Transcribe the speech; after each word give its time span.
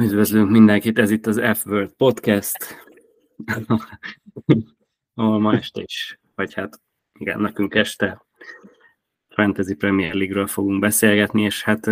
Üdvözlünk 0.00 0.50
mindenkit, 0.50 0.98
ez 0.98 1.10
itt 1.10 1.26
az 1.26 1.40
F-Word 1.54 1.92
Podcast, 1.92 2.86
ahol 5.14 5.38
ma 5.38 5.54
este 5.54 5.82
is, 5.82 6.18
vagy 6.34 6.54
hát 6.54 6.80
igen, 7.18 7.40
nekünk 7.40 7.74
este 7.74 8.26
Fantasy 9.28 9.74
Premier 9.74 10.14
League-ről 10.14 10.46
fogunk 10.46 10.80
beszélgetni, 10.80 11.42
és 11.42 11.62
hát 11.62 11.86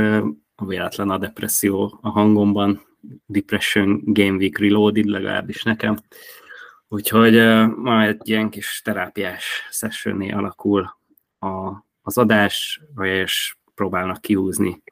a 0.55 0.67
véletlen 0.67 1.11
a 1.11 1.19
depresszió 1.19 1.99
a 2.03 2.09
hangomban, 2.09 2.81
Depression 3.27 4.01
Game 4.05 4.37
Week 4.37 4.59
Reloaded 4.59 5.05
legalábbis 5.05 5.63
nekem. 5.63 5.97
Úgyhogy 6.89 7.35
ma 7.77 8.03
egy 8.03 8.29
ilyen 8.29 8.51
kis 8.51 8.81
terápiás 8.85 9.69
sessioné 9.71 10.31
alakul 10.31 10.97
a, 11.39 11.85
az 12.03 12.19
adás, 12.19 12.83
és 13.01 13.57
próbálnak 13.75 14.21
kihúzni 14.21 14.83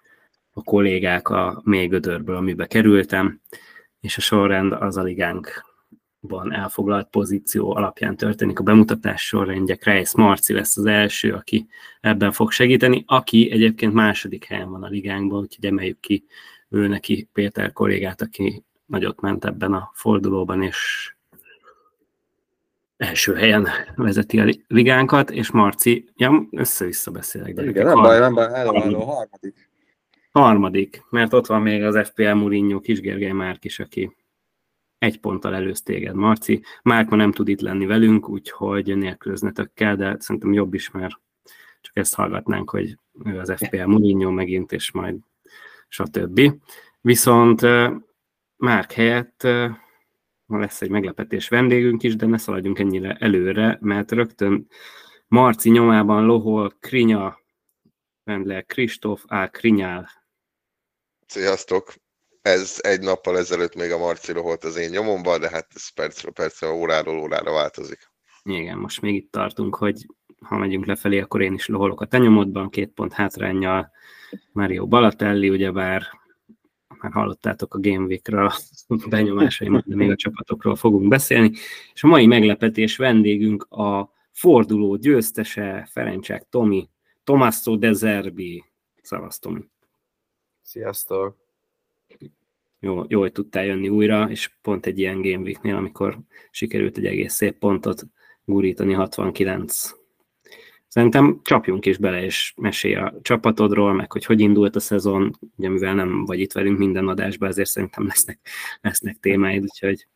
a 0.54 0.62
kollégák 0.62 1.28
a 1.28 1.60
mély 1.64 1.86
gödörből, 1.86 2.36
amibe 2.36 2.66
kerültem, 2.66 3.40
és 4.00 4.16
a 4.16 4.20
sorrend 4.20 4.72
az 4.72 4.96
a 4.96 5.02
ligánkban 5.02 6.52
elfoglalt 6.52 7.08
pozíció 7.10 7.76
alapján 7.76 8.16
történik. 8.16 8.58
A 8.58 8.62
bemutatás 8.62 9.26
sorrendje 9.26 9.74
Kreis 9.74 10.14
Marci 10.14 10.52
lesz 10.52 10.76
az 10.76 10.86
első, 10.86 11.32
aki 11.32 11.66
ebben 12.00 12.32
fog 12.32 12.50
segíteni, 12.50 13.04
aki 13.06 13.50
egyébként 13.50 13.92
második 13.92 14.44
helyen 14.44 14.70
van 14.70 14.82
a 14.82 14.88
ligánkban, 14.88 15.40
úgyhogy 15.40 15.64
emeljük 15.64 16.00
ki 16.00 16.24
ő 16.68 16.86
neki 16.86 17.28
Péter 17.32 17.72
kollégát, 17.72 18.22
aki 18.22 18.64
nagyot 18.86 19.20
ment 19.20 19.44
ebben 19.44 19.72
a 19.72 19.90
fordulóban, 19.94 20.62
és 20.62 21.12
első 22.96 23.34
helyen 23.34 23.68
vezeti 23.96 24.40
a 24.40 24.54
ligánkat, 24.66 25.30
és 25.30 25.50
Marci, 25.50 26.10
ja, 26.16 26.48
össze-vissza 26.50 27.10
beszélek. 27.10 27.54
De 27.54 27.64
Igen, 27.64 27.86
nem 27.86 28.02
baj, 28.02 28.18
nem 28.18 28.34
baj, 28.34 28.44
elváló, 28.54 29.00
a 29.00 29.04
harmadik. 29.04 29.72
Harmadik, 30.38 31.04
mert 31.10 31.32
ott 31.32 31.46
van 31.46 31.62
még 31.62 31.82
az 31.82 32.08
FPL 32.08 32.32
Mourinho 32.32 32.80
Kisgergely 32.80 33.32
Márk 33.32 33.64
is, 33.64 33.78
aki 33.78 34.16
egy 34.98 35.20
ponttal 35.20 35.54
előz 35.54 35.82
téged, 35.82 36.14
Marci. 36.14 36.62
Márk 36.82 37.08
ma 37.08 37.16
nem 37.16 37.32
tud 37.32 37.48
itt 37.48 37.60
lenni 37.60 37.86
velünk, 37.86 38.28
úgyhogy 38.28 38.96
nélkülöznetek 38.96 39.70
kell, 39.74 39.96
de 39.96 40.16
szerintem 40.18 40.52
jobb 40.52 40.74
is, 40.74 40.90
mert 40.90 41.14
csak 41.80 41.96
ezt 41.96 42.14
hallgatnánk, 42.14 42.70
hogy 42.70 42.98
ő 43.24 43.38
az 43.38 43.52
FPL 43.56 43.84
Mourinho 43.84 44.30
megint, 44.30 44.72
és 44.72 44.90
majd 44.90 45.16
stb. 45.88 46.40
Viszont 47.00 47.60
Márk 48.56 48.92
helyett 48.92 49.42
ma 50.46 50.58
lesz 50.58 50.82
egy 50.82 50.90
meglepetés 50.90 51.48
vendégünk 51.48 52.02
is, 52.02 52.16
de 52.16 52.26
ne 52.26 52.38
szaladjunk 52.38 52.78
ennyire 52.78 53.16
előre, 53.20 53.78
mert 53.80 54.12
rögtön 54.12 54.66
Marci 55.28 55.70
nyomában 55.70 56.24
lohol 56.24 56.72
Krinya, 56.80 57.38
Vendler 58.24 58.64
Kristóf 58.64 59.24
A. 59.26 59.46
Krinyál. 59.46 60.22
Sziasztok! 61.26 61.94
Ez 62.42 62.78
egy 62.80 63.00
nappal 63.00 63.38
ezelőtt 63.38 63.74
még 63.74 63.90
a 63.90 63.98
Marci 63.98 64.32
loholt 64.32 64.64
az 64.64 64.76
én 64.76 64.90
nyomomban, 64.90 65.40
de 65.40 65.48
hát 65.48 65.66
ez 65.74 65.88
percről 65.88 66.32
percre, 66.32 66.72
óráról 66.72 67.18
órára 67.18 67.52
változik. 67.52 67.98
Igen, 68.42 68.78
most 68.78 69.00
még 69.00 69.14
itt 69.14 69.30
tartunk, 69.30 69.74
hogy 69.74 70.06
ha 70.40 70.56
megyünk 70.56 70.86
lefelé, 70.86 71.20
akkor 71.20 71.42
én 71.42 71.54
is 71.54 71.66
loholok 71.66 72.00
a 72.00 72.06
te 72.06 72.18
nyomodban, 72.18 72.70
két 72.70 72.90
pont 72.90 73.12
hátrányjal 73.12 73.90
Mario 74.52 74.86
Balatelli, 74.86 75.50
ugyebár 75.50 76.02
már 77.00 77.12
hallottátok 77.12 77.74
a 77.74 77.80
Game 77.80 78.04
Week-ről 78.04 78.46
a 78.46 78.54
benyomásaimat, 79.08 79.86
de 79.86 79.94
még 79.94 80.10
a 80.10 80.16
csapatokról 80.16 80.76
fogunk 80.76 81.08
beszélni. 81.08 81.52
És 81.94 82.02
a 82.02 82.06
mai 82.06 82.26
meglepetés 82.26 82.96
vendégünk 82.96 83.62
a 83.62 84.12
forduló 84.30 84.96
győztese, 84.96 85.88
Ferencsák 85.90 86.46
Tomi, 86.48 86.88
Tomasso 87.24 87.76
De 87.76 87.92
Zerbi. 87.92 88.64
Szavasz, 89.02 89.38
Tomi. 89.38 89.60
Sziasztok! 90.64 91.36
Jó, 92.78 93.02
jó, 93.08 93.20
hogy 93.20 93.32
tudtál 93.32 93.64
jönni 93.64 93.88
újra, 93.88 94.30
és 94.30 94.50
pont 94.62 94.86
egy 94.86 94.98
ilyen 94.98 95.22
Game 95.22 95.42
Week-nél, 95.42 95.76
amikor 95.76 96.18
sikerült 96.50 96.96
egy 96.96 97.06
egész 97.06 97.34
szép 97.34 97.58
pontot 97.58 98.02
gurítani 98.44 98.92
69 98.92 99.94
Szerintem 100.94 101.40
csapjunk 101.42 101.86
is 101.86 101.98
bele, 101.98 102.22
és 102.24 102.52
mesélj 102.56 102.94
a 102.94 103.14
csapatodról, 103.22 103.92
meg 103.92 104.12
hogy 104.12 104.24
hogy 104.24 104.40
indult 104.40 104.76
a 104.76 104.80
szezon, 104.80 105.38
ugye 105.56 105.68
mivel 105.68 105.94
nem 105.94 106.24
vagy 106.24 106.40
itt 106.40 106.52
velünk 106.52 106.78
minden 106.78 107.08
adásban, 107.08 107.48
ezért 107.48 107.68
szerintem 107.68 108.06
lesznek, 108.06 108.38
lesznek 108.80 109.16
témáid, 109.20 109.62
úgyhogy 109.62 110.06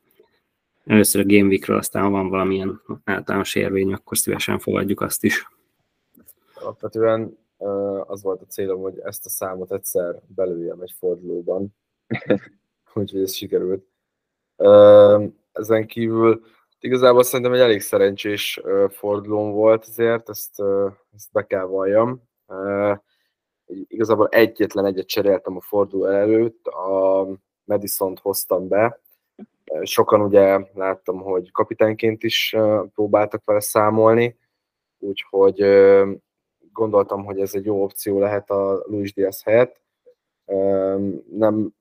először 0.85 1.21
a 1.21 1.27
Game 1.27 1.49
Weekről, 1.49 1.77
aztán 1.77 2.03
ha 2.03 2.11
van 2.11 2.29
valamilyen 2.29 2.83
általános 3.05 3.55
érvény, 3.55 3.93
akkor 3.93 4.19
szívesen 4.19 4.59
fogadjuk 4.59 5.01
azt 5.01 5.25
is. 5.25 5.49
Alapvetően 6.55 7.39
az 8.07 8.23
volt 8.23 8.43
a 8.43 8.47
célom, 8.47 8.81
hogy 8.81 8.99
ezt 8.99 9.27
a 9.27 9.29
számot 9.29 9.73
egyszer 9.73 10.21
belőjem 10.27 10.81
egy 10.81 10.95
fordulóban, 10.99 11.77
úgyhogy 12.95 13.23
ez 13.23 13.35
sikerült. 13.35 13.87
Ezen 15.53 15.87
kívül 15.87 16.43
Igazából 16.81 17.23
szerintem 17.23 17.55
egy 17.55 17.61
elég 17.61 17.81
szerencsés 17.81 18.61
fordulón 18.89 19.53
volt 19.53 19.85
azért, 19.85 20.29
ezt, 20.29 20.63
ezt 21.15 21.33
be 21.33 21.47
kell 21.47 21.65
valljam. 21.65 22.23
Igazából 23.67 24.29
egyetlen 24.29 24.85
egyet 24.85 25.07
cseréltem 25.07 25.57
a 25.57 25.61
forduló 25.61 26.05
előtt, 26.05 26.67
a 26.67 27.27
Madison-t 27.65 28.19
hoztam 28.19 28.69
be. 28.69 29.01
Sokan 29.83 30.21
ugye 30.21 30.61
láttam, 30.75 31.21
hogy 31.21 31.51
kapitányként 31.53 32.23
is 32.23 32.57
próbáltak 32.95 33.45
vele 33.45 33.61
számolni, 33.61 34.39
úgyhogy 34.99 35.61
gondoltam, 36.79 37.25
hogy 37.25 37.41
ez 37.41 37.55
egy 37.55 37.65
jó 37.65 37.83
opció 37.83 38.19
lehet 38.19 38.51
a 38.51 38.85
Luis 38.87 39.15
Diaz 39.15 39.43
helyett. 39.43 39.81
Nem 41.31 41.73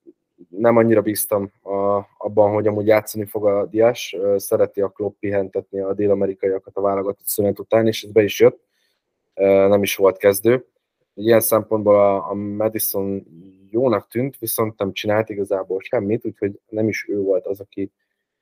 nem 0.48 0.76
annyira 0.76 1.02
bíztam 1.02 1.52
a, 1.62 2.06
abban, 2.18 2.52
hogy 2.52 2.66
amúgy 2.66 2.86
játszani 2.86 3.24
fog 3.24 3.46
a 3.46 3.66
Diás, 3.66 4.16
szereti 4.36 4.80
a 4.80 4.88
Klopp 4.88 5.18
pihentetni 5.18 5.80
a 5.80 5.94
dél-amerikaiakat 5.94 6.76
a 6.76 6.80
válogatott 6.80 7.26
szünet 7.26 7.58
után, 7.58 7.86
és 7.86 8.02
ez 8.02 8.10
be 8.10 8.22
is 8.22 8.40
jött, 8.40 8.66
nem 9.68 9.82
is 9.82 9.96
volt 9.96 10.16
kezdő. 10.16 10.66
Ilyen 11.14 11.40
szempontból 11.40 11.94
a, 11.94 12.30
a 12.30 12.34
Madison 12.34 13.26
jónak 13.70 14.08
tűnt, 14.08 14.38
viszont 14.38 14.78
nem 14.78 14.92
csinált 14.92 15.28
igazából 15.28 15.80
semmit, 15.80 16.26
úgyhogy 16.26 16.60
nem 16.68 16.88
is 16.88 17.08
ő 17.08 17.20
volt 17.20 17.46
az, 17.46 17.60
aki 17.60 17.92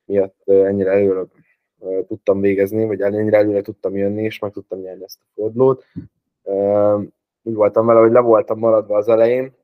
miatt 0.04 0.42
ennyire 0.44 0.90
előre 0.90 1.24
tudtam 2.06 2.40
végezni, 2.40 2.86
vagy 2.86 3.00
ennyire 3.00 3.36
előre 3.36 3.60
tudtam 3.62 3.96
jönni, 3.96 4.22
és 4.22 4.38
meg 4.38 4.52
tudtam 4.52 4.80
nyerni 4.80 5.04
ezt 5.04 5.18
a 5.20 5.26
fordulót. 5.34 5.84
Úgy 7.42 7.54
voltam 7.54 7.86
vele, 7.86 8.00
hogy 8.00 8.12
le 8.12 8.20
voltam 8.20 8.58
maradva 8.58 8.96
az 8.96 9.08
elején, 9.08 9.54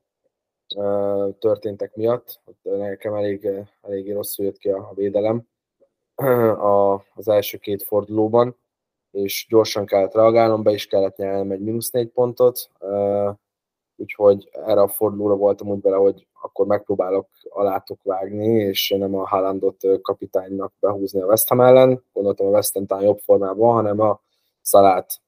történtek 1.39 1.95
miatt. 1.95 2.39
Nekem 2.61 3.13
elég, 3.13 3.49
elég 3.81 4.13
rosszul 4.13 4.45
jött 4.45 4.57
ki 4.57 4.69
a 4.69 4.91
védelem 4.95 5.47
az 7.15 7.27
első 7.27 7.57
két 7.57 7.83
fordulóban, 7.83 8.55
és 9.11 9.45
gyorsan 9.49 9.85
kellett 9.85 10.13
reagálnom, 10.13 10.63
be 10.63 10.71
is 10.71 10.87
kellett 10.87 11.15
nyelnem 11.15 11.51
egy 11.51 11.61
mínusz 11.61 11.89
négy 11.91 12.09
pontot, 12.09 12.69
úgyhogy 13.95 14.49
erre 14.51 14.81
a 14.81 14.87
fordulóra 14.87 15.35
voltam 15.35 15.67
úgy 15.67 15.81
vele, 15.81 15.95
hogy 15.95 16.27
akkor 16.41 16.65
megpróbálok 16.65 17.27
alátok 17.49 18.03
vágni, 18.03 18.47
és 18.47 18.95
nem 18.97 19.15
a 19.15 19.27
Haalandot 19.27 20.01
kapitánynak 20.01 20.73
behúzni 20.79 21.21
a 21.21 21.25
West 21.25 21.47
Ham 21.47 21.61
ellen, 21.61 22.03
gondoltam 22.13 22.47
a 22.47 22.49
West 22.49 22.73
Ham 22.73 22.85
talán 22.85 23.03
jobb 23.03 23.19
formában, 23.19 23.73
hanem 23.73 23.99
a 23.99 24.21
Szalát 24.63 25.21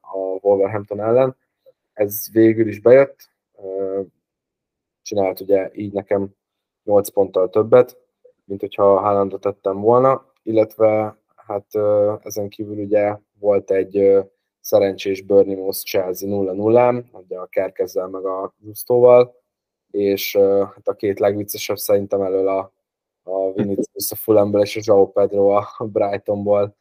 a 0.00 0.16
Wolverhampton 0.40 1.00
ellen. 1.00 1.36
Ez 1.92 2.32
végül 2.32 2.68
is 2.68 2.80
bejött, 2.80 3.30
csinált 5.02 5.40
ugye 5.40 5.70
így 5.74 5.92
nekem 5.92 6.34
8 6.84 7.08
ponttal 7.08 7.48
többet, 7.48 7.96
mint 8.44 8.60
hogyha 8.60 9.00
Haalandot 9.00 9.40
tettem 9.40 9.80
volna, 9.80 10.26
illetve 10.42 11.16
hát 11.36 11.66
ezen 12.22 12.48
kívül 12.48 12.78
ugye 12.78 13.16
volt 13.38 13.70
egy 13.70 14.18
szerencsés 14.60 15.22
Burnley 15.22 15.70
Chelsea 15.70 16.28
0-0-ám, 16.28 17.04
a 17.28 17.46
Kerkezzel 17.46 18.08
meg 18.08 18.24
a 18.24 18.54
Justóval, 18.64 19.40
és 19.90 20.36
hát 20.74 20.88
a 20.88 20.94
két 20.94 21.18
legviccesebb 21.18 21.76
szerintem 21.76 22.22
elől 22.22 22.48
a, 22.48 22.72
a 23.22 23.52
Vinicius 23.52 24.10
a 24.10 24.14
Fulhamből 24.14 24.60
és 24.60 24.76
a 24.76 24.80
João 24.84 25.12
Pedro 25.12 25.48
a 25.48 25.84
Brightonból, 25.84 26.76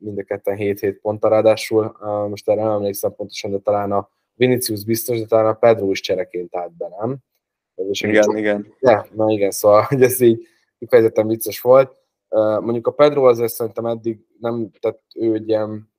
mind 0.00 0.18
a 0.18 0.22
ketten 0.22 0.56
7-7 0.58 0.98
ponttal 1.02 1.30
ráadásul, 1.30 1.96
most 2.28 2.48
erre 2.48 2.62
nem 2.62 2.72
emlékszem 2.72 3.14
pontosan, 3.14 3.50
de 3.50 3.58
talán 3.58 3.92
a 3.92 4.08
Vinicius 4.34 4.84
biztos, 4.84 5.20
de 5.20 5.26
talán 5.26 5.46
a 5.46 5.52
Pedro 5.52 5.90
is 5.90 6.00
csereként 6.00 6.56
állt 6.56 6.72
be, 6.72 6.88
nem? 7.00 7.16
És 7.74 8.00
igen, 8.00 8.22
csak... 8.22 8.38
igen. 8.38 8.74
Ja, 8.80 9.06
na 9.12 9.30
igen, 9.30 9.50
szóval 9.50 9.82
hogy 9.88 10.02
ez 10.02 10.20
így 10.20 10.46
kifejezetten 10.78 11.26
vicces 11.26 11.60
volt. 11.60 11.98
Mondjuk 12.60 12.86
a 12.86 12.92
Pedro 12.92 13.24
azért 13.24 13.52
szerintem 13.52 13.86
eddig 13.86 14.26
nem, 14.38 14.70
tehát 14.80 15.02
ő 15.14 15.34
egy 15.34 15.48
ilyen, 15.48 15.90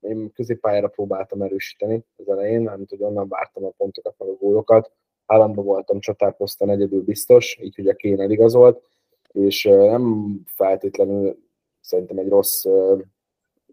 én 0.00 0.32
középpályára 0.32 0.88
próbáltam 0.88 1.42
erősíteni 1.42 2.04
az 2.16 2.28
elején, 2.28 2.60
nem 2.60 2.84
hogy 2.88 3.02
onnan 3.02 3.28
vártam 3.28 3.64
a 3.64 3.70
pontokat, 3.76 4.14
meg 4.18 4.28
a 4.28 4.32
gólokat. 4.32 4.92
Állandóban 5.26 5.64
voltam 5.64 6.00
csatárposzton 6.00 6.70
egyedül 6.70 7.02
biztos, 7.02 7.58
így 7.62 7.74
hogy 7.74 7.88
a 7.88 7.94
Kén 7.94 8.20
eligazolt, 8.20 8.82
és 9.32 9.64
nem 9.64 10.36
feltétlenül 10.46 11.38
szerintem 11.82 12.18
egy 12.18 12.28
rossz 12.28 12.64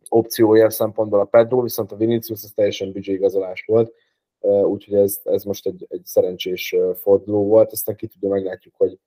opció 0.09 0.55
ilyen 0.55 0.69
szempontból 0.69 1.19
a 1.19 1.25
Pedro, 1.25 1.61
viszont 1.61 1.91
a 1.91 1.95
Vinicius 1.95 2.43
az 2.43 2.51
teljesen 2.55 2.91
büdzsé 2.91 3.13
igazolás 3.13 3.63
volt, 3.67 3.93
úgyhogy 4.63 4.93
ez, 4.93 5.19
ez 5.23 5.43
most 5.43 5.67
egy, 5.67 5.85
egy 5.89 6.05
szerencsés 6.05 6.75
forduló 6.93 7.43
volt, 7.43 7.71
aztán 7.71 7.95
ki 7.95 8.07
tudja, 8.07 8.29
meglátjuk, 8.29 8.73
hogy 8.77 8.99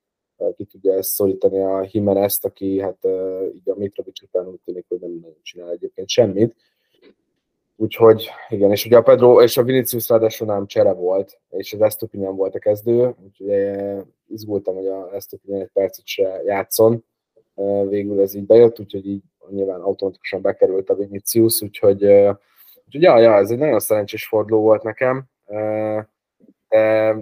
ki 0.57 0.65
tudja 0.65 0.93
ezt 0.93 1.11
szorítani 1.11 1.61
a 1.61 1.89
Jimenez-t, 1.91 2.45
aki 2.45 2.81
hát 2.81 2.99
így 3.55 3.71
a 3.71 3.75
Mitrovic 3.77 4.23
után 4.23 4.47
úgy 4.47 4.61
tűnik, 4.65 4.85
hogy 4.89 5.01
nem 5.01 5.27
csinál 5.43 5.71
egyébként 5.71 6.09
semmit. 6.09 6.55
Úgyhogy 7.77 8.29
igen, 8.49 8.71
és 8.71 8.87
ugye 8.87 8.97
a 8.97 9.03
Pedro 9.03 9.43
és 9.43 9.57
a 9.57 9.63
Vinicius 9.63 10.09
ráadásul 10.09 10.47
nem 10.47 10.67
csere 10.67 10.93
volt, 10.93 11.41
és 11.51 11.73
az 11.73 11.81
Estupinian 11.81 12.37
volt 12.37 12.55
a 12.55 12.59
kezdő, 12.59 13.15
úgyhogy 13.25 13.51
izgultam, 14.29 14.75
hogy 14.75 14.87
a 14.87 15.15
Estupinian 15.15 15.61
egy 15.61 15.71
percet 15.73 16.07
se 16.07 16.43
játszon. 16.45 17.05
Végül 17.89 18.21
ez 18.21 18.35
így 18.35 18.47
bejött, 18.47 18.81
úgyhogy 18.81 19.07
így 19.07 19.23
nyilván 19.51 19.81
automatikusan 19.81 20.41
bekerült 20.41 20.91
a 20.91 20.95
Vinicius, 20.95 21.63
úgyhogy, 21.63 22.05
úgyhogy 22.85 23.03
ja, 23.03 23.19
ja, 23.19 23.35
ez 23.37 23.51
egy 23.51 23.59
nagyon 23.59 23.81
szerencsés 23.81 24.27
forduló 24.27 24.61
volt 24.61 24.83
nekem. 24.83 25.25
De 26.69 27.13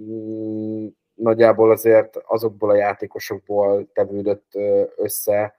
mm, 0.00 0.86
nagyjából 1.14 1.70
azért 1.70 2.16
azokból 2.16 2.70
a 2.70 2.76
játékosokból 2.76 3.88
tevődött 3.92 4.50
össze 4.96 5.54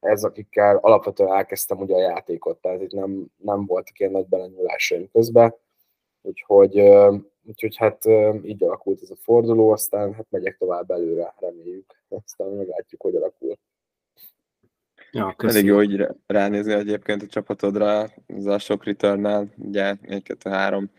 ez, 0.00 0.24
akikkel 0.24 0.76
alapvetően 0.76 1.32
elkezdtem 1.32 1.78
ugye 1.78 1.94
a 1.94 2.00
játékot, 2.00 2.58
tehát 2.58 2.82
itt 2.82 2.92
nem, 2.92 3.26
nem 3.36 3.66
voltak 3.66 3.98
ilyen 3.98 4.12
nagy 4.12 4.26
belenyúlásaim 4.26 5.08
közben, 5.12 5.54
úgyhogy, 6.22 6.78
úgyhogy 7.46 7.76
hát 7.76 8.04
így 8.44 8.62
alakult 8.64 9.02
ez 9.02 9.10
a 9.10 9.16
forduló, 9.16 9.70
aztán 9.70 10.14
hát 10.14 10.26
megyek 10.30 10.56
tovább 10.58 10.90
előre, 10.90 11.34
reméljük, 11.38 12.02
aztán 12.08 12.48
meglátjuk, 12.48 13.00
hogy 13.00 13.14
alakul. 13.14 13.58
Ja, 15.10 15.34
Elég 15.38 15.64
jó 15.64 15.76
hogy 15.76 16.06
ránézni 16.26 16.72
egyébként 16.72 17.22
a 17.22 17.26
csapatodra, 17.26 18.08
az 18.26 18.46
a 18.46 18.58
sok 18.58 18.84
return 18.84 19.50
ugye 19.56 19.94
1, 20.02 20.22
2, 20.22 20.50
3, 20.50 20.90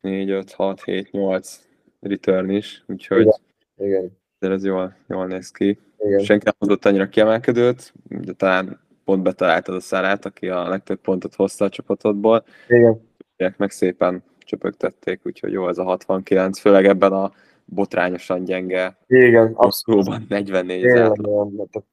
4, 0.00 0.30
5, 0.30 0.52
6, 0.52 0.84
7, 0.84 1.10
8 1.10 1.66
return 2.00 2.50
is, 2.50 2.84
úgyhogy 2.86 3.20
Igen. 3.20 3.38
Igen. 3.76 4.18
Ez 4.38 4.64
jól, 4.64 4.96
jól 5.08 5.26
néz 5.26 5.50
ki. 5.50 5.78
Igen. 5.98 6.18
Senki 6.18 6.44
nem 6.44 6.54
hozott 6.58 6.84
annyira 6.84 7.08
kiemelkedőt, 7.08 7.92
de 8.08 8.32
talán 8.32 8.80
pont 9.04 9.22
betaláltad 9.22 9.74
a 9.74 9.80
szárát, 9.80 10.24
aki 10.24 10.48
a 10.48 10.68
legtöbb 10.68 11.00
pontot 11.00 11.34
hozta 11.34 11.64
a 11.64 11.68
csapatodból. 11.68 12.44
Igen. 12.68 13.00
Meg 13.56 13.70
szépen 13.70 14.22
csöpögtették, 14.46 15.20
úgyhogy 15.24 15.52
jó 15.52 15.68
ez 15.68 15.78
a 15.78 15.84
69, 15.84 16.58
főleg 16.58 16.84
ebben 16.84 17.12
a 17.12 17.32
botrányosan 17.64 18.44
gyenge 18.44 18.98
Igen, 19.06 19.52
abszolút. 19.54 20.28
44 20.28 20.84
ezer. 20.84 21.12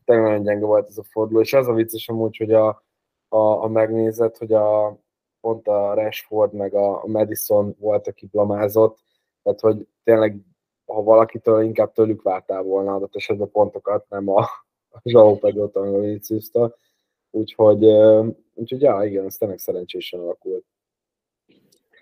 Tényleg 0.05 0.25
nagyon 0.25 0.43
gyenge 0.43 0.65
volt 0.65 0.87
ez 0.87 0.97
a 0.97 1.03
forduló, 1.03 1.39
és 1.41 1.53
az 1.53 1.67
a 1.67 1.73
vicces 1.73 2.09
amúgy, 2.09 2.37
hogy 2.37 2.51
a, 2.53 2.83
a, 3.27 3.63
a 3.63 3.67
megnézet, 3.67 4.37
hogy 4.37 4.53
a, 4.53 4.97
pont 5.41 5.67
a 5.67 5.93
Rashford 5.93 6.53
meg 6.53 6.73
a, 6.73 7.03
Madison 7.05 7.75
volt, 7.79 8.07
aki 8.07 8.27
blamázott, 8.31 8.99
tehát 9.43 9.59
hogy 9.59 9.87
tényleg 10.03 10.37
ha 10.85 11.03
valakitől 11.03 11.63
inkább 11.63 11.91
tőlük 11.91 12.21
vártál 12.21 12.61
volna 12.61 12.95
adott 12.95 13.15
esetben 13.15 13.51
pontokat, 13.51 14.05
nem 14.09 14.29
a, 14.29 14.39
a 14.89 14.99
Zsau 15.03 15.37
a 15.73 15.99
Vinicius-től. 15.99 16.75
Úgyhogy, 17.31 17.85
úgyhogy 18.53 18.81
ja, 18.81 19.03
igen, 19.03 19.25
ez 19.25 19.35
tényleg 19.35 19.57
szerencsésen 19.57 20.19
alakult. 20.19 20.65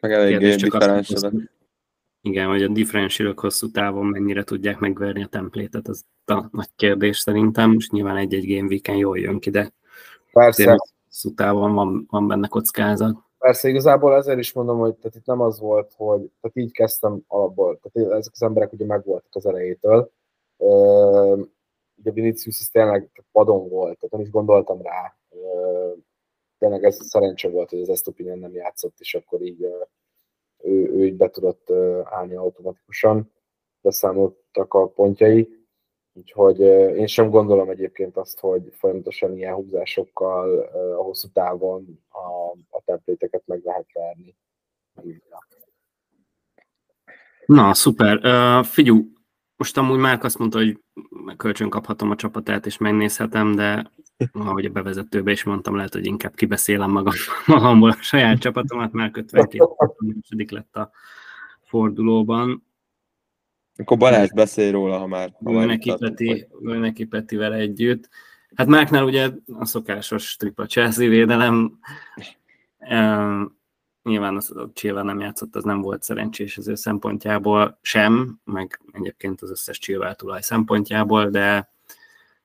Meg 0.02 0.12
eléggé 0.12 0.56
differenciálok. 0.56 1.34
Igen, 2.22 2.48
hogy 2.48 2.64
a 2.64 2.68
differenciálok 2.68 3.40
hosszú 3.40 3.72
távon 3.72 4.06
mennyire 4.06 4.44
tudják 4.44 4.80
megverni 4.80 5.24
a 5.24 5.28
templétet, 5.28 5.88
az 5.88 6.04
a 6.26 6.46
nagy 6.52 6.70
kérdés 6.76 7.18
szerintem, 7.18 7.74
és 7.78 7.90
nyilván 7.90 8.18
egy-egy 8.18 8.56
game 8.56 8.68
weekend 8.68 9.00
jól 9.00 9.20
jön 9.20 9.40
ki, 9.40 9.50
de 9.50 9.74
Persze. 10.32 10.78
hosszú 11.08 11.34
távon 11.34 11.74
van, 11.74 12.08
van 12.10 12.28
benne 12.28 12.48
kockázat. 12.48 13.18
Persze, 13.38 13.70
igazából 13.70 14.16
ezért 14.16 14.40
is 14.40 14.54
mondom, 14.54 14.78
hogy 14.78 14.96
tehát 14.96 15.16
itt 15.16 15.26
nem 15.26 15.42
az 15.42 15.60
volt, 15.60 15.94
hogy 15.98 16.32
tehát 16.42 16.58
így 16.58 16.72
kezdtem 16.72 17.24
alapból, 17.28 17.80
tehát 17.82 18.12
ezek 18.12 18.34
az 18.34 18.42
emberek 18.42 18.74
ugye 18.74 18.86
megvoltak 18.86 19.36
az 19.36 19.46
elejétől. 19.46 20.12
Ugye 21.96 22.12
Vinicius 22.12 22.60
ez 22.60 22.68
tényleg 22.68 23.24
padon 23.32 23.70
volt, 23.70 23.98
tehát 23.98 24.12
nem 24.12 24.22
is 24.22 24.30
gondoltam 24.30 24.82
rá. 24.82 25.16
Tényleg 26.62 26.84
ez 26.84 26.98
szerencse 27.08 27.50
volt, 27.50 27.70
hogy 27.70 27.82
az 27.82 27.90
Estupinian 27.90 28.40
nem 28.40 28.54
játszott, 28.54 29.00
és 29.00 29.14
akkor 29.16 29.42
így 29.42 29.62
ő, 30.64 30.88
ő 30.94 31.06
így 31.06 31.16
be 31.16 31.30
tudott 31.30 31.72
állni 32.04 32.36
automatikusan, 32.36 33.32
beszámoltak 33.82 34.74
a 34.74 34.88
pontjai. 34.88 35.66
Úgyhogy 36.14 36.60
én 36.98 37.08
sem 37.08 37.30
gondolom 37.30 37.70
egyébként 37.70 38.18
azt, 38.18 38.40
hogy 38.40 38.70
folyamatosan 38.72 39.38
ilyen 39.38 39.54
húzásokkal 39.54 40.60
a 40.98 41.02
hosszú 41.02 41.28
távon 41.34 42.04
a, 42.10 42.58
a 42.70 42.82
templéteket 42.86 43.44
meg 43.46 43.62
lehet 43.64 43.88
verni. 43.94 44.36
Na, 47.46 47.74
szuper. 47.74 48.18
Uh, 48.18 48.66
figyú, 48.66 49.06
most 49.56 49.78
amúgy 49.78 50.00
már 50.00 50.20
azt 50.22 50.38
mondta, 50.38 50.58
hogy 50.58 50.80
kölcsön 51.38 51.70
kaphatom 51.70 52.12
a 52.12 52.16
csapatát, 52.16 52.66
és 52.66 52.78
megnézhetem, 52.78 53.56
de 53.56 53.92
ahogy 54.32 54.66
a 54.66 54.70
bevezetőbe 54.70 55.32
is 55.32 55.44
mondtam, 55.44 55.76
lehet, 55.76 55.94
hogy 55.94 56.06
inkább 56.06 56.36
kibeszélem 56.36 56.92
magam, 56.92 57.14
magamból 57.46 57.90
a 57.90 57.98
saját 58.02 58.40
csapatomat, 58.40 58.92
mert 58.92 59.12
kötvetét 59.12 59.64
lett 60.52 60.76
a 60.76 60.92
fordulóban. 61.62 62.66
Akkor 63.76 63.98
Balázs 63.98 64.32
beszél 64.32 64.72
róla, 64.72 64.98
ha 64.98 65.08
már... 65.08 65.36
Ha 65.44 65.52
már 65.52 65.68
neki, 65.68 65.94
Peti, 66.00 66.48
neki 66.60 67.06
Petivel 67.06 67.54
együtt. 67.54 68.10
Hát 68.56 68.68
Márknál 68.68 69.04
ugye 69.04 69.30
a 69.58 69.66
szokásos 69.66 70.36
tripla 70.36 70.66
Chelsea 70.66 71.10
védelem, 71.10 71.80
uh, 72.80 73.42
nyilván 74.04 74.36
az, 74.36 74.48
hogy 74.48 74.74
Chilwell 74.74 75.04
nem 75.04 75.20
játszott, 75.20 75.56
az 75.56 75.64
nem 75.64 75.82
volt 75.82 76.04
szerencsés 76.04 76.58
az 76.58 76.68
ő 76.68 76.76
szempontjából 76.76 77.80
sem, 77.82 78.40
meg 78.44 78.82
egyébként 78.92 79.42
az 79.42 79.50
összes 79.50 79.80
Chilwell 79.80 80.16
tulaj 80.16 80.42
szempontjából, 80.42 81.30
de 81.30 81.74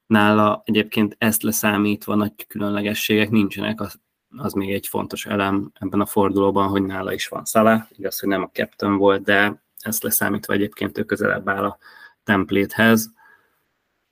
nála 0.06 0.62
egyébként 0.64 1.14
ezt 1.18 1.42
leszámítva 1.42 2.14
nagy 2.14 2.46
különlegességek 2.46 3.30
nincsenek, 3.30 3.80
az, 3.80 4.00
az 4.36 4.52
még 4.52 4.72
egy 4.72 4.86
fontos 4.86 5.26
elem 5.26 5.70
ebben 5.74 6.00
a 6.00 6.06
fordulóban, 6.06 6.68
hogy 6.68 6.82
nála 6.82 7.12
is 7.12 7.28
van 7.28 7.44
Szala, 7.44 7.88
igaz, 7.90 8.18
hogy 8.18 8.28
nem 8.28 8.42
a 8.42 8.50
captain 8.52 8.96
volt, 8.96 9.22
de 9.22 9.62
ezt 9.78 10.02
leszámítva 10.02 10.52
egyébként 10.52 10.98
ő 10.98 11.04
közelebb 11.04 11.48
áll 11.48 11.64
a 11.64 11.78
templéthez. 12.24 13.14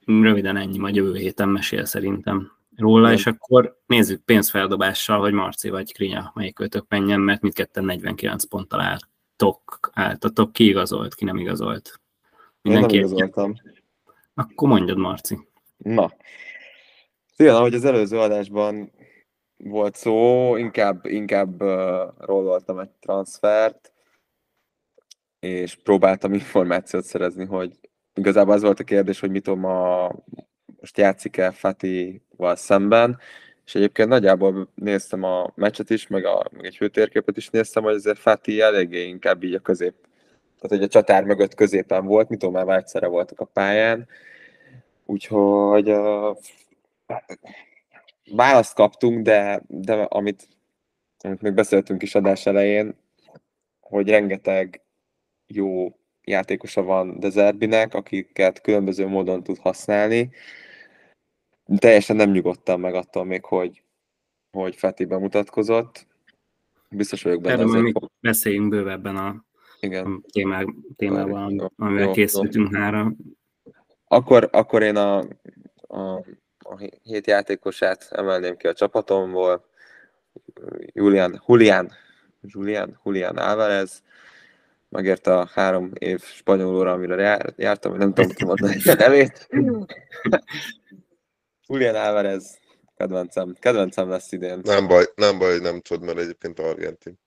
Röviden 0.06 0.56
ennyi, 0.56 0.78
majd 0.78 0.94
jövő 0.94 1.14
héten 1.14 1.48
mesél 1.48 1.84
szerintem 1.84 2.52
róla, 2.76 3.12
és 3.12 3.26
akkor 3.26 3.80
nézzük 3.86 4.24
pénzfeldobással, 4.24 5.20
hogy 5.20 5.32
Marci 5.32 5.68
vagy 5.68 5.92
Krinya, 5.92 6.32
melyik 6.34 6.54
kötök 6.54 6.84
menjen, 6.88 7.20
mert 7.20 7.40
mindketten 7.40 7.84
49 7.84 8.44
ponttal 8.44 8.80
álltok, 8.80 9.90
álltatok, 9.92 10.52
ki 10.52 10.66
igazolt, 10.66 11.14
ki 11.14 11.24
nem 11.24 11.36
igazolt. 11.36 12.00
Mindenki 12.62 12.94
Én 12.94 13.00
nem 13.00 13.10
igazoltam. 13.10 13.54
Akkor 14.34 14.68
mondjad, 14.68 14.98
Marci. 14.98 15.48
Na. 15.84 16.12
Igen, 17.36 17.54
ahogy 17.54 17.74
az 17.74 17.84
előző 17.84 18.18
adásban 18.18 18.92
volt 19.56 19.94
szó, 19.94 20.56
inkább, 20.56 21.04
inkább 21.06 21.62
uh, 21.62 22.02
rolloltam 22.18 22.78
egy 22.78 22.90
transfert, 23.00 23.92
és 25.40 25.74
próbáltam 25.74 26.32
információt 26.32 27.04
szerezni, 27.04 27.44
hogy 27.44 27.78
igazából 28.14 28.54
az 28.54 28.62
volt 28.62 28.80
a 28.80 28.84
kérdés, 28.84 29.20
hogy 29.20 29.30
mit 29.30 29.48
a, 29.48 29.56
most 30.80 30.98
játszik-e 30.98 31.50
Fatival 31.50 32.56
szemben, 32.56 33.18
és 33.64 33.74
egyébként 33.74 34.08
nagyjából 34.08 34.68
néztem 34.74 35.22
a 35.22 35.52
meccset 35.54 35.90
is, 35.90 36.06
meg, 36.06 36.24
a, 36.24 36.44
meg 36.50 36.64
egy 36.64 36.76
hőtérképet 36.76 37.36
is 37.36 37.50
néztem, 37.50 37.82
hogy 37.82 37.94
azért 37.94 38.18
Fati 38.18 38.60
eléggé 38.60 39.06
inkább 39.06 39.42
így 39.42 39.54
a 39.54 39.58
közép, 39.58 39.94
tehát 40.60 40.78
hogy 40.78 40.82
a 40.82 40.88
csatár 40.88 41.24
mögött 41.24 41.54
középen 41.54 42.06
volt, 42.06 42.28
mit 42.28 42.50
már 42.50 42.68
egyszerre 42.68 43.06
voltak 43.06 43.40
a 43.40 43.44
pályán, 43.44 44.08
úgyhogy 45.04 45.90
uh, 45.90 46.36
választ 48.30 48.74
kaptunk, 48.74 49.22
de, 49.22 49.62
de 49.66 50.02
amit, 50.02 50.48
amit 51.18 51.40
még 51.42 51.52
beszéltünk 51.54 52.02
is 52.02 52.14
adás 52.14 52.46
elején, 52.46 52.94
hogy 53.80 54.08
rengeteg 54.08 54.82
jó 55.46 55.96
játékosa 56.22 56.82
van 56.82 57.20
Dezerbinek, 57.20 57.94
akiket 57.94 58.60
különböző 58.60 59.06
módon 59.06 59.42
tud 59.42 59.58
használni. 59.58 60.30
Teljesen 61.76 62.16
nem 62.16 62.30
nyugodtam 62.30 62.80
meg 62.80 62.94
attól 62.94 63.24
még, 63.24 63.44
hogy, 63.44 63.82
hogy 64.50 64.76
Feti 64.76 65.04
bemutatkozott. 65.04 66.06
Biztos 66.88 67.22
vagyok 67.22 67.40
benne. 67.40 67.62
Erről 67.62 67.82
még 67.82 67.94
beszéljünk 68.20 68.68
bővebben 68.68 69.16
a, 69.16 69.44
Igen. 69.80 70.06
a 70.06 70.20
témá, 70.32 70.64
témában, 70.96 71.52
jó, 71.52 71.66
amivel 71.76 72.04
jó, 72.04 72.12
készültünk 72.12 72.70
jó. 72.72 72.78
nára. 72.78 73.12
Akkor, 74.14 74.48
akkor 74.52 74.82
én 74.82 74.96
a, 74.96 75.18
a, 75.86 76.24
a 76.58 76.76
hét 77.02 77.26
játékosát 77.26 78.08
emelném 78.10 78.56
ki 78.56 78.66
a 78.66 78.72
csapatomból. 78.72 79.64
Julian, 80.92 81.42
Julian, 81.46 81.92
Julian, 82.40 83.00
Julian 83.04 83.38
Álvarez, 83.38 84.02
megérte 84.88 85.38
a 85.38 85.46
három 85.52 85.90
év 85.98 86.22
spanyol 86.22 86.76
óra, 86.76 86.92
amire 86.92 87.38
jártam, 87.56 87.96
nem 87.96 88.14
tudom 88.14 88.30
kimondani 88.30 88.82
a 88.84 88.94
nevét. 88.94 89.48
Julian 91.68 91.96
Álvarez, 91.96 92.58
kedvencem, 92.96 93.54
kedvencem 93.60 94.08
lesz 94.08 94.32
idén. 94.32 94.60
Nem 94.62 94.86
baj, 94.86 95.04
nem 95.14 95.38
baj, 95.38 95.58
nem 95.58 95.80
tudod, 95.80 96.04
mert 96.04 96.18
egyébként 96.18 96.58
argentin. 96.58 97.18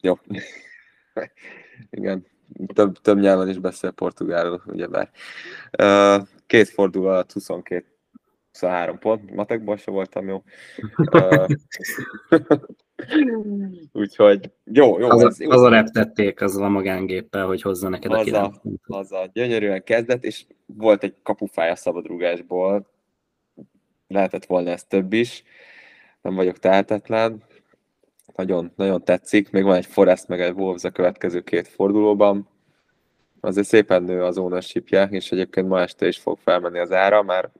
Jó. 0.00 0.18
Igen, 1.90 2.26
több, 2.74 2.98
több 2.98 3.18
nyelven 3.18 3.48
is 3.48 3.58
beszél 3.58 3.90
portugálul, 3.90 4.62
ugyebár. 4.66 5.10
Két 6.46 6.68
fordul 6.68 7.08
alatt 7.08 7.32
22 7.32 7.86
23 8.52 8.98
pont, 8.98 9.34
matekból 9.34 9.76
se 9.76 9.90
voltam 9.90 10.28
jó. 10.28 10.42
Úgyhogy 13.92 14.50
jó, 14.64 14.98
jó. 14.98 15.08
Az, 15.08 15.24
ez, 15.24 15.36
az 15.48 15.62
a 15.62 15.68
reptették 15.68 16.40
azzal 16.40 16.64
a 16.64 16.68
magángéppel, 16.68 17.46
hogy 17.46 17.62
hozza 17.62 17.88
neked 17.88 18.12
az 18.12 18.32
a, 18.32 18.62
az 18.86 19.12
a 19.12 19.30
gyönyörűen 19.32 19.84
kezdett, 19.84 20.24
és 20.24 20.44
volt 20.66 21.02
egy 21.02 21.14
kapufája 21.22 21.76
szabadrugásból, 21.76 22.90
lehetett 24.06 24.46
volna 24.46 24.70
ez 24.70 24.84
több 24.84 25.12
is, 25.12 25.42
nem 26.20 26.34
vagyok 26.34 26.58
tehetetlen, 26.58 27.42
nagyon, 28.36 28.72
nagyon 28.76 29.04
tetszik, 29.04 29.50
még 29.50 29.62
van 29.62 29.76
egy 29.76 29.86
Forest 29.86 30.28
meg 30.28 30.40
egy 30.40 30.52
Wolves 30.52 30.84
a 30.84 30.90
következő 30.90 31.40
két 31.40 31.68
fordulóban, 31.68 32.48
azért 33.40 33.66
szépen 33.66 34.02
nő 34.02 34.22
az 34.22 34.38
ownership 34.38 34.88
és 35.10 35.32
egyébként 35.32 35.68
ma 35.68 35.80
este 35.80 36.06
is 36.06 36.18
fog 36.18 36.38
felmenni 36.38 36.78
az 36.78 36.92
ára, 36.92 37.22
már 37.22 37.50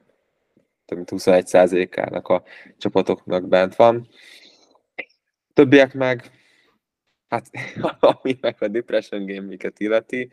több 0.84 0.96
mint 0.96 1.10
21%-ának 1.12 2.28
a 2.28 2.42
csapatoknak 2.78 3.48
bent 3.48 3.76
van. 3.76 4.08
Többiek 5.52 5.94
meg, 5.94 6.30
hát 7.28 7.50
ami 8.00 8.38
meg 8.40 8.56
a 8.60 8.68
Depression 8.68 9.26
game 9.26 9.56
illeti, 9.76 10.30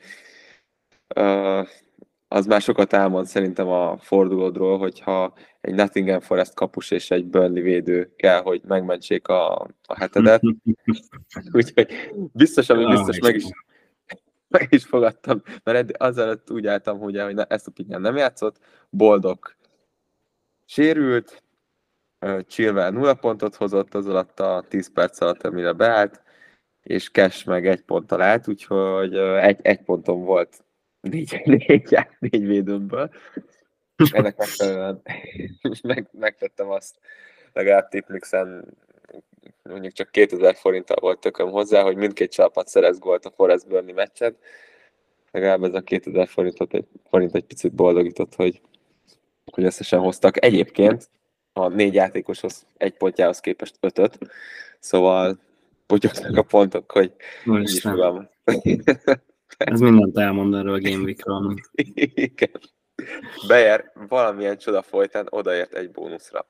az 2.27 2.45
már 2.45 2.61
sokat 2.61 2.93
elmond 2.93 3.25
szerintem 3.25 3.67
a 3.67 3.97
fordulódról, 3.97 4.77
hogyha 4.77 5.33
egy 5.61 5.73
Nottingham 5.73 6.19
Forest 6.19 6.53
kapus 6.53 6.91
és 6.91 7.11
egy 7.11 7.25
Burnley 7.25 7.63
védő 7.63 8.13
kell, 8.15 8.41
hogy 8.41 8.61
megmentsék 8.67 9.27
a, 9.27 9.55
a 9.87 9.95
hetedet. 9.97 10.41
Úgyhogy 11.51 12.11
biztos, 12.33 12.69
ami 12.69 12.85
biztos 12.85 13.19
meg 13.19 13.35
is, 13.35 13.45
meg 14.47 14.67
is 14.69 14.85
fogadtam, 14.85 15.41
mert 15.63 15.97
azzal 15.97 16.41
úgy 16.47 16.67
álltam, 16.67 16.99
hogy, 16.99 17.19
hogy 17.19 17.39
ezt 17.47 17.67
a 17.67 17.71
pinyán 17.71 18.01
nem 18.01 18.15
játszott, 18.15 18.57
boldog 18.89 19.55
sérült, 20.65 21.43
Chilwell 22.47 22.91
nulla 22.91 23.13
pontot 23.13 23.55
hozott 23.55 23.93
az 23.93 24.07
alatt 24.07 24.39
a 24.39 24.63
10 24.67 24.91
perc 24.93 25.21
alatt, 25.21 25.43
amire 25.43 25.73
beállt, 25.73 26.21
és 26.83 27.09
Cash 27.09 27.47
meg 27.47 27.67
egy 27.67 27.81
ponttal 27.81 28.21
állt, 28.21 28.47
úgyhogy 28.47 29.15
egy, 29.17 29.59
egy 29.61 29.81
ponton 29.81 30.23
volt 30.23 30.63
négy, 31.01 31.41
négy, 31.67 31.97
négy 32.19 32.45
védőmből. 32.47 33.11
Ennek 34.11 34.37
megfelelően 34.37 35.01
meg, 35.81 36.09
megtettem 36.11 36.69
azt, 36.69 36.95
legalább 37.53 37.87
Tiplixen 37.87 38.77
mondjuk 39.63 39.93
csak 39.93 40.11
2000 40.11 40.55
forinttal 40.55 40.97
volt 40.99 41.19
tököm 41.19 41.49
hozzá, 41.49 41.81
hogy 41.81 41.95
mindkét 41.95 42.31
csapat 42.31 42.67
szerez 42.67 42.99
gólt 42.99 43.25
a 43.25 43.31
Forest 43.31 43.67
Burnley 43.67 43.93
meccset. 43.93 44.35
Legalább 45.31 45.63
ez 45.63 45.73
a 45.73 45.81
2000 45.81 46.27
forintot 46.27 46.73
egy, 46.73 46.87
forint 47.09 47.35
egy 47.35 47.43
picit 47.43 47.73
boldogított, 47.73 48.35
hogy, 48.35 48.61
hogy 49.45 49.63
összesen 49.63 49.99
hoztak. 49.99 50.43
Egyébként 50.43 51.09
a 51.53 51.67
négy 51.67 51.93
játékoshoz 51.93 52.65
egy 52.77 52.93
pontjához 52.93 53.39
képest 53.39 53.75
ötöt, 53.79 54.17
szóval 54.79 55.39
potyognak 55.85 56.37
a 56.37 56.43
pontok, 56.43 56.91
hogy 56.91 57.13
így 57.45 57.61
is 57.61 57.85
Ez 59.57 59.79
mindent 59.79 60.17
elmond 60.17 60.53
erről 60.53 60.73
a 60.73 60.79
Game 60.79 61.03
Week-ről. 61.03 61.59
Igen. 62.13 62.59
Bejer 63.47 63.91
valamilyen 64.07 64.57
csoda 64.57 64.81
folytán 64.81 65.27
odaért 65.29 65.73
egy 65.73 65.91
bónuszra. 65.91 66.47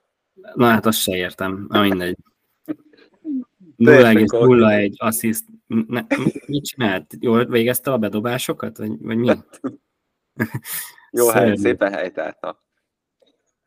Na 0.54 0.68
hát 0.68 0.86
azt 0.86 1.00
se 1.00 1.16
értem, 1.16 1.66
na 1.70 1.82
mindegy. 1.82 2.18
0,01 3.78 4.96
assziszt. 4.98 5.46
Ne, 5.68 6.06
mit 6.46 6.66
csinált? 6.66 7.16
Jól 7.20 7.46
végezte 7.46 7.92
a 7.92 7.98
bedobásokat? 7.98 8.78
Vagy, 8.78 8.92
vagy 9.00 9.18
mi? 9.18 9.32
Jó, 11.12 11.28
hely, 11.28 11.56
szépen 11.56 11.92
helytálta. 11.92 12.64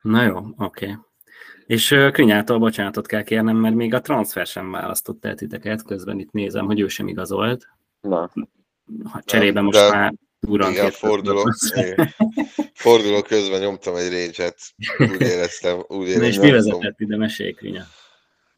Na 0.00 0.22
jó, 0.22 0.36
oké. 0.36 0.54
Okay. 0.56 0.96
És 1.66 1.90
uh, 1.90 2.10
Krinyától 2.10 2.58
bocsánatot 2.58 3.06
kell 3.06 3.22
kérnem, 3.22 3.56
mert 3.56 3.74
még 3.74 3.94
a 3.94 4.00
transfer 4.00 4.46
sem 4.46 4.70
választott 4.70 5.24
el 5.24 5.34
titeket, 5.34 5.82
közben 5.82 6.18
itt 6.18 6.30
nézem, 6.30 6.66
hogy 6.66 6.80
ő 6.80 6.88
sem 6.88 7.08
igazolt. 7.08 7.68
Na. 8.00 8.30
Cserébe 9.20 9.60
most 9.60 9.78
de, 9.78 9.88
már 9.88 10.14
durant 10.46 10.76
igen, 10.76 10.90
forduló, 10.90 11.48
igen. 11.74 12.14
forduló 12.74 13.22
közben 13.22 13.60
nyomtam 13.60 13.96
egy 13.96 14.12
rage 14.12 14.54
úgy 14.98 15.20
éreztem. 15.20 15.84
Úgy 15.88 16.08
éreztem 16.08 16.28
és 16.28 16.38
mi 16.38 16.50
vezetett 16.50 17.00
ide, 17.00 17.16
mesélj, 17.16 17.52
Krinya. 17.52 17.84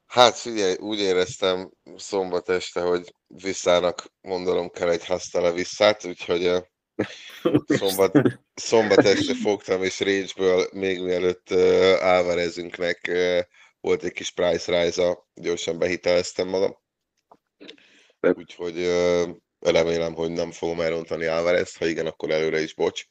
Hát 0.07 0.37
figyelj, 0.37 0.75
úgy 0.79 0.99
éreztem 0.99 1.71
szombat 1.97 2.49
este, 2.49 2.81
hogy 2.81 3.15
visszának 3.27 4.13
mondanom 4.21 4.71
kell 4.71 4.89
egy 4.89 5.07
hasztala 5.07 5.53
visszát, 5.53 6.05
úgyhogy 6.05 6.51
szombat, 7.79 8.41
szombat 8.55 9.05
este 9.05 9.35
fogtam, 9.35 9.83
és 9.83 10.01
rage 10.01 10.69
még 10.73 11.03
mielőtt 11.03 11.51
uh, 11.51 11.93
Álvarezünknek 12.01 13.01
uh, 13.09 13.41
volt 13.81 14.03
egy 14.03 14.13
kis 14.13 14.31
price 14.31 14.83
rise 14.83 15.19
gyorsan 15.35 15.79
behiteleztem 15.79 16.49
magam. 16.49 16.77
Úgyhogy 18.21 18.79
uh, 18.79 19.37
remélem, 19.71 20.15
hogy 20.15 20.31
nem 20.31 20.51
fogom 20.51 20.81
elrontani 20.81 21.25
Álvarez, 21.25 21.77
ha 21.77 21.87
igen, 21.87 22.07
akkor 22.07 22.31
előre 22.31 22.61
is 22.61 22.75
bocs. 22.75 23.05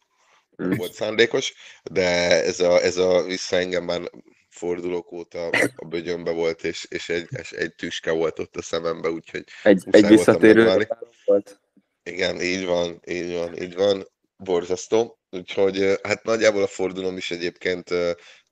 Volt 0.55 0.93
szándékos, 0.93 1.53
de 1.91 2.03
ez 2.43 2.59
a, 2.59 2.83
ez 2.83 2.97
a 2.97 3.23
vissza 3.23 3.55
engem 3.55 3.83
már 3.83 4.01
fordulók 4.49 5.11
óta 5.11 5.49
a 5.75 5.85
bögyönbe 5.85 6.31
volt, 6.31 6.63
és, 6.63 6.85
és 6.89 7.09
egy, 7.09 7.27
és 7.39 7.51
egy 7.51 7.75
tüske 7.75 8.11
volt 8.11 8.39
ott 8.39 8.55
a 8.55 8.61
szemembe, 8.61 9.09
úgyhogy 9.09 9.43
egy, 9.63 9.83
egy 9.91 10.07
visszatérő 10.07 10.87
volt. 11.25 11.59
Igen, 12.03 12.41
így 12.41 12.65
van, 12.65 13.01
így 13.05 13.33
van, 13.33 13.61
így 13.61 13.75
van. 13.75 14.07
Borzasztó. 14.37 15.19
Úgyhogy 15.29 15.99
hát 16.03 16.23
nagyjából 16.23 16.63
a 16.63 16.67
fordulom 16.67 17.17
is 17.17 17.31
egyébként 17.31 17.89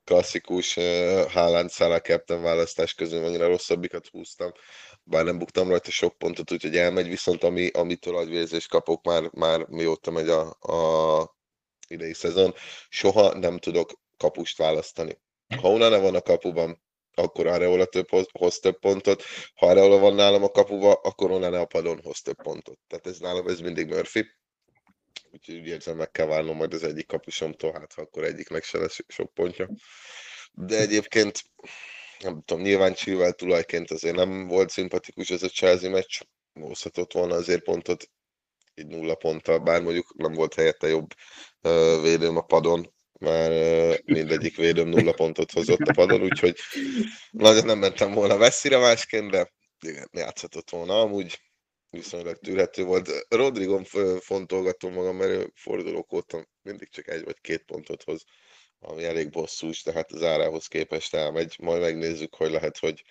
klasszikus 0.03 0.74
Haaland 1.29 1.72
Salah 1.72 2.01
Captain 2.01 2.41
választás 2.41 2.93
közül 2.93 3.24
annyira 3.24 3.48
rosszabbikat 3.48 4.08
húztam, 4.08 4.51
bár 5.03 5.24
nem 5.24 5.38
buktam 5.38 5.70
rajta 5.70 5.91
sok 5.91 6.17
pontot, 6.17 6.51
úgyhogy 6.51 6.77
elmegy, 6.77 7.08
viszont 7.08 7.43
ami, 7.43 7.67
amitől 7.67 8.15
agyvérzést 8.15 8.70
kapok 8.70 9.03
már, 9.05 9.29
már 9.31 9.65
mióta 9.67 10.12
megy 10.12 10.29
a, 10.29 10.50
a 10.60 11.36
idei 11.88 12.13
szezon, 12.13 12.53
soha 12.89 13.38
nem 13.38 13.58
tudok 13.58 13.91
kapust 14.17 14.58
választani. 14.58 15.20
Ha 15.62 15.72
Onana 15.72 16.00
van 16.00 16.15
a 16.15 16.22
kapuban, 16.22 16.81
akkor 17.13 17.48
Areola 17.48 17.86
több, 17.86 18.08
hoz 18.31 18.60
több 18.60 18.79
pontot, 18.79 19.24
ha 19.55 19.67
Areola 19.67 19.98
van 19.98 20.13
nálam 20.13 20.43
a 20.43 20.50
kapuba, 20.50 20.93
akkor 20.93 21.31
Onana 21.31 21.60
a 21.60 21.65
padon 21.65 22.00
hoz 22.03 22.22
több 22.22 22.41
pontot. 22.43 22.79
Tehát 22.88 23.08
ez 23.08 23.17
nálam 23.17 23.48
ez 23.48 23.60
mindig 23.60 23.88
Murphy. 23.88 24.25
Úgyhogy 25.31 25.55
úgy 25.55 25.67
érzem, 25.67 25.98
meg 25.98 26.12
kell 26.12 26.25
várnom 26.25 26.55
majd 26.55 26.74
az 26.74 26.84
egyik 26.84 27.08
kapusomtól, 27.08 27.72
hát 27.72 27.93
ha 27.93 28.01
akkor 28.01 28.24
egyiknek 28.24 28.63
se 28.63 28.77
lesz 28.77 29.00
sok 29.08 29.34
pontja. 29.34 29.70
De 30.51 30.77
egyébként 30.79 31.41
nem 32.23 32.41
tudom, 32.45 32.63
nyilván 32.63 32.93
Chilwell 32.93 33.31
tulajként 33.31 33.91
azért 33.91 34.15
nem 34.15 34.47
volt 34.47 34.69
szimpatikus 34.69 35.29
ez 35.29 35.43
a 35.43 35.49
Chelsea 35.49 35.89
meccs, 35.89 36.19
hozhatott 36.59 37.13
volna 37.13 37.35
azért 37.35 37.63
pontot, 37.63 38.09
így 38.75 38.87
nulla 38.87 39.15
ponttal, 39.15 39.59
bár 39.59 39.81
mondjuk 39.81 40.13
nem 40.17 40.33
volt 40.33 40.53
helyette 40.53 40.87
jobb 40.87 41.09
védőm 42.01 42.37
a 42.37 42.41
padon, 42.41 42.93
már 43.19 43.51
mindegyik 44.05 44.55
védőm 44.55 44.87
nulla 44.87 45.13
pontot 45.13 45.51
hozott 45.51 45.79
a 45.79 45.93
padon, 45.93 46.21
úgyhogy 46.21 46.57
nagyon 47.31 47.65
nem 47.65 47.79
mentem 47.79 48.11
volna 48.11 48.37
messzire 48.37 48.77
másként, 48.77 49.31
de 49.31 49.51
igen, 49.79 50.09
játszhatott 50.11 50.69
volna. 50.69 50.99
Amúgy, 50.99 51.39
viszonylag 51.89 52.37
tűrhető 52.37 52.83
volt. 52.83 53.25
Rodrigon 53.29 53.83
fontolgatom 54.19 54.93
magam, 54.93 55.15
mert 55.15 55.51
fordulók 55.55 56.13
óta 56.13 56.47
mindig 56.61 56.89
csak 56.89 57.07
egy 57.07 57.23
vagy 57.23 57.39
két 57.41 57.63
pontot 57.63 58.03
hoz, 58.03 58.23
ami 58.81 59.03
elég 59.03 59.29
bosszús, 59.29 59.83
de 59.83 59.91
hát 59.91 60.11
az 60.11 60.23
árához 60.23 60.67
képest 60.67 61.15
elmegy. 61.15 61.57
Majd 61.61 61.81
megnézzük, 61.81 62.35
hogy 62.35 62.51
lehet, 62.51 62.77
hogy 62.77 63.03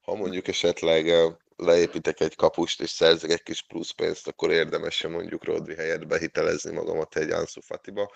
ha 0.00 0.14
mondjuk 0.14 0.48
esetleg 0.48 1.12
leépítek 1.56 2.20
egy 2.20 2.34
kapust 2.34 2.80
és 2.80 2.90
szerzek 2.90 3.30
egy 3.30 3.42
kis 3.42 3.62
plusz 3.62 3.90
pénzt, 3.90 4.28
akkor 4.28 4.50
érdemes 4.50 5.02
mondjuk 5.02 5.44
Rodri 5.44 5.74
helyett 5.74 6.06
behitelezni 6.06 6.72
magamat 6.72 7.16
egy 7.16 7.30
Ansu 7.30 7.60
Fatiba 7.60 8.10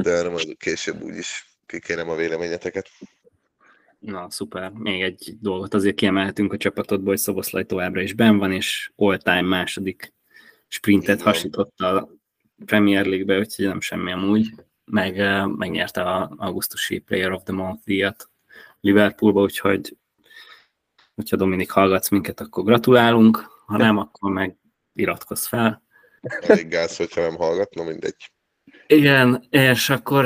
de 0.00 0.10
erre 0.10 0.28
majd 0.28 0.56
később 0.56 1.02
úgyis 1.02 1.56
kikérem 1.66 2.08
a 2.08 2.14
véleményeteket. 2.14 2.88
Na, 3.98 4.30
szuper. 4.30 4.70
Még 4.70 5.02
egy 5.02 5.36
dolgot 5.40 5.74
azért 5.74 5.94
kiemelhetünk 5.94 6.52
a 6.52 6.56
csapatodból, 6.56 7.08
hogy 7.08 7.18
Szoboszlaj 7.18 7.64
továbbra 7.64 8.00
is 8.00 8.12
ben 8.12 8.38
van, 8.38 8.52
és 8.52 8.92
all-time 8.96 9.42
második 9.42 10.12
sprintet 10.68 11.20
Igen. 11.20 11.26
hasított 11.26 11.78
a 11.78 12.08
Premier 12.64 13.06
League-be, 13.06 13.38
úgyhogy 13.38 13.66
nem 13.66 13.80
semmi 13.80 14.12
amúgy. 14.12 14.48
Meg, 14.92 15.16
megnyerte 15.56 16.02
a 16.02 16.32
augusztusi 16.36 16.98
Player 16.98 17.32
of 17.32 17.42
the 17.42 17.52
Month 17.52 17.84
díjat 17.84 18.30
Liverpoolba, 18.80 19.40
úgyhogy 19.40 19.96
hogyha 21.14 21.36
Dominik 21.36 21.70
hallgatsz 21.70 22.08
minket, 22.08 22.40
akkor 22.40 22.64
gratulálunk, 22.64 23.36
ha 23.66 23.76
nem, 23.76 23.98
akkor 23.98 24.32
meg 24.32 24.56
iratkozz 24.92 25.46
fel. 25.46 25.82
Elég 26.40 26.68
gáz, 26.68 26.96
hogyha 26.96 27.20
nem 27.20 27.36
hallgatna, 27.36 27.82
mindegy. 27.84 28.32
Igen, 28.86 29.46
és 29.50 29.90
akkor 29.90 30.24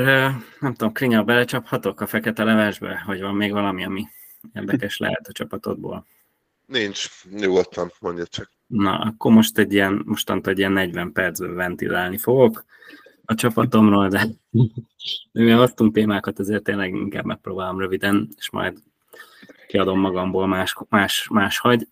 nem 0.61 0.75
tudom, 0.75 0.93
Krinya, 0.93 1.23
belecsaphatok 1.23 2.01
a 2.01 2.07
fekete 2.07 2.45
levesbe, 2.45 3.03
hogy 3.07 3.21
van 3.21 3.35
még 3.35 3.53
valami, 3.53 3.85
ami 3.85 4.07
érdekes 4.53 4.99
lehet 4.99 5.27
a 5.29 5.33
csapatodból? 5.33 6.07
Nincs, 6.67 7.25
nyugodtan, 7.31 7.93
mondja 8.01 8.27
csak. 8.27 8.51
Na, 8.67 8.99
akkor 8.99 9.33
most 9.33 9.59
egy 9.59 9.73
ilyen, 9.73 10.03
mostantól 10.05 10.53
egy 10.53 10.59
ilyen 10.59 10.73
40 10.73 11.13
percben 11.13 11.55
ventilálni 11.55 12.19
fogok 12.19 12.65
a 13.27 13.35
csapatomról, 13.35 14.09
de 14.09 14.27
mivel 15.33 15.61
adtunk 15.61 15.95
témákat, 15.95 16.41
ezért 16.41 16.63
tényleg 16.63 16.95
inkább 16.95 17.25
megpróbálom 17.25 17.79
röviden, 17.79 18.29
és 18.37 18.51
majd 18.51 18.79
kiadom 19.67 20.01
magamból 20.01 20.47
más, 20.47 20.77
más, 20.89 21.29
más 21.29 21.59
hagy, 21.59 21.89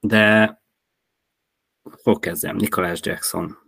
de 0.00 0.56
fog 2.02 2.18
kezdem, 2.20 2.56
Nikolás 2.56 3.00
Jackson. 3.02 3.58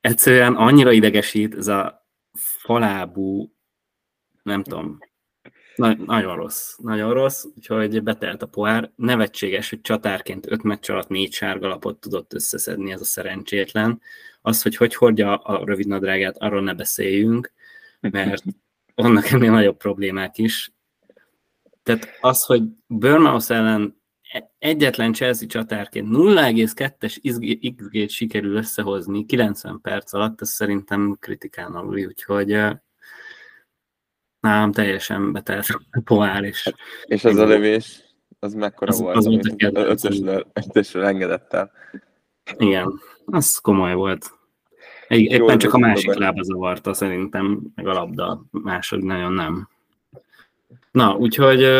Egyszerűen 0.00 0.54
annyira 0.54 0.92
idegesít 0.92 1.54
ez 1.54 1.66
a 1.66 2.06
falábú, 2.32 3.52
nem 4.42 4.62
tudom, 4.62 4.98
na, 5.80 5.94
nagyon 6.06 6.36
rossz, 6.36 6.76
nagyon 6.76 7.12
rossz, 7.12 7.44
úgyhogy 7.56 8.02
betelt 8.02 8.42
a 8.42 8.46
pohár. 8.46 8.90
Nevetséges, 8.96 9.70
hogy 9.70 9.80
csatárként 9.80 10.50
öt 10.50 10.62
meccs 10.62 10.90
alatt 10.90 11.08
négy 11.08 11.32
sárgalapot 11.32 12.00
tudott 12.00 12.34
összeszedni 12.34 12.92
ez 12.92 13.00
a 13.00 13.04
szerencsétlen. 13.04 14.00
Az, 14.42 14.62
hogy 14.62 14.76
hogy 14.76 14.94
hordja 14.94 15.36
a 15.36 15.64
rövid 15.64 15.86
nadrágát, 15.86 16.36
arról 16.38 16.62
ne 16.62 16.74
beszéljünk, 16.74 17.52
mert 18.00 18.42
vannak 18.94 19.30
ennél 19.30 19.50
nagyobb 19.50 19.76
problémák 19.76 20.38
is. 20.38 20.72
Tehát 21.82 22.08
az, 22.20 22.44
hogy 22.44 22.62
Burnhouse 22.86 23.54
ellen 23.54 24.00
egyetlen 24.58 25.12
Chelsea 25.12 25.48
csatárként 25.48 26.08
0,2-es 26.10 27.16
XG-t 27.76 28.10
sikerül 28.10 28.56
összehozni 28.56 29.26
90 29.26 29.80
perc 29.80 30.12
alatt, 30.12 30.40
ez 30.40 30.48
szerintem 30.48 31.16
kritikán 31.20 31.72
alul, 31.72 32.06
úgyhogy 32.06 32.50
nálam 34.40 34.72
teljesen 34.72 35.32
betelt 35.32 35.66
a 35.90 36.00
pohár. 36.04 36.44
És, 36.44 36.72
és 37.04 37.24
az 37.24 37.36
a 37.36 37.46
lövés, 37.46 38.02
az 38.38 38.54
mekkora 38.54 38.90
az, 38.90 39.00
volt, 39.00 39.16
az 39.16 39.26
amit 39.26 39.54
ötösről 40.52 41.04
engedett 41.04 41.52
el. 41.52 41.72
Igen, 42.56 43.00
az 43.24 43.56
komoly 43.56 43.94
volt. 43.94 44.38
Éppen 45.08 45.58
csak 45.58 45.74
a 45.74 45.78
másik 45.78 46.14
lába 46.14 46.42
zavarta 46.42 46.94
szerintem, 46.94 47.60
meg 47.74 47.86
a 47.86 47.92
labda, 47.92 48.44
másod 48.50 49.04
nagyon 49.04 49.32
nem. 49.32 49.68
Na, 50.90 51.16
úgyhogy 51.16 51.62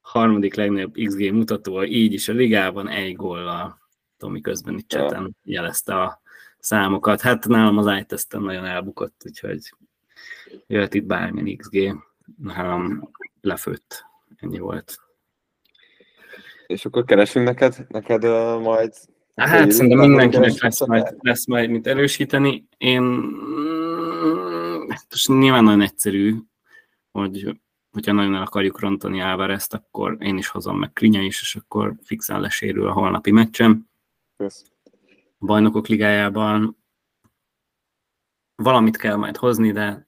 harmadik 0.00 0.54
legnagyobb 0.54 0.94
XG 1.04 1.32
mutató, 1.32 1.82
így 1.82 2.12
is 2.12 2.28
a 2.28 2.32
ligában 2.32 2.88
egy 2.88 3.16
góllal. 3.16 3.78
Tomi 4.16 4.40
közben 4.40 4.78
itt 4.78 4.88
cseten 4.88 5.36
jelezte 5.44 6.00
a 6.00 6.20
számokat. 6.60 7.20
Hát 7.20 7.46
nálam 7.46 7.78
az 7.78 7.98
iTestem 8.00 8.42
nagyon 8.42 8.64
elbukott, 8.64 9.22
úgyhogy 9.24 9.74
jöhet 10.66 10.94
itt 10.94 11.04
bármilyen 11.04 11.56
XG. 11.56 11.94
Nálam 12.42 13.10
lefőtt. 13.40 14.04
Ennyi 14.36 14.58
volt. 14.58 14.98
És 16.66 16.84
akkor 16.84 17.04
keresünk 17.04 17.46
neked, 17.46 17.86
neked 17.88 18.24
uh, 18.24 18.60
majd 18.60 18.92
Hát 19.40 19.70
szerintem 19.70 19.98
mindenkinek 19.98 20.62
lesz 20.62 20.86
majd, 20.86 21.16
lesz 21.20 21.46
majd 21.46 21.70
mit 21.70 21.86
erősíteni. 21.86 22.68
Én 22.76 23.02
mm, 23.02 24.86
most 25.10 25.28
nyilván 25.28 25.64
nagyon 25.64 25.80
egyszerű, 25.80 26.34
hogy 27.12 27.60
hogyha 27.90 28.12
nagyon 28.12 28.34
el 28.34 28.42
akarjuk 28.42 28.80
rontani 28.80 29.20
Álvarezt, 29.20 29.74
akkor 29.74 30.16
én 30.20 30.36
is 30.36 30.48
hozom 30.48 30.78
meg 30.78 30.92
Krinya 30.92 31.20
is, 31.20 31.40
és 31.40 31.56
akkor 31.56 31.94
fixen 32.04 32.40
lesérül 32.40 32.86
a 32.86 32.92
holnapi 32.92 33.30
meccsem. 33.30 33.88
Kösz. 34.36 34.64
Bajnokok 35.40 35.86
ligájában 35.86 36.76
valamit 38.54 38.96
kell 38.96 39.16
majd 39.16 39.36
hozni, 39.36 39.72
de 39.72 40.06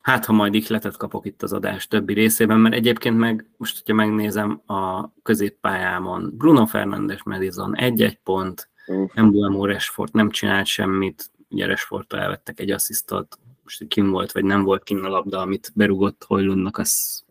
hát 0.00 0.24
ha 0.24 0.32
majd 0.32 0.54
ihletet 0.54 0.96
kapok 0.96 1.26
itt 1.26 1.42
az 1.42 1.52
adás 1.52 1.86
többi 1.86 2.12
részében, 2.12 2.58
mert 2.58 2.74
egyébként 2.74 3.18
meg 3.18 3.50
most, 3.56 3.78
hogyha 3.78 3.94
megnézem 3.94 4.62
a 4.66 5.12
középpályámon, 5.22 6.34
Bruno 6.36 6.66
Fernandes, 6.66 7.22
Madison 7.22 7.76
egy-egy 7.76 8.18
pont. 8.18 8.70
Embuemo 9.14 9.66
Resford 9.66 10.14
nem 10.14 10.30
csinált 10.30 10.66
semmit, 10.66 11.30
ugye 11.48 11.66
Resfordtól 11.66 12.20
elvettek 12.20 12.60
egy 12.60 12.70
asszisztot, 12.70 13.38
most 13.62 13.86
kim 13.88 14.10
volt, 14.10 14.32
vagy 14.32 14.44
nem 14.44 14.62
volt 14.62 14.82
kim 14.82 15.04
a 15.04 15.08
labda, 15.08 15.40
amit 15.40 15.72
berugott 15.74 16.24
Hojlundnak, 16.24 16.78
az 16.78 17.24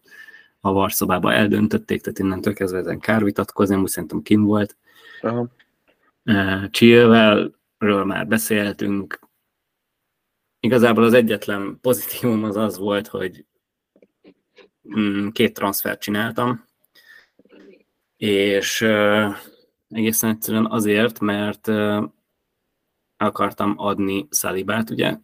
a 0.59 0.71
varszobába 0.71 1.33
eldöntötték, 1.33 2.01
tehát 2.01 2.19
innentől 2.19 2.53
kezdve 2.53 2.79
ezen 2.79 2.99
kár 2.99 3.23
vitatkozni, 3.23 3.75
úgy 3.75 3.87
szerintem 3.87 4.21
kim 4.21 4.43
volt. 4.43 4.77
Uh-huh. 5.21 5.47
Chilwellről 6.69 8.05
már 8.05 8.27
beszéltünk. 8.27 9.19
Igazából 10.59 11.03
az 11.03 11.13
egyetlen 11.13 11.77
pozitívum 11.81 12.43
az 12.43 12.55
az 12.55 12.77
volt, 12.77 13.07
hogy 13.07 13.45
mm, 14.97 15.27
két 15.27 15.53
transfert 15.53 16.01
csináltam, 16.01 16.65
és 18.17 18.81
egészen 19.89 20.29
egyszerűen 20.29 20.65
azért, 20.65 21.19
mert 21.19 21.67
akartam 23.17 23.73
adni 23.77 24.27
Szalibát, 24.29 24.89
ugye, 24.89 25.17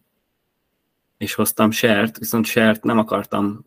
és 1.16 1.34
hoztam 1.34 1.70
Sert, 1.70 2.18
viszont 2.18 2.44
Sert 2.44 2.82
nem 2.82 2.98
akartam 2.98 3.64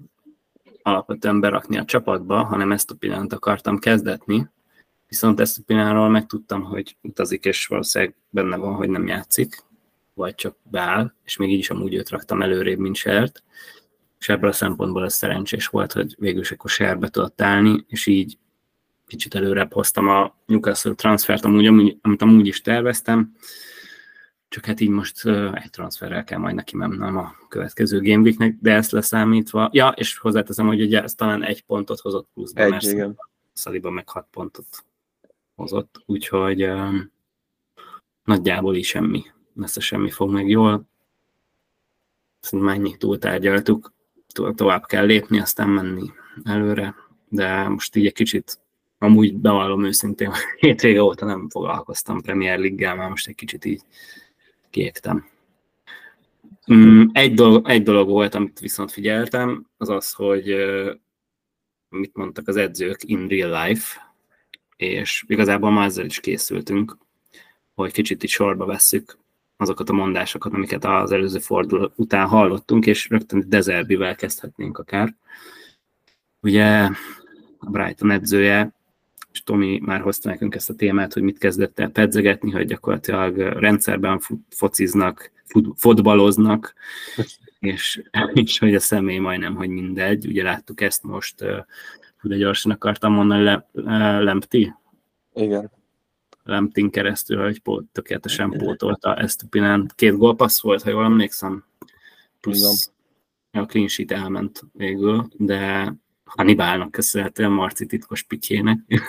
alapvetően 0.81 1.39
berakni 1.39 1.77
a 1.77 1.85
csapatba, 1.85 2.43
hanem 2.43 2.71
ezt 2.71 2.91
a 2.91 2.95
pillanat 2.95 3.33
akartam 3.33 3.79
kezdetni, 3.79 4.49
viszont 5.13 5.39
ezt 5.39 5.58
a 5.58 5.62
pillanatról 5.65 6.10
megtudtam, 6.10 6.63
hogy 6.63 6.95
utazik, 7.02 7.45
és 7.45 7.67
valószínűleg 7.67 8.15
benne 8.30 8.56
van, 8.56 8.73
hogy 8.73 8.89
nem 8.89 9.08
játszik, 9.08 9.63
vagy 10.13 10.36
csak 10.36 10.58
beáll, 10.63 11.13
és 11.23 11.38
még 11.38 11.52
így 11.52 11.60
is 11.60 11.69
amúgy 11.69 11.93
őt 11.93 12.10
raktam 12.10 12.41
előrébb, 12.41 12.80
mint 12.80 12.95
Sert, 12.95 13.43
és 14.19 14.30
ebből 14.30 14.49
a 14.49 14.54
szempontból 14.54 15.04
ez 15.04 15.13
szerencsés 15.13 15.67
volt, 15.67 15.91
hogy 15.91 16.15
végül 16.19 16.41
is 16.41 16.52
akkor 16.52 16.69
Serbe 16.69 17.10
tudott 17.10 17.41
állni, 17.41 17.86
és 17.88 18.06
így 18.06 18.38
kicsit 19.08 19.36
előrebb 19.36 19.73
hoztam 19.73 20.08
a 20.08 20.36
Newcastle 20.45 20.93
transfert, 20.93 21.45
amúgy, 21.45 21.97
amit 22.02 22.21
amúgy 22.21 22.47
is 22.47 22.62
terveztem, 22.62 23.36
csak 24.47 24.65
hát 24.65 24.80
így 24.80 24.89
most 24.89 25.26
egy 25.54 25.69
transferrel 25.69 26.23
kell 26.23 26.39
majd 26.39 26.56
neki 26.56 26.76
mennem 26.76 27.17
a 27.17 27.36
következő 27.49 28.02
Gameweeknek, 28.02 28.56
de 28.62 28.73
ezt 28.73 28.91
leszámítva, 28.91 29.69
ja, 29.71 29.89
és 29.89 30.17
hozzáteszem, 30.17 30.67
hogy 30.67 30.82
ugye 30.82 31.04
ez 31.04 31.15
talán 31.15 31.43
egy 31.43 31.63
pontot 31.63 31.99
hozott 31.99 32.30
pluszban, 32.34 32.63
egy, 32.63 32.71
mert 32.71 32.84
igen. 32.84 33.17
Szaliba 33.54 33.89
meg 33.89 34.10
hat 34.10 34.28
pontot 34.32 34.86
hozott, 35.63 36.04
úgyhogy 36.06 36.63
um, 36.63 37.12
nagyjából 38.23 38.76
is 38.76 38.88
semmi, 38.88 39.23
messze 39.54 39.80
semmi 39.80 40.10
fog 40.10 40.30
meg 40.30 40.49
jól. 40.49 40.84
Szerintem 42.39 42.76
mennyit 42.76 42.97
túltárgyaltuk, 42.97 43.93
tovább 44.56 44.86
kell 44.86 45.06
lépni, 45.06 45.39
aztán 45.39 45.69
menni 45.69 46.12
előre, 46.43 46.95
de 47.30 47.67
most 47.67 47.95
így 47.95 48.06
egy 48.06 48.13
kicsit 48.13 48.60
amúgy 48.97 49.36
bevallom 49.36 49.84
őszintén, 49.84 50.32
hétvége 50.60 51.04
óta 51.04 51.26
nem 51.26 51.49
foglalkoztam 51.49 52.21
Premier 52.21 52.60
League-gel, 52.60 52.95
már 52.95 53.10
most 53.10 53.28
egy 53.28 53.36
kicsit 53.36 53.65
így 53.65 53.82
kiégtem. 54.69 55.26
Mm, 56.73 57.04
egy 57.12 57.34
dolog, 57.34 57.69
egy 57.69 57.84
dolog 57.84 58.10
volt, 58.10 58.36
amit 58.36 58.60
viszont 58.60 58.91
figyeltem, 58.91 59.67
az 59.78 59.89
az, 59.89 60.12
hogy 60.12 60.56
mit 61.89 62.15
mondtak 62.15 62.47
az 62.47 62.56
edzők 62.56 63.04
in 63.04 63.28
real 63.28 63.67
life, 63.67 64.12
és 64.75 65.23
igazából 65.27 65.71
már 65.71 65.86
ezzel 65.86 66.05
is 66.05 66.19
készültünk, 66.19 66.97
hogy 67.73 67.91
kicsit 67.91 68.23
itt 68.23 68.29
sorba 68.29 68.65
vesszük 68.65 69.17
azokat 69.57 69.89
a 69.89 69.93
mondásokat, 69.93 70.53
amiket 70.53 70.86
az 70.86 71.12
előző 71.12 71.39
forduló 71.39 71.91
után 71.95 72.27
hallottunk, 72.27 72.86
és 72.86 73.09
rögtön 73.09 73.43
Dezerbivel 73.47 74.15
kezdhetnénk 74.15 74.77
akár. 74.77 75.15
Ugye 76.39 76.89
a 77.57 77.69
Brighton 77.69 78.12
edzője 78.12 78.73
és 79.33 79.43
Tomi 79.43 79.79
már 79.79 80.01
hozta 80.01 80.29
nekünk 80.29 80.55
ezt 80.55 80.69
a 80.69 80.75
témát, 80.75 81.13
hogy 81.13 81.21
mit 81.21 81.38
kezdett 81.38 81.79
el 81.79 81.89
pedzegetni, 81.89 82.51
hogy 82.51 82.65
gyakorlatilag 82.65 83.38
rendszerben 83.38 84.21
fociznak, 84.49 85.31
fotbaloznak, 85.75 86.73
és, 87.59 88.01
és 88.33 88.59
hogy 88.59 88.75
a 88.75 88.79
személy 88.79 89.17
majdnem, 89.17 89.55
hogy 89.55 89.69
mindegy. 89.69 90.27
Ugye 90.27 90.43
láttuk 90.43 90.81
ezt 90.81 91.03
most, 91.03 91.43
de 92.27 92.36
gyorsan 92.36 92.71
akartam 92.71 93.13
mondani, 93.13 93.43
Le, 93.43 93.67
Lempti? 94.19 94.73
Igen. 95.33 95.71
Lemptin 96.43 96.89
keresztül, 96.89 97.41
hogy 97.41 97.59
pót, 97.59 97.86
tökéletesen 97.91 98.49
pótolta 98.49 99.15
ezt 99.15 99.43
a 99.43 99.47
pillanat. 99.49 99.93
Két 99.93 100.17
gólpassz 100.17 100.62
volt, 100.62 100.81
ha 100.81 100.89
jól 100.89 101.03
emlékszem. 101.03 101.65
Plusz 102.41 102.91
Igen. 103.51 103.65
a 103.65 103.67
clean 103.67 103.88
sheet 103.88 104.12
elment 104.12 104.62
végül, 104.73 105.27
de 105.38 105.93
Hannibalnak 106.23 106.91
köszönhetően 106.91 107.51
Marci 107.51 107.86
titkos 107.86 108.23
pityének. 108.23 108.79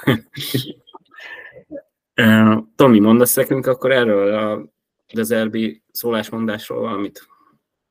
Tomi, 2.77 2.99
mondasz 2.99 3.35
nekünk 3.35 3.67
akkor 3.67 3.93
erről 3.93 4.35
a 4.35 4.69
Dezerbi 5.13 5.83
szólásmondásról 5.93 6.81
valamit, 6.81 7.29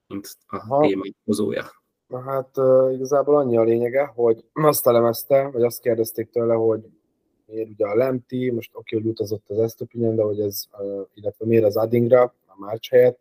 mint 0.08 0.38
a 0.46 0.56
Aha. 0.56 0.88
téma 0.88 1.04
hozója? 1.26 1.83
Na 2.14 2.22
hát 2.22 2.58
uh, 2.58 2.94
igazából 2.94 3.36
annyi 3.36 3.58
a 3.58 3.64
lényege, 3.64 4.06
hogy 4.06 4.46
azt 4.54 4.88
elemezte, 4.88 5.48
vagy 5.48 5.64
azt 5.64 5.82
kérdezték 5.82 6.30
tőle, 6.30 6.54
hogy 6.54 6.90
miért 7.46 7.70
ugye 7.70 7.86
a 7.86 7.96
Lemti, 7.96 8.52
most 8.52 8.72
oké, 8.74 8.96
hogy 8.96 9.06
utazott 9.06 9.50
az 9.50 9.60
Estopinyen, 9.60 10.16
de 10.16 10.22
hogy 10.22 10.40
ez, 10.40 10.66
uh, 10.80 11.08
illetve 11.14 11.46
miért 11.46 11.64
az 11.64 11.78
Adingra, 11.78 12.22
a 12.46 12.54
Márcs 12.60 12.90
helyett, 12.90 13.20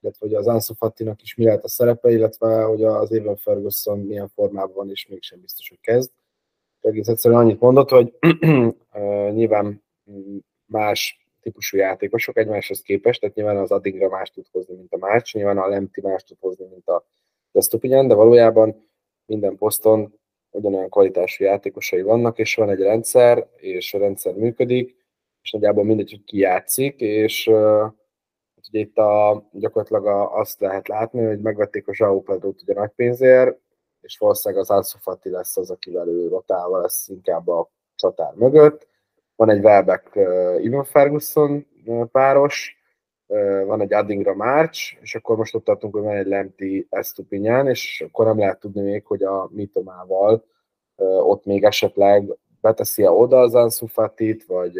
illetve 0.00 0.26
hogy 0.26 0.34
az 0.34 0.46
Ansu 0.46 0.74
is 1.22 1.34
mi 1.34 1.44
lehet 1.44 1.64
a 1.64 1.68
szerepe, 1.68 2.10
illetve 2.10 2.62
hogy 2.62 2.84
az 2.84 3.12
Evan 3.12 3.36
Ferguson 3.36 3.98
milyen 3.98 4.28
formában 4.28 4.74
van, 4.74 4.90
és 4.90 5.06
mégsem 5.06 5.40
biztos, 5.40 5.68
hogy 5.68 5.80
kezd. 5.80 6.10
egész 6.80 7.08
egyszerűen 7.08 7.40
annyit 7.40 7.60
mondott, 7.60 7.90
hogy 7.90 8.14
nyilván 9.38 9.82
más 10.66 11.28
típusú 11.40 11.76
játékosok 11.76 12.36
egymáshoz 12.36 12.80
képest, 12.80 13.20
tehát 13.20 13.34
nyilván 13.34 13.56
az 13.56 13.70
Adingra 13.70 14.08
más 14.08 14.30
tud 14.30 14.46
hozni, 14.52 14.74
mint 14.74 14.92
a 14.92 14.96
Márcs, 14.96 15.34
nyilván 15.34 15.58
a 15.58 15.68
Lemti 15.68 16.00
más 16.00 16.24
tud 16.24 16.36
hozni, 16.40 16.66
mint 16.66 16.88
a 16.88 17.06
Stupinyan, 17.60 18.08
de 18.08 18.14
valójában 18.14 18.88
minden 19.26 19.56
poszton 19.56 20.18
ugyanolyan 20.50 20.88
kvalitású 20.88 21.44
játékosai 21.44 22.02
vannak, 22.02 22.38
és 22.38 22.54
van 22.54 22.70
egy 22.70 22.80
rendszer, 22.80 23.48
és 23.56 23.94
a 23.94 23.98
rendszer 23.98 24.34
működik, 24.34 24.96
és 25.42 25.50
nagyjából 25.50 25.84
mindegy, 25.84 26.10
hogy 26.10 26.24
ki 26.24 26.38
játszik, 26.38 27.00
és 27.00 27.46
uh, 27.46 27.92
ugye 28.68 28.78
itt 28.80 28.96
a, 28.98 29.42
gyakorlatilag 29.52 30.06
a, 30.06 30.38
azt 30.38 30.60
lehet 30.60 30.88
látni, 30.88 31.24
hogy 31.24 31.40
megvették 31.40 31.88
a 31.88 31.94
Zsau 31.94 32.22
Pedrót 32.22 32.62
ugye 32.62 32.74
nagy 32.74 32.90
pénzért, 32.90 33.58
és 34.00 34.18
valószínűleg 34.18 34.62
az 34.62 34.70
Ansu 34.70 34.98
Fati 34.98 35.30
lesz 35.30 35.56
az, 35.56 35.70
akivel 35.70 36.08
ő 36.08 36.28
rotálva 36.28 36.80
lesz 36.80 37.08
inkább 37.08 37.48
a 37.48 37.70
csatár 37.94 38.32
mögött. 38.34 38.88
Van 39.36 39.50
egy 39.50 39.64
Welbeck 39.64 40.16
uh, 40.16 40.64
Ivan 40.64 40.84
Ferguson 40.84 41.66
páros, 42.12 42.75
van 43.66 43.80
egy 43.80 43.92
Adingra 43.92 44.34
March, 44.34 44.96
és 45.00 45.14
akkor 45.14 45.36
most 45.36 45.54
ott 45.54 45.64
tartunk, 45.64 45.94
hogy 45.94 46.02
van 46.02 46.16
egy 46.16 46.26
Lemti 46.26 46.86
Estupinyán, 46.90 47.68
és 47.68 48.04
akkor 48.08 48.26
nem 48.26 48.38
lehet 48.38 48.60
tudni 48.60 48.80
még, 48.80 49.06
hogy 49.06 49.22
a 49.22 49.48
Mitomával 49.52 50.44
ott 50.96 51.44
még 51.44 51.64
esetleg 51.64 52.36
beteszi-e 52.60 53.10
oda 53.10 53.40
az 53.40 53.54
Ansu 53.54 53.86
Fatit, 53.86 54.44
vagy, 54.44 54.74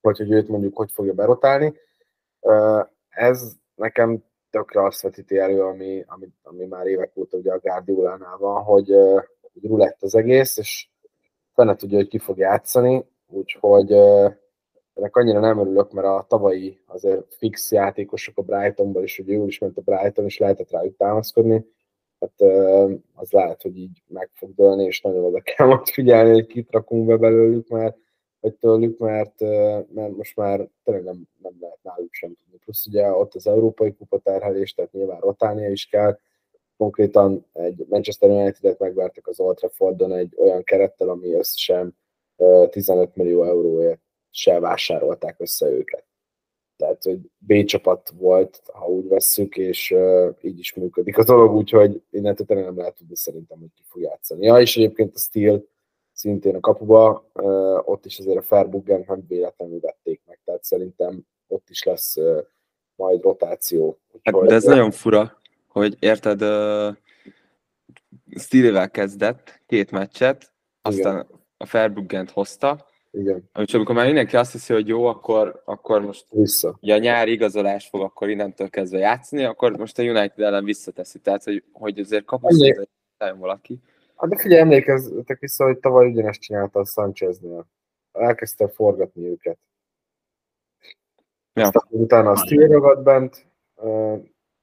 vagy 0.00 0.16
hogy 0.16 0.30
őt 0.30 0.48
mondjuk 0.48 0.76
hogy 0.76 0.90
fogja 0.90 1.12
berotálni. 1.12 1.74
Ez 3.08 3.52
nekem 3.74 4.24
tökre 4.50 4.84
azt 4.84 5.02
vetíti 5.02 5.38
elő, 5.38 5.62
ami, 5.62 6.04
ami, 6.06 6.28
ami 6.42 6.64
már 6.64 6.86
évek 6.86 7.16
óta 7.16 7.36
ugye 7.36 7.52
a 7.52 7.58
Guardiolánál 7.58 8.36
van, 8.36 8.62
hogy, 8.62 8.88
hogy 9.40 9.62
rulett 9.62 10.02
az 10.02 10.14
egész, 10.14 10.56
és 10.56 10.88
fene 11.54 11.74
tudja, 11.76 11.96
hogy 11.96 12.08
ki 12.08 12.18
fog 12.18 12.38
játszani, 12.38 13.04
úgyhogy 13.26 13.94
ennek 14.94 15.16
annyira 15.16 15.40
nem 15.40 15.58
örülök, 15.58 15.92
mert 15.92 16.06
a 16.06 16.24
tavalyi 16.28 16.80
azért 16.86 17.34
fix 17.34 17.72
játékosok 17.72 18.38
a 18.38 18.42
Brightonból 18.42 19.02
is, 19.02 19.16
hogy 19.16 19.28
jól 19.28 19.48
is 19.48 19.58
ment 19.58 19.78
a 19.78 19.80
Brighton, 19.80 20.24
és 20.24 20.38
lehetett 20.38 20.70
rájuk 20.70 20.96
támaszkodni, 20.96 21.66
hát 22.20 22.40
az 23.14 23.30
lehet, 23.30 23.62
hogy 23.62 23.76
így 23.76 24.02
meg 24.06 24.30
fog 24.32 24.54
dőlni, 24.54 24.84
és 24.84 25.00
nagyon 25.00 25.24
oda 25.24 25.40
kell 25.40 25.66
most 25.66 25.90
figyelni, 25.90 26.32
hogy 26.32 26.46
kit 26.46 26.70
rakunk 26.70 27.06
be 27.06 27.16
belőlük, 27.16 27.68
mert 27.68 27.96
vagy 28.40 28.54
tőlük, 28.54 28.98
mert, 28.98 29.40
mert 29.92 30.16
most 30.16 30.36
már 30.36 30.68
tényleg 30.84 31.04
nem, 31.04 31.28
nem 31.42 31.52
lehet 31.60 31.78
náluk 31.82 32.12
sem 32.12 32.34
tudni. 32.34 32.58
Plusz 32.58 32.86
ugye 32.86 33.12
ott 33.12 33.34
az 33.34 33.46
európai 33.46 33.94
kupa 33.94 34.18
terhelés, 34.18 34.74
tehát 34.74 34.92
nyilván 34.92 35.20
rotálnia 35.20 35.70
is 35.70 35.86
kell. 35.86 36.18
Konkrétan 36.76 37.46
egy 37.52 37.86
Manchester 37.88 38.30
United-et 38.30 38.78
megvertek 38.78 39.26
az 39.26 39.40
Old 39.40 39.56
Traffordon 39.56 40.12
egy 40.12 40.34
olyan 40.38 40.62
kerettel, 40.62 41.08
ami 41.08 41.32
összesen 41.32 41.96
15 42.70 43.16
millió 43.16 43.44
euróért 43.44 44.00
se 44.30 44.60
vásárolták 44.60 45.40
össze 45.40 45.66
őket. 45.66 46.04
Tehát, 46.76 47.02
hogy 47.02 47.18
B 47.38 47.64
csapat 47.64 48.12
volt, 48.18 48.62
ha 48.72 48.86
úgy 48.86 49.08
vesszük, 49.08 49.56
és 49.56 49.90
uh, 49.90 50.34
így 50.40 50.58
is 50.58 50.74
működik 50.74 51.18
a 51.18 51.24
dolog, 51.24 51.54
úgyhogy 51.54 52.02
innentől 52.10 52.46
tényleg 52.46 52.66
nem 52.66 52.78
lehet 52.78 52.94
tudni 52.94 53.16
szerintem, 53.16 53.58
hogy 53.58 53.72
ki 53.74 53.82
fog 53.86 54.02
játszani. 54.02 54.44
Ja, 54.44 54.60
és 54.60 54.76
egyébként 54.76 55.14
a 55.14 55.18
Steel 55.18 55.64
szintén 56.12 56.54
a 56.54 56.60
kapuba, 56.60 57.30
ott 57.84 58.06
is 58.06 58.18
azért 58.18 58.36
a 58.36 58.42
Fairbuggent 58.42 59.06
nem 59.06 59.24
véletlenül 59.28 59.80
vették 59.80 60.22
meg, 60.26 60.40
tehát 60.44 60.64
szerintem 60.64 61.26
ott 61.46 61.70
is 61.70 61.82
lesz 61.82 62.16
majd 62.94 63.22
rotáció. 63.22 63.98
Hát, 64.22 64.34
de 64.34 64.54
ez 64.54 64.64
nagyon 64.64 64.90
fura, 64.90 65.40
hogy 65.68 65.96
érted, 65.98 66.42
uh, 66.42 66.96
Steelével 68.38 68.90
kezdett 68.90 69.62
két 69.66 69.90
meccset, 69.90 70.52
aztán 70.82 71.14
Igen. 71.14 71.26
a 71.56 71.66
Fairbuggent 71.66 72.30
hozta, 72.30 72.86
igen. 73.10 73.50
És 73.58 73.74
amikor 73.74 73.94
már 73.94 74.06
mindenki 74.06 74.36
azt 74.36 74.52
hiszi, 74.52 74.72
hogy 74.72 74.88
jó, 74.88 75.04
akkor, 75.04 75.62
akkor 75.64 76.00
most 76.00 76.26
Vissza. 76.30 76.78
ugye 76.80 76.94
a 76.94 76.98
nyári 76.98 77.32
igazolás 77.32 77.88
fog 77.88 78.00
akkor 78.00 78.28
innentől 78.28 78.68
kezdve 78.68 78.98
játszani, 78.98 79.44
akkor 79.44 79.76
most 79.76 79.98
a 79.98 80.02
United 80.02 80.40
ellen 80.40 80.64
visszateszi. 80.64 81.18
Tehát, 81.18 81.44
hogy, 81.44 81.64
hogy 81.72 81.98
azért 81.98 82.24
kapott 82.24 82.52
valaki. 83.38 83.80
Hát 84.16 84.30
de 84.30 84.36
figyelj, 84.36 84.60
emlékezzetek 84.60 85.38
vissza, 85.38 85.64
hogy 85.64 85.78
tavaly 85.78 86.06
ugyanezt 86.06 86.40
csinálta 86.40 86.80
a 86.80 86.84
Sancheznél. 86.84 87.66
Elkezdte 88.12 88.68
forgatni 88.68 89.26
őket. 89.26 89.58
Ja. 91.52 91.64
Aztán 91.64 91.82
utána 91.88 92.30
a 92.30 92.36
Steel 92.36 92.68
ragad 92.68 93.02
bent, 93.02 93.46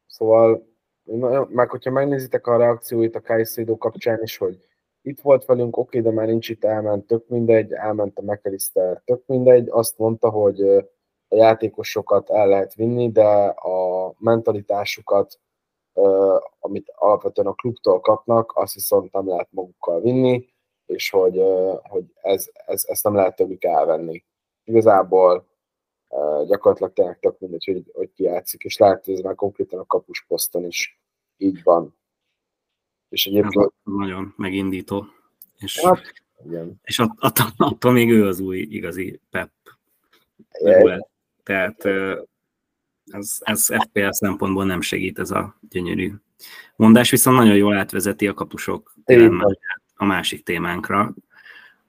szóval 0.05 0.67
meg 1.49 1.69
hogyha 1.69 1.91
megnézitek 1.91 2.47
a 2.47 2.57
reakcióit 2.57 3.15
a 3.15 3.21
Kaisedo 3.21 3.77
kapcsán 3.77 4.21
is, 4.21 4.37
hogy 4.37 4.67
itt 5.07 5.21
volt 5.21 5.45
velünk, 5.45 5.77
oké, 5.77 6.01
de 6.01 6.11
már 6.11 6.27
nincs 6.27 6.49
itt, 6.49 6.63
elment, 6.63 7.07
tök 7.07 7.27
mindegy, 7.27 7.71
elment 7.71 8.17
a 8.17 8.21
McAllister, 8.21 9.01
tök 9.05 9.23
mindegy, 9.25 9.67
azt 9.69 9.97
mondta, 9.97 10.29
hogy 10.29 10.61
a 11.27 11.35
játékosokat 11.35 12.29
el 12.29 12.47
lehet 12.47 12.73
vinni, 12.73 13.11
de 13.11 13.25
a 13.47 14.13
mentalitásukat 14.17 15.39
amit 16.59 16.93
alapvetően 16.95 17.47
a 17.47 17.53
klubtól 17.53 17.99
kapnak, 17.99 18.51
azt 18.55 18.73
viszont 18.73 19.11
nem 19.11 19.27
lehet 19.27 19.47
magukkal 19.51 20.01
vinni, 20.01 20.47
és 20.85 21.09
hogy, 21.09 21.43
hogy 21.81 22.05
ez, 22.21 22.49
ez, 22.65 22.83
ezt 22.87 23.03
nem 23.03 23.15
lehet 23.15 23.35
tőlük 23.35 23.63
elvenni. 23.63 24.23
Igazából 24.63 25.47
gyakorlatilag 26.47 26.93
tényleg 26.93 27.19
tök 27.19 27.39
mindegy, 27.39 27.65
hogy, 27.65 27.91
hogy 27.93 28.11
ki 28.13 28.23
játszik, 28.23 28.63
és 28.63 28.77
lehet, 28.77 29.05
hogy 29.05 29.13
ez 29.13 29.19
már 29.19 29.35
konkrétan 29.35 29.79
a 29.79 29.85
kapusposzton 29.85 30.65
is 30.65 31.01
így 31.37 31.63
van. 31.63 31.95
És 33.09 33.25
egyébként... 33.25 33.65
Ez 33.65 33.71
nagyon 33.83 34.33
megindító. 34.37 35.07
És, 35.57 35.79
hát, 35.79 36.13
igen. 36.45 36.79
és 36.83 36.99
att, 36.99 37.11
att, 37.19 37.39
attól 37.57 37.91
még 37.91 38.11
ő 38.11 38.27
az 38.27 38.39
új 38.39 38.57
igazi 38.57 39.19
Pep. 39.29 39.51
Tehát 41.43 41.85
ez, 43.05 43.37
ez 43.39 43.65
FPL 43.65 44.09
szempontból 44.09 44.65
nem 44.65 44.81
segít 44.81 45.19
ez 45.19 45.31
a 45.31 45.57
gyönyörű 45.69 46.13
mondás, 46.75 47.09
viszont 47.09 47.37
nagyon 47.37 47.55
jól 47.55 47.77
átvezeti 47.77 48.27
a 48.27 48.33
kapusok 48.33 48.93
a 49.95 50.05
másik 50.05 50.43
témánkra, 50.43 51.13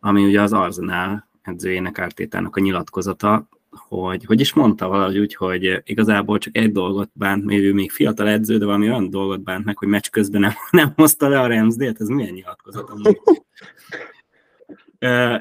ami 0.00 0.24
ugye 0.24 0.42
az 0.42 0.52
Arsenal 0.52 1.28
edzőjének 1.42 1.98
Ártétának 1.98 2.56
a 2.56 2.60
nyilatkozata, 2.60 3.48
hogy, 3.70 4.24
hogy 4.24 4.40
is 4.40 4.52
mondta 4.52 4.88
valahogy 4.88 5.18
úgy, 5.18 5.34
hogy 5.34 5.82
igazából 5.84 6.38
csak 6.38 6.56
egy 6.56 6.72
dolgot 6.72 7.10
bánt, 7.12 7.44
még 7.44 7.64
ő 7.64 7.72
még 7.72 7.90
fiatal 7.90 8.28
edző, 8.28 8.58
de 8.58 8.64
valami 8.64 8.88
olyan 8.88 9.10
dolgot 9.10 9.42
bánt 9.42 9.64
meg, 9.64 9.78
hogy 9.78 9.88
meccs 9.88 10.08
közben 10.10 10.40
nem, 10.40 10.52
nem 10.70 10.92
hozta 10.96 11.28
le 11.28 11.40
a 11.40 11.46
Ramsdale-t, 11.46 12.00
ez 12.00 12.08
milyen 12.08 12.32
nyilatkozat 12.32 12.90
amúgy. 12.90 13.20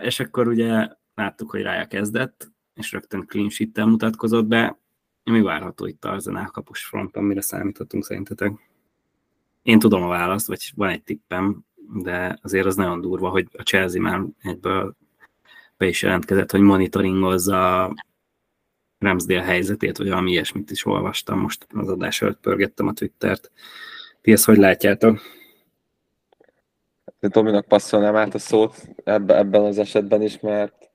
és 0.02 0.20
akkor 0.20 0.48
ugye 0.48 0.88
láttuk, 1.16 1.50
hogy 1.50 1.62
rája 1.62 1.86
kezdett, 1.86 2.52
és 2.74 2.92
rögtön 2.92 3.26
clean 3.28 3.50
sheet 3.50 3.86
mutatkozott 3.86 4.46
be, 4.46 4.80
mi 5.24 5.42
várható 5.42 5.86
itt 5.86 6.06
a 6.06 6.50
kapus 6.52 6.86
fronton, 6.86 7.24
mire 7.24 7.42
számíthatunk 7.42 8.06
szerintetek? 8.06 8.52
Én 9.62 9.80
tudom 9.80 10.04
a 10.04 10.08
választ, 10.08 10.48
vagy 10.48 10.72
van 10.76 10.90
egy 10.90 11.04
tippem, 11.04 11.66
de 11.94 12.40
azért 12.42 12.66
az 12.66 12.76
nagyon 12.76 13.02
durva, 13.02 13.30
hogy 13.30 13.48
a 13.58 13.62
Chelsea 13.62 14.02
már 14.02 14.22
egyből 14.42 14.96
be 15.78 15.88
is 15.88 16.02
jelentkezett, 16.02 16.52
hogy 16.52 16.60
monitoringozza 16.60 17.94
Ramsdale 19.00 19.44
helyzetét, 19.44 19.98
vagy 19.98 20.10
valami 20.10 20.32
ilyesmit 20.32 20.72
is 20.72 20.86
olvastam, 20.86 21.40
most 21.40 21.68
az 21.74 21.88
adás 21.88 22.22
előtt 22.22 22.40
pörgettem 22.40 22.88
a 22.88 22.94
Twittert. 22.94 23.52
Ti 24.22 24.32
ezt 24.32 24.46
hogy 24.46 24.58
látjátok? 24.58 25.20
Tominak 27.20 27.68
passzolnám 27.68 28.16
át 28.16 28.34
a 28.34 28.40
szót 28.40 28.88
ebben 29.04 29.64
az 29.64 29.78
esetben 29.78 30.22
is, 30.22 30.40
mert 30.40 30.88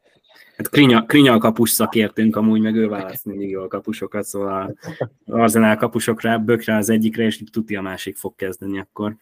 Hát 0.57 0.69
Krinya, 0.69 1.05
Krinya 1.05 1.33
a 1.33 1.38
kapus 1.38 1.71
szakértünk, 1.71 2.37
amúgy 2.37 2.61
meg 2.61 2.77
ő 2.77 2.88
választ 2.88 3.25
mindig 3.25 3.51
jól 3.51 3.69
kapusokat, 3.69 4.25
szóval 4.25 4.79
Arzenál 5.27 5.77
kapusokra, 5.77 6.38
bökre 6.38 6.77
az 6.77 6.88
egyikre, 6.88 7.25
és 7.25 7.43
tuti 7.51 7.77
a 7.77 7.81
másik 7.81 8.17
fog 8.17 8.35
kezdeni 8.35 8.79
akkor. 8.79 9.17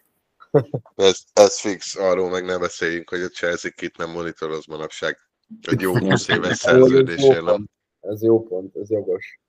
Ez, 0.97 1.23
ez 1.33 1.61
fix, 1.61 1.97
arról 1.97 2.31
meg 2.31 2.45
ne 2.45 2.59
beszéljünk, 2.59 3.11
hogy 3.11 3.21
a 3.21 3.29
Chelsea 3.29 3.71
kit 3.71 3.97
nem 3.97 4.11
monitoroz 4.11 4.67
manapság. 4.67 5.19
Egy 5.63 5.81
jó 5.81 5.99
20 5.99 6.29
éves 6.29 6.57
szerződésén, 6.57 7.43
nem? 7.43 7.69
Ez 8.01 8.23
jó 8.23 8.43
pont, 8.43 8.77
ez 8.77 8.91
jogos. 8.91 9.41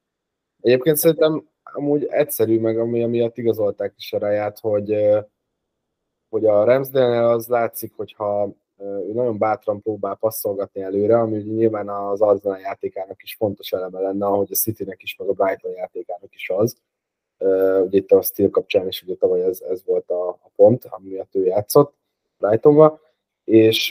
Egyébként 0.62 0.98
szerintem 0.98 1.50
amúgy 1.64 2.06
egyszerű, 2.06 2.60
meg 2.60 2.80
ami 2.80 3.06
miatt 3.06 3.38
igazolták 3.38 3.94
is 3.98 4.14
a 4.14 4.18
ráját, 4.18 4.60
hogy, 4.60 4.96
hogy 6.30 6.46
a 6.46 6.64
Ramsdale 6.64 7.30
az 7.30 7.48
látszik, 7.48 7.94
hogyha 7.96 8.50
ő 8.82 9.12
nagyon 9.14 9.38
bátran 9.38 9.82
próbál 9.82 10.16
passzolgatni 10.16 10.82
előre, 10.82 11.20
ami 11.20 11.38
ugye 11.38 11.52
nyilván 11.52 11.90
az 11.90 12.22
Arsenal 12.22 12.60
játékának 12.60 13.24
is 13.24 13.36
fontos 13.36 13.72
eleme 13.72 14.00
lenne, 14.00 14.26
ahogy 14.26 14.52
a 14.52 14.56
Citynek 14.56 15.04
is, 15.04 15.16
meg 15.16 15.28
a 15.28 15.34
Brighton 15.34 15.72
játékának 15.72 16.36
is 16.36 16.50
az. 16.50 16.78
Ugye 17.84 17.98
itt 17.98 18.12
a 18.12 18.22
Steel 18.22 18.50
kapcsán 18.50 18.88
is 18.88 19.02
ugye 19.02 19.16
tavaly 19.16 19.42
ez, 19.42 19.62
ez 19.62 19.84
volt 19.86 20.10
a, 20.10 20.30
a 20.30 20.50
pont, 20.56 20.86
ami 20.86 21.10
miatt 21.10 21.36
ő 21.36 21.46
játszott 21.46 21.94
Brightonba, 22.38 23.00
és 23.43 23.88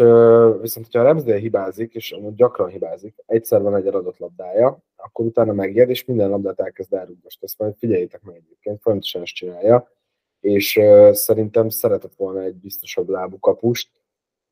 viszont, 0.60 0.86
hogyha 0.86 1.00
a 1.00 1.02
Ramsdale 1.02 1.38
hibázik, 1.38 1.94
és 1.94 2.12
amúgy 2.12 2.34
gyakran 2.34 2.68
hibázik, 2.68 3.14
egyszer 3.26 3.62
van 3.62 3.76
egy 3.76 3.86
adott 3.86 4.18
labdája, 4.18 4.78
akkor 4.96 5.26
utána 5.26 5.52
megjed, 5.52 5.90
és 5.90 6.04
minden 6.04 6.30
labdát 6.30 6.60
elkezd 6.60 6.92
elrúgni. 6.92 7.20
Most 7.22 7.42
ezt 7.42 7.58
majd 7.58 7.74
figyeljétek 7.78 8.22
meg 8.22 8.36
egyébként, 8.36 8.80
folyamatosan 8.80 9.22
ezt 9.22 9.34
csinálja, 9.34 9.88
és 10.40 10.80
szerintem 11.12 11.68
szeretett 11.68 12.14
volna 12.14 12.42
egy 12.42 12.54
biztosabb 12.54 13.08
lábú 13.08 13.38
kapust, 13.38 13.90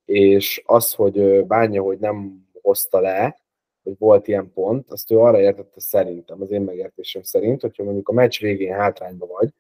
és 0.05 0.63
az, 0.67 0.95
hogy 0.95 1.47
bánja, 1.47 1.83
hogy 1.83 1.99
nem 1.99 2.47
hozta 2.63 3.01
le, 3.01 3.41
hogy 3.83 3.99
volt 3.99 4.29
ilyen 4.29 4.53
pont, 4.53 4.91
azt 4.91 5.11
ő 5.11 5.19
arra 5.19 5.41
értette 5.41 5.81
szerintem, 5.81 6.43
az 6.43 6.51
én 6.51 6.61
megértésem 6.61 7.23
szerint, 7.23 7.61
hogyha 7.61 7.85
mondjuk 7.85 8.09
a 8.09 8.13
meccs 8.13 8.41
végén 8.41 8.75
hátrányba 8.75 9.27
vagy, 9.27 9.53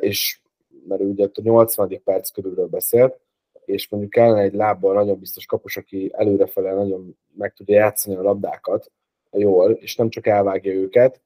és 0.00 0.40
mert 0.88 1.00
ugye 1.00 1.24
a 1.24 1.40
80. 1.42 2.00
perc 2.04 2.30
körülről 2.30 2.66
beszélt, 2.66 3.20
és 3.64 3.88
mondjuk 3.88 4.12
kellene 4.12 4.40
egy 4.40 4.54
lábbal 4.54 4.94
nagyon 4.94 5.18
biztos 5.18 5.46
kapus, 5.46 5.76
aki 5.76 6.10
előrefele 6.12 6.74
nagyon 6.74 7.16
meg 7.36 7.52
tudja 7.52 7.74
játszani 7.74 8.16
a 8.16 8.22
labdákat 8.22 8.90
jól, 9.30 9.70
és 9.70 9.96
nem 9.96 10.08
csak 10.08 10.26
elvágja 10.26 10.72
őket, 10.72 11.20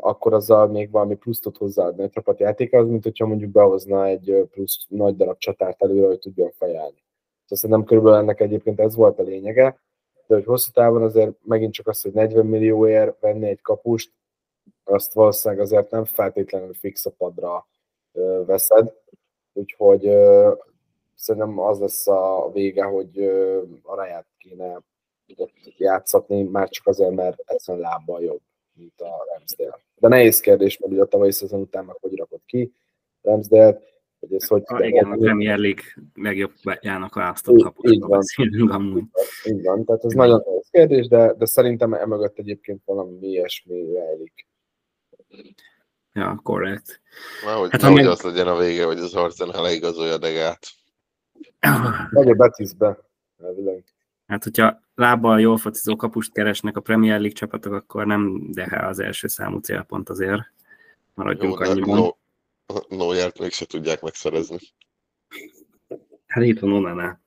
akkor 0.00 0.34
azzal 0.34 0.66
még 0.66 0.90
valami 0.90 1.14
pluszt 1.14 1.42
tud 1.42 1.56
hozzáadni 1.56 2.02
a 2.02 2.08
csapatjátékához, 2.08 2.88
mint 2.88 3.02
hogyha 3.02 3.26
mondjuk 3.26 3.50
behozna 3.50 4.06
egy 4.06 4.46
plusz 4.50 4.86
nagy 4.88 5.16
darab 5.16 5.38
csatárt 5.38 5.82
előre, 5.82 6.06
hogy 6.06 6.18
tudjon 6.18 6.50
fejelni. 6.50 7.02
Szóval 7.42 7.58
szerintem 7.58 7.84
körülbelül 7.84 8.18
ennek 8.18 8.40
egyébként 8.40 8.80
ez 8.80 8.94
volt 8.94 9.18
a 9.18 9.22
lényege, 9.22 9.80
de 10.26 10.34
hogy 10.34 10.44
hosszú 10.44 10.70
távon 10.70 11.02
azért 11.02 11.32
megint 11.44 11.72
csak 11.72 11.86
az, 11.86 12.00
hogy 12.00 12.12
40 12.12 12.46
millióért 12.46 13.20
venni 13.20 13.48
egy 13.48 13.60
kapust, 13.60 14.12
azt 14.84 15.12
valószínűleg 15.12 15.64
azért 15.64 15.90
nem 15.90 16.04
feltétlenül 16.04 16.74
fix 16.74 17.06
a 17.06 17.10
padra 17.10 17.66
veszed, 18.46 18.94
úgyhogy 19.52 20.04
szerintem 21.18 21.58
az 21.58 21.78
lesz 21.78 22.06
a 22.06 22.50
vége, 22.52 22.84
hogy 22.84 23.18
a 23.82 23.96
ráját 23.96 24.26
kéne 24.38 24.82
játszatni, 25.76 26.42
már 26.42 26.68
csak 26.68 26.86
azért, 26.86 27.14
mert 27.14 27.38
egyszerűen 27.44 27.84
lábbal 27.84 28.22
jobb, 28.22 28.40
mint 28.72 29.00
a 29.00 29.26
Ramsdale. 29.32 29.80
De 29.94 30.08
nehéz 30.08 30.40
kérdés, 30.40 30.78
mert 30.78 30.92
ugye 30.92 31.02
a 31.02 31.06
tavalyi 31.06 31.32
szezon 31.32 31.60
után 31.60 31.84
meg 31.84 31.96
hogy 32.00 32.16
rakott 32.16 32.44
ki 32.46 32.72
Ramsdale, 33.22 33.80
hogy 34.20 34.34
ez 34.34 34.46
hogy... 34.46 34.62
Ah, 34.64 34.86
igen, 34.86 35.12
a 35.12 35.16
Premier 35.16 35.58
League 35.58 35.82
legjobbjának 36.14 37.14
választott 37.14 37.62
kapusról 37.62 38.08
beszélünk 38.08 38.70
amúgy. 38.70 39.04
Így 39.44 39.62
van, 39.62 39.84
tehát 39.84 40.04
ez 40.04 40.12
nagyon 40.12 40.42
nehéz 40.46 40.68
kérdés, 40.70 41.08
de, 41.08 41.32
de 41.32 41.44
szerintem 41.44 41.94
emögött 41.94 42.38
egyébként 42.38 42.82
valami 42.84 43.26
ilyesmi 43.26 43.92
rejlik. 43.92 44.46
Ja, 46.12 46.40
korrekt. 46.42 47.00
Nehogy, 47.44 47.70
hát, 47.70 47.80
nehogy 47.80 48.06
az 48.06 48.22
legyen 48.22 48.46
a 48.46 48.58
vége, 48.58 48.84
hogy 48.84 48.98
az 48.98 49.14
Arsenal 49.14 49.62
leigazolja 49.62 50.18
Degát. 50.18 50.58
Megy 52.10 52.28
a 52.28 52.34
Betisbe, 52.34 52.98
elvileg. 53.42 53.84
Hát, 54.26 54.44
hogyha 54.44 54.80
lábbal 54.94 55.40
jól 55.40 55.56
focizó 55.56 55.96
kapust 55.96 56.32
keresnek 56.32 56.76
a 56.76 56.80
Premier 56.80 57.18
League 57.18 57.36
csapatok, 57.36 57.72
akkor 57.72 58.06
nem 58.06 58.50
de 58.50 58.84
az 58.86 58.98
első 58.98 59.28
számú 59.28 59.58
célpont 59.58 60.08
azért. 60.08 60.42
Maradjunk 61.14 61.60
Jó, 61.64 61.70
annyiban. 61.70 62.14
No, 62.66 62.96
Nóját 62.96 63.38
mégse 63.38 63.66
tudják 63.66 64.02
megszerezni. 64.02 64.58
Hát 66.26 66.44
itt 66.44 66.58
van 66.58 66.72
Onana. 66.72 67.20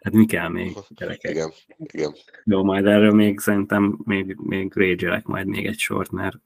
Hát 0.00 0.12
mi 0.12 0.26
kell 0.26 0.48
még, 0.48 0.76
gyerekek? 0.88 1.30
Igen, 1.30 1.50
igen. 1.76 2.14
Jó, 2.44 2.64
majd 2.64 2.86
erről 2.86 3.12
még 3.12 3.40
szerintem 3.40 3.98
még, 4.04 4.36
még 4.36 4.72
rage 4.74 5.22
majd 5.24 5.46
még 5.46 5.66
egy 5.66 5.78
sort, 5.78 6.10
mert 6.10 6.36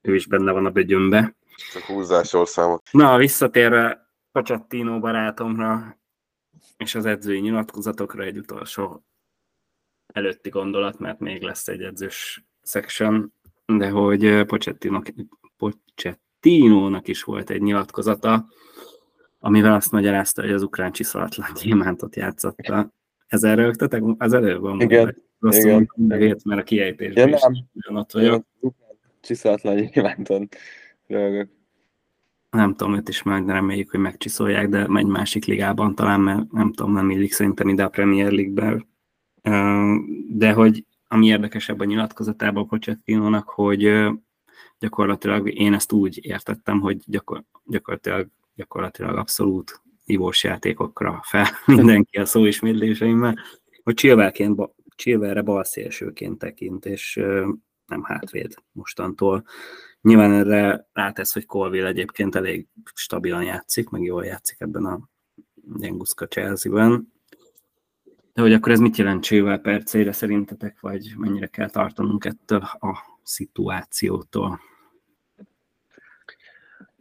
ő 0.00 0.14
is 0.14 0.26
benne 0.26 0.52
van 0.52 0.66
a 0.66 0.70
begyömbe. 0.70 1.36
Csak 1.72 1.82
húzás 1.82 2.32
orszámot. 2.32 2.82
Na, 2.90 3.16
visszatérve 3.16 4.10
Pacsattino 4.32 4.98
barátomra, 5.00 5.98
és 6.76 6.94
az 6.94 7.06
edzői 7.06 7.40
nyilatkozatokra 7.40 8.22
egy 8.22 8.38
utolsó 8.38 9.04
előtti 10.06 10.48
gondolat, 10.48 10.98
mert 10.98 11.18
még 11.18 11.42
lesz 11.42 11.68
egy 11.68 11.82
edzős 11.82 12.44
section, 12.62 13.32
de 13.66 13.88
hogy 13.88 14.44
Pochettino, 14.44 15.00
Pochettinónak 15.56 17.08
is 17.08 17.22
volt 17.22 17.50
egy 17.50 17.62
nyilatkozata, 17.62 18.46
amivel 19.38 19.74
azt 19.74 19.92
magyarázta, 19.92 20.42
hogy 20.42 20.50
az 20.50 20.62
ukrán 20.62 20.92
csiszolatlan 20.92 21.48
gyémántot 21.62 22.16
játszotta. 22.16 22.92
Ezzel 23.26 23.56
rögtetek 23.56 24.02
az 24.18 24.32
előbb 24.32 24.60
van. 24.60 24.80
Igen. 24.80 25.22
Rosszul 25.40 25.62
igen. 25.62 25.90
Mondom, 25.96 26.36
mert 26.44 26.60
a 26.60 26.64
kiejtésben 26.64 27.28
ja, 27.28 27.36
is 27.52 27.86
ott 27.86 28.12
vagyok. 28.12 28.46
Csiszolatlan 29.20 29.76
gyémánton 29.76 30.48
rögök 31.06 31.50
nem 32.52 32.74
tudom, 32.74 32.94
őt 32.94 33.08
is 33.08 33.22
meg 33.22 33.48
reméljük, 33.48 33.90
hogy 33.90 34.00
megcsiszolják, 34.00 34.68
de 34.68 34.86
egy 34.94 35.06
másik 35.06 35.44
ligában 35.44 35.94
talán, 35.94 36.20
mert 36.20 36.52
nem 36.52 36.72
tudom, 36.72 36.92
nem 36.92 37.10
illik 37.10 37.32
szerintem 37.32 37.68
ide 37.68 37.84
a 37.84 37.88
Premier 37.88 38.32
League-be. 38.32 38.86
De 40.28 40.52
hogy 40.52 40.84
ami 41.08 41.26
érdekesebb 41.26 41.80
a 41.80 41.84
nyilatkozatában 41.84 42.66
Pochettinónak, 42.66 43.48
hogy 43.48 44.10
gyakorlatilag 44.78 45.48
én 45.48 45.74
ezt 45.74 45.92
úgy 45.92 46.18
értettem, 46.22 46.80
hogy 46.80 46.96
gyakor, 47.06 47.44
gyakorlatilag, 47.64 48.28
gyakorlatilag 48.54 49.16
abszolút 49.16 49.82
ivós 50.04 50.44
játékokra 50.44 51.20
fel 51.24 51.46
mindenki 51.76 52.18
a 52.18 52.24
szó 52.24 52.44
ismétléseimmel, 52.44 53.38
hogy 53.82 53.94
Chilwellre 54.96 55.42
bal 55.42 55.64
szélsőként 55.64 56.38
tekint, 56.38 56.86
és 56.86 57.20
nem 57.86 58.02
hátvéd 58.02 58.54
mostantól. 58.72 59.44
Nyilván 60.02 60.32
erre 60.32 60.88
rátesz, 60.92 61.32
hogy 61.32 61.46
Colville 61.46 61.88
egyébként 61.88 62.34
elég 62.34 62.66
stabilan 62.94 63.42
játszik, 63.42 63.88
meg 63.88 64.02
jól 64.02 64.24
játszik 64.24 64.60
ebben 64.60 64.84
a 64.84 65.00
gyenguszka 65.76 66.28
Chelsea-ben. 66.28 67.12
De 68.32 68.42
hogy 68.42 68.52
akkor 68.52 68.72
ez 68.72 68.78
mit 68.78 68.96
jelent 68.96 69.22
Csével 69.22 69.58
percére 69.58 70.12
szerintetek, 70.12 70.80
vagy 70.80 71.14
mennyire 71.16 71.46
kell 71.46 71.70
tartanunk 71.70 72.24
ettől 72.24 72.60
a 72.60 73.18
szituációtól? 73.22 74.60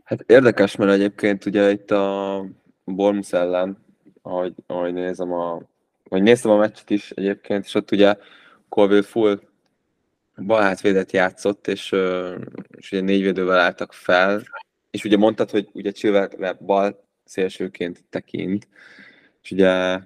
Hát 0.03 0.21
érdekes, 0.27 0.75
mert 0.75 0.91
egyébként 0.91 1.45
ugye 1.45 1.71
itt 1.71 1.91
a 1.91 2.45
Bormus 2.83 3.33
ellen, 3.33 3.77
ahogy, 4.21 4.53
ahogy 4.65 4.93
nézem 4.93 5.33
a, 5.33 5.61
vagy 6.03 6.21
néztem 6.21 6.51
a 6.51 6.57
meccset 6.57 6.89
is 6.89 7.11
egyébként, 7.11 7.65
és 7.65 7.75
ott 7.75 7.91
ugye 7.91 8.17
Colville 8.69 9.01
full 9.01 9.41
bal 10.35 10.61
hátvédet 10.61 11.11
játszott, 11.11 11.67
és, 11.67 11.95
és 12.77 12.91
ugye 12.91 13.01
négyvédővel 13.01 13.59
álltak 13.59 13.93
fel, 13.93 14.43
és 14.91 15.03
ugye 15.03 15.17
mondtad, 15.17 15.49
hogy 15.49 15.69
ugye 15.73 15.91
Chilwell 15.91 16.53
bal 16.59 17.07
szélsőként 17.25 18.03
tekint, 18.09 18.67
és 19.41 19.51
ugye 19.51 19.99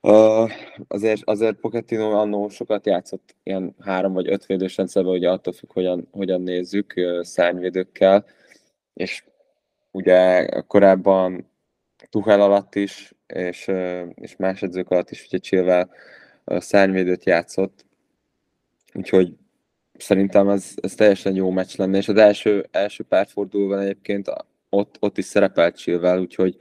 uh, 0.00 0.50
azért, 0.88 1.22
azért 1.24 1.56
Pochettino 1.56 2.10
annó 2.10 2.48
sokat 2.48 2.86
játszott 2.86 3.34
ilyen 3.42 3.74
három 3.80 4.12
vagy 4.12 4.28
öt 4.28 4.46
védős 4.46 4.76
rendszerben, 4.76 5.12
ugye 5.12 5.30
attól 5.30 5.52
függ, 5.52 5.72
hogyan, 5.72 6.08
hogyan 6.10 6.42
nézzük 6.42 6.94
szárnyvédőkkel, 7.20 8.24
és 8.94 9.24
ugye 9.90 10.46
korábban 10.66 11.50
Tuchel 12.10 12.40
alatt 12.40 12.74
is, 12.74 13.14
és, 13.26 13.70
és 14.14 14.36
más 14.36 14.62
edzők 14.62 14.90
alatt 14.90 15.10
is 15.10 15.26
ugye 15.26 15.38
Chilwell 15.38 15.88
szárnyvédőt 16.44 17.24
játszott, 17.24 17.84
Úgyhogy 18.94 19.36
szerintem 19.98 20.48
ez, 20.48 20.74
ez 20.82 20.94
teljesen 20.94 21.34
jó 21.34 21.50
meccs 21.50 21.76
lenne, 21.76 21.98
és 21.98 22.08
az 22.08 22.16
első, 22.16 22.66
első 22.70 23.04
pár 23.04 23.26
fordulóban 23.26 23.78
egyébként 23.78 24.30
ott, 24.68 24.96
ott 25.00 25.18
is 25.18 25.24
szerepelt 25.24 25.76
Chilwell, 25.76 26.18
úgyhogy, 26.18 26.56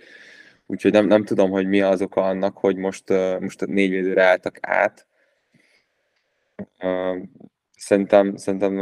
úgyhogy 0.66 0.92
nem, 0.92 1.06
nem 1.08 1.24
tudom, 1.24 1.50
hogy 1.50 1.68
mi 1.68 1.82
az 1.82 2.02
oka 2.02 2.22
annak, 2.22 2.58
hogy 2.58 2.76
most, 2.76 3.10
most 3.40 3.66
négy 3.66 3.90
védőre 3.90 4.24
álltak 4.24 4.58
át. 4.62 5.08
Szerintem, 7.78 8.36
szerintem 8.36 8.80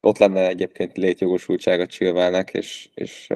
ott 0.00 0.18
lenne 0.18 0.48
egyébként 0.48 0.96
létjogosultsága 0.96 1.86
Chilwellnek, 1.86 2.54
és, 2.54 2.88
és 2.94 3.26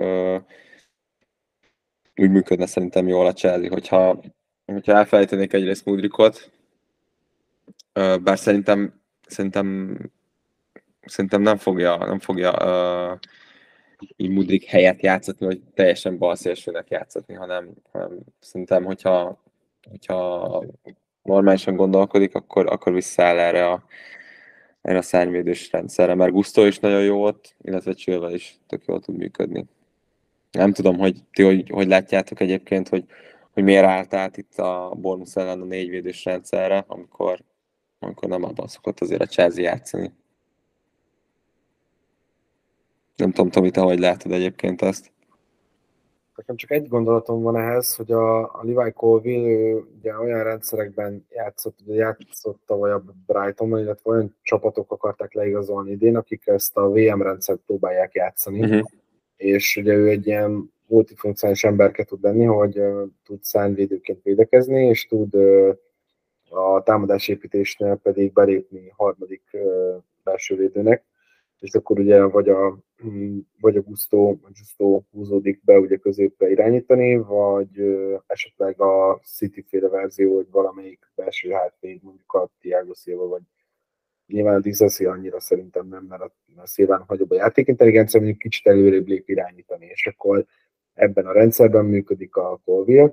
úgy 2.17 2.31
működne 2.31 2.67
szerintem 2.67 3.09
jól 3.09 3.27
a 3.27 3.33
Chelsea, 3.33 3.69
hogyha, 3.69 4.21
hogyha 4.65 4.97
elfelejtenék 4.97 5.53
egyrészt 5.53 5.85
Mudrikot, 5.85 6.51
bár 8.23 8.39
szerintem, 8.39 9.01
szerintem, 9.27 9.99
szerintem 11.07 11.43
nem 11.43 11.57
fogja, 11.57 11.97
nem 11.97 12.19
fogja 12.19 12.53
uh, 13.13 13.19
így 14.17 14.31
Mudrik 14.31 14.65
helyet 14.65 15.03
játszatni, 15.03 15.47
vagy 15.47 15.61
teljesen 15.75 16.19
balszélsőnek 16.19 16.89
játszatni, 16.89 17.35
hanem, 17.35 17.71
hanem 17.93 18.19
szerintem, 18.41 18.85
hogyha, 18.85 19.43
hogyha 19.91 20.65
normálisan 21.23 21.77
gondolkodik, 21.77 22.35
akkor, 22.35 22.67
akkor 22.67 22.93
visszaáll 22.93 23.39
erre 23.39 23.67
a, 23.69 23.85
erre 24.83 24.99
a 24.99 25.03
szárnyvédős 25.03 25.71
rendszerre, 25.73 26.15
mert 26.15 26.33
Gusto 26.33 26.67
is 26.67 26.79
nagyon 26.79 27.03
jó 27.03 27.25
ott, 27.25 27.55
illetve 27.63 27.93
Csővel 27.93 28.35
is 28.35 28.59
tök 28.67 28.85
jól 28.87 29.01
tud 29.01 29.17
működni. 29.17 29.65
Nem 30.51 30.73
tudom, 30.73 30.99
hogy 30.99 31.17
ti 31.33 31.43
hogy, 31.43 31.71
hogy 31.71 31.87
látjátok 31.87 32.41
egyébként, 32.41 32.89
hogy, 32.89 33.05
hogy 33.51 33.63
miért 33.63 33.85
állt 33.85 34.15
át 34.15 34.37
itt 34.37 34.59
a 34.59 34.95
Bormus 35.01 35.37
ellen 35.37 35.61
a 35.61 35.65
négyvédős 35.65 36.25
rendszerre, 36.25 36.85
amikor 36.87 37.43
amikor 38.01 38.29
nem 38.29 38.45
abban 38.45 38.67
szokott 38.67 39.01
azért 39.01 39.21
a 39.21 39.27
Chelsea 39.27 39.63
játszani. 39.63 40.13
Nem 43.17 43.31
tudom, 43.33 43.51
Tomi, 43.51 43.71
te 43.71 43.81
hogy 43.81 43.99
látod 43.99 44.33
egyébként 44.33 44.83
ezt? 44.83 45.13
Nekem 46.37 46.57
csak 46.57 46.71
egy 46.71 46.89
gondolatom 46.89 47.43
van 47.43 47.57
ehhez, 47.57 47.95
hogy 47.95 48.13
a, 48.13 48.43
a 48.43 48.61
Levi 48.63 48.93
Colville 48.93 49.49
ő 49.49 49.85
ugye 49.99 50.19
olyan 50.19 50.43
rendszerekben 50.43 51.27
játszott, 51.31 51.79
ugye 51.85 51.95
játszott 51.95 52.61
tavaly 52.67 52.91
a 52.91 53.05
Brightonban, 53.27 53.81
illetve 53.81 54.11
olyan 54.11 54.37
csapatok 54.43 54.93
akarták 54.93 55.33
leigazolni 55.33 55.91
idén, 55.91 56.17
akik 56.17 56.47
ezt 56.47 56.77
a 56.77 56.91
VM 56.91 57.23
rendszert 57.23 57.61
próbálják 57.67 58.15
játszani, 58.15 58.61
uh-huh. 58.61 58.89
és 59.37 59.77
ugye 59.77 59.95
ő 59.95 60.09
egy 60.09 60.27
ilyen 60.27 60.73
multifunkcionális 60.87 61.65
emberke 61.65 62.05
tud 62.05 62.23
lenni, 62.23 62.45
hogy 62.45 62.79
uh, 62.79 63.03
tud 63.25 63.43
szányvédőként 63.43 64.23
védekezni, 64.23 64.87
és 64.87 65.07
tud 65.07 65.35
uh, 65.35 65.77
a 66.51 66.83
támadásépítésnél 66.83 67.97
pedig 67.97 68.33
belépni 68.33 68.93
harmadik 68.97 69.43
belső 70.25 70.57
védőnek, 70.57 71.05
és 71.59 71.75
akkor 71.75 71.99
ugye 71.99 72.25
vagy 72.25 72.49
a, 72.49 72.79
mm, 73.07 73.39
vagy 73.61 73.77
a 73.77 73.81
Gusto, 73.81 74.37
Gusto 74.59 75.03
húzódik 75.11 75.65
be 75.65 75.79
ugye 75.79 75.97
középre 75.97 76.51
irányítani, 76.51 77.17
vagy 77.17 77.69
esetleg 78.27 78.81
a 78.81 79.21
City 79.25 79.65
féle 79.69 79.89
verzió, 79.89 80.35
hogy 80.35 80.51
valamelyik 80.51 81.11
belső 81.15 81.51
hátvéd, 81.51 82.03
mondjuk 82.03 82.33
a 82.33 82.51
Thiago 82.61 82.95
Silva, 82.95 83.27
vagy 83.27 83.43
nyilván 84.27 84.55
a 84.55 84.61
Dizeszi 84.61 85.05
annyira 85.05 85.41
szerintem 85.41 85.89
nem, 85.89 86.05
mert 86.05 86.23
a, 86.23 86.33
a 86.57 86.67
Szilván 86.67 87.05
nagyobb 87.09 87.31
a 87.31 87.35
játékintelligencia, 87.35 88.21
mondjuk 88.21 88.41
kicsit 88.41 88.67
előrébb 88.67 89.07
lép 89.07 89.29
irányítani, 89.29 89.87
és 89.87 90.07
akkor 90.07 90.45
ebben 90.95 91.27
a 91.27 91.33
rendszerben 91.33 91.85
működik 91.85 92.37
a 92.37 92.61
Colville, 92.65 93.13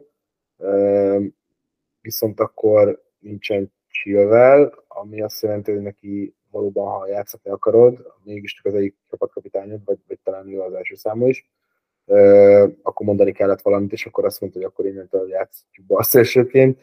viszont 2.01 2.39
akkor 2.39 3.05
nincsen 3.19 3.73
Chilwell, 3.89 4.73
ami 4.87 5.21
azt 5.21 5.41
jelenti, 5.41 5.71
hogy 5.71 5.81
neki 5.81 6.35
valóban, 6.51 6.99
ha 6.99 7.07
játszatni 7.07 7.51
akarod, 7.51 8.13
mégis 8.23 8.53
csak 8.53 8.65
az 8.65 8.73
egyik 8.73 8.95
csapatkapitányod, 9.09 9.81
vagy, 9.85 9.99
vagy 10.07 10.19
talán 10.23 10.47
ő 10.47 10.59
az 10.59 10.73
első 10.73 10.95
számú 10.95 11.27
is, 11.27 11.49
akkor 12.81 13.05
mondani 13.05 13.31
kellett 13.31 13.61
valamit, 13.61 13.91
és 13.91 14.05
akkor 14.05 14.25
azt 14.25 14.41
mondta, 14.41 14.59
hogy 14.59 14.67
akkor 14.67 14.85
innentől 14.85 15.29
játszhatjuk 15.29 15.85
be 15.85 15.95
a 15.95 16.03
szélsőként 16.03 16.79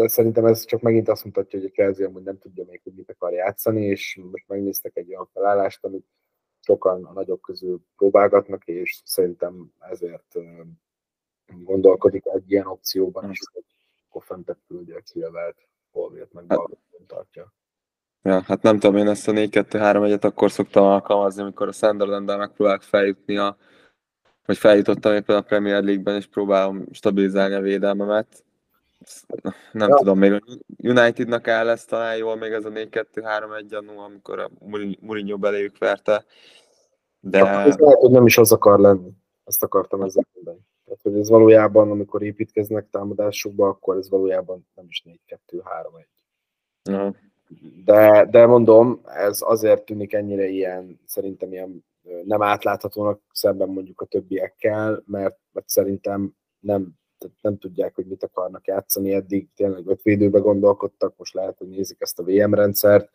de 0.00 0.08
szerintem 0.08 0.44
ez 0.44 0.64
csak 0.64 0.80
megint 0.80 1.08
azt 1.08 1.24
mutatja, 1.24 1.58
hogy 1.58 1.68
a 1.68 1.72
Kelsey 1.72 2.04
amúgy 2.04 2.22
nem 2.22 2.38
tudja 2.38 2.64
még, 2.64 2.80
hogy 2.82 2.92
mit 2.94 3.10
akar 3.10 3.32
játszani, 3.32 3.84
és 3.84 4.18
most 4.30 4.48
megnéztek 4.48 4.96
egy 4.96 5.08
olyan 5.08 5.28
felállást, 5.32 5.84
amit 5.84 6.06
sokan 6.60 7.04
a 7.04 7.12
nagyok 7.12 7.40
közül 7.40 7.80
próbálgatnak, 7.96 8.66
és 8.66 9.00
szerintem 9.04 9.72
ezért 9.78 10.34
gondolkodik 11.46 12.24
egy 12.26 12.50
ilyen 12.50 12.66
opcióban 12.66 13.30
is, 13.30 13.38
hogy 13.52 13.64
akkor 14.10 14.22
fentebb 14.24 14.58
küldje 14.68 14.96
a 14.96 15.00
Kilvelt, 15.00 15.56
Holvét 15.90 16.32
meg 16.32 16.44
hát, 16.48 16.60
tartja. 17.06 17.52
Ja, 18.22 18.40
hát 18.40 18.62
nem 18.62 18.78
tudom, 18.78 18.96
én 18.96 19.08
ezt 19.08 19.28
a 19.28 19.32
4-2-3-1-et 19.32 20.24
akkor 20.24 20.50
szoktam 20.50 20.84
alkalmazni, 20.84 21.42
amikor 21.42 21.68
a 21.68 21.72
Sunderland-del 21.72 22.36
megpróbálok 22.36 22.82
feljutni 22.82 23.36
a 23.36 23.56
vagy 24.46 24.58
feljutottam 24.58 25.14
éppen 25.14 25.36
a 25.36 25.40
Premier 25.40 25.82
League-ben, 25.82 26.16
és 26.16 26.26
próbálom 26.26 26.86
stabilizálni 26.92 27.54
a 27.54 27.60
védelmemet, 27.60 28.44
nem 29.72 29.88
ja. 29.88 29.96
tudom, 29.96 30.18
még 30.18 30.32
a 30.32 30.40
Unitednak 30.82 31.48
áll 31.48 31.64
lesz 31.64 31.84
talán 31.84 32.16
jól 32.16 32.36
még 32.36 32.52
ez 32.52 32.64
a 32.64 32.70
4-2-3-1 32.70 33.76
annó, 33.76 33.98
amikor 33.98 34.38
a 34.38 34.50
Mourinho 35.00 35.38
beléjük 35.38 35.78
verte. 35.78 36.24
De... 37.20 37.46
Ez 37.46 37.76
lehet, 37.76 37.98
hogy 37.98 38.10
nem 38.10 38.26
is 38.26 38.38
az 38.38 38.52
akar 38.52 38.80
lenni. 38.80 39.10
Ezt 39.44 39.62
akartam 39.62 40.02
ezzel 40.02 40.26
mondani. 40.34 40.58
Tehát, 40.90 41.02
hogy 41.02 41.18
ez 41.18 41.28
valójában, 41.28 41.90
amikor 41.90 42.22
építkeznek 42.22 42.90
támadásokba, 42.90 43.68
akkor 43.68 43.96
ez 43.96 44.10
valójában 44.10 44.66
nem 44.74 44.84
is 44.88 45.04
4-2-3-1. 45.50 45.62
Ja. 46.82 47.14
De, 47.84 48.26
de 48.30 48.46
mondom, 48.46 49.00
ez 49.04 49.38
azért 49.40 49.84
tűnik 49.84 50.12
ennyire 50.12 50.46
ilyen, 50.46 51.00
szerintem 51.06 51.52
ilyen 51.52 51.84
nem 52.24 52.42
átláthatónak 52.42 53.20
szemben 53.32 53.68
mondjuk 53.68 54.00
a 54.00 54.04
többiekkel, 54.04 55.02
mert, 55.06 55.38
mert 55.52 55.68
szerintem 55.68 56.34
nem 56.60 56.98
nem 57.40 57.58
tudják, 57.58 57.94
hogy 57.94 58.06
mit 58.06 58.22
akarnak 58.22 58.66
játszani 58.66 59.12
eddig, 59.12 59.48
tényleg 59.56 59.86
ötvédőbe 59.86 60.38
gondolkodtak, 60.38 61.14
most 61.16 61.34
lehet, 61.34 61.58
hogy 61.58 61.68
nézik 61.68 62.00
ezt 62.00 62.18
a 62.18 62.22
VM 62.22 62.54
rendszert, 62.54 63.10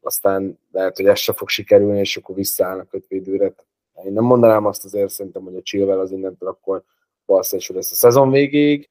aztán 0.00 0.58
lehet, 0.70 0.96
hogy 0.96 1.06
ez 1.06 1.18
se 1.18 1.32
fog 1.32 1.48
sikerülni, 1.48 1.98
és 1.98 2.16
akkor 2.16 2.34
visszaállnak 2.34 2.94
ötvédőre. 2.94 3.54
Én 4.04 4.12
nem 4.12 4.24
mondanám 4.24 4.66
azt 4.66 4.84
azért, 4.84 5.10
szerintem, 5.10 5.42
hogy 5.42 5.56
a 5.56 5.62
Chilwell 5.62 5.98
az 5.98 6.10
innentől 6.10 6.48
akkor 6.48 6.84
balszenső 7.26 7.74
lesz 7.74 7.90
a 7.90 7.94
szezon 7.94 8.30
végéig, 8.30 8.88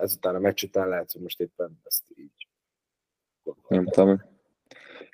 ezután 0.00 0.34
a 0.34 0.38
meccs 0.38 0.62
után 0.62 0.88
lehet, 0.88 1.12
hogy 1.12 1.22
most 1.22 1.40
éppen 1.40 1.80
ezt 1.84 2.02
így 2.14 2.48
Nem 3.68 3.86
tudom. 3.86 4.22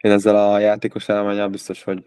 Én 0.00 0.12
ezzel 0.12 0.36
a 0.36 0.58
játékos 0.58 1.08
eleményel 1.08 1.48
biztos, 1.48 1.82
hogy, 1.82 2.06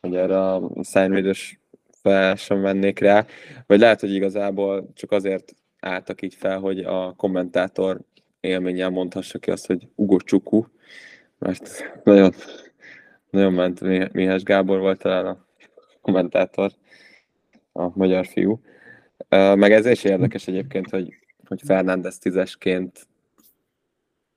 hogy 0.00 0.16
erre 0.16 0.40
a 0.40 0.70
szájmédős 0.80 1.60
fel 2.02 2.36
sem 2.36 2.60
vennék 2.60 2.98
rá, 2.98 3.26
vagy 3.66 3.78
lehet, 3.78 4.00
hogy 4.00 4.14
igazából 4.14 4.90
csak 4.94 5.12
azért 5.12 5.54
álltak 5.80 6.22
így 6.22 6.34
fel, 6.34 6.58
hogy 6.58 6.78
a 6.78 7.14
kommentátor 7.16 8.00
élménnyel 8.40 8.90
mondhassa 8.90 9.38
ki 9.38 9.50
azt, 9.50 9.66
hogy 9.66 9.88
Ugo 9.94 10.16
Csuku, 10.16 10.64
mert 11.38 11.92
nagyon, 12.04 12.32
nagyon 13.30 13.52
ment 13.52 13.80
Mihály 14.12 14.38
Gábor 14.42 14.78
volt 14.78 14.98
talán 14.98 15.26
a 15.26 15.46
kommentátor, 16.00 16.70
a 17.72 17.98
magyar 17.98 18.26
fiú. 18.26 18.60
Meg 19.28 19.72
ez 19.72 19.86
is 19.86 20.04
érdekes 20.04 20.46
egyébként, 20.48 20.90
hogy, 20.90 21.14
hogy 21.46 21.60
Fernández 21.64 22.18
tízesként 22.18 23.08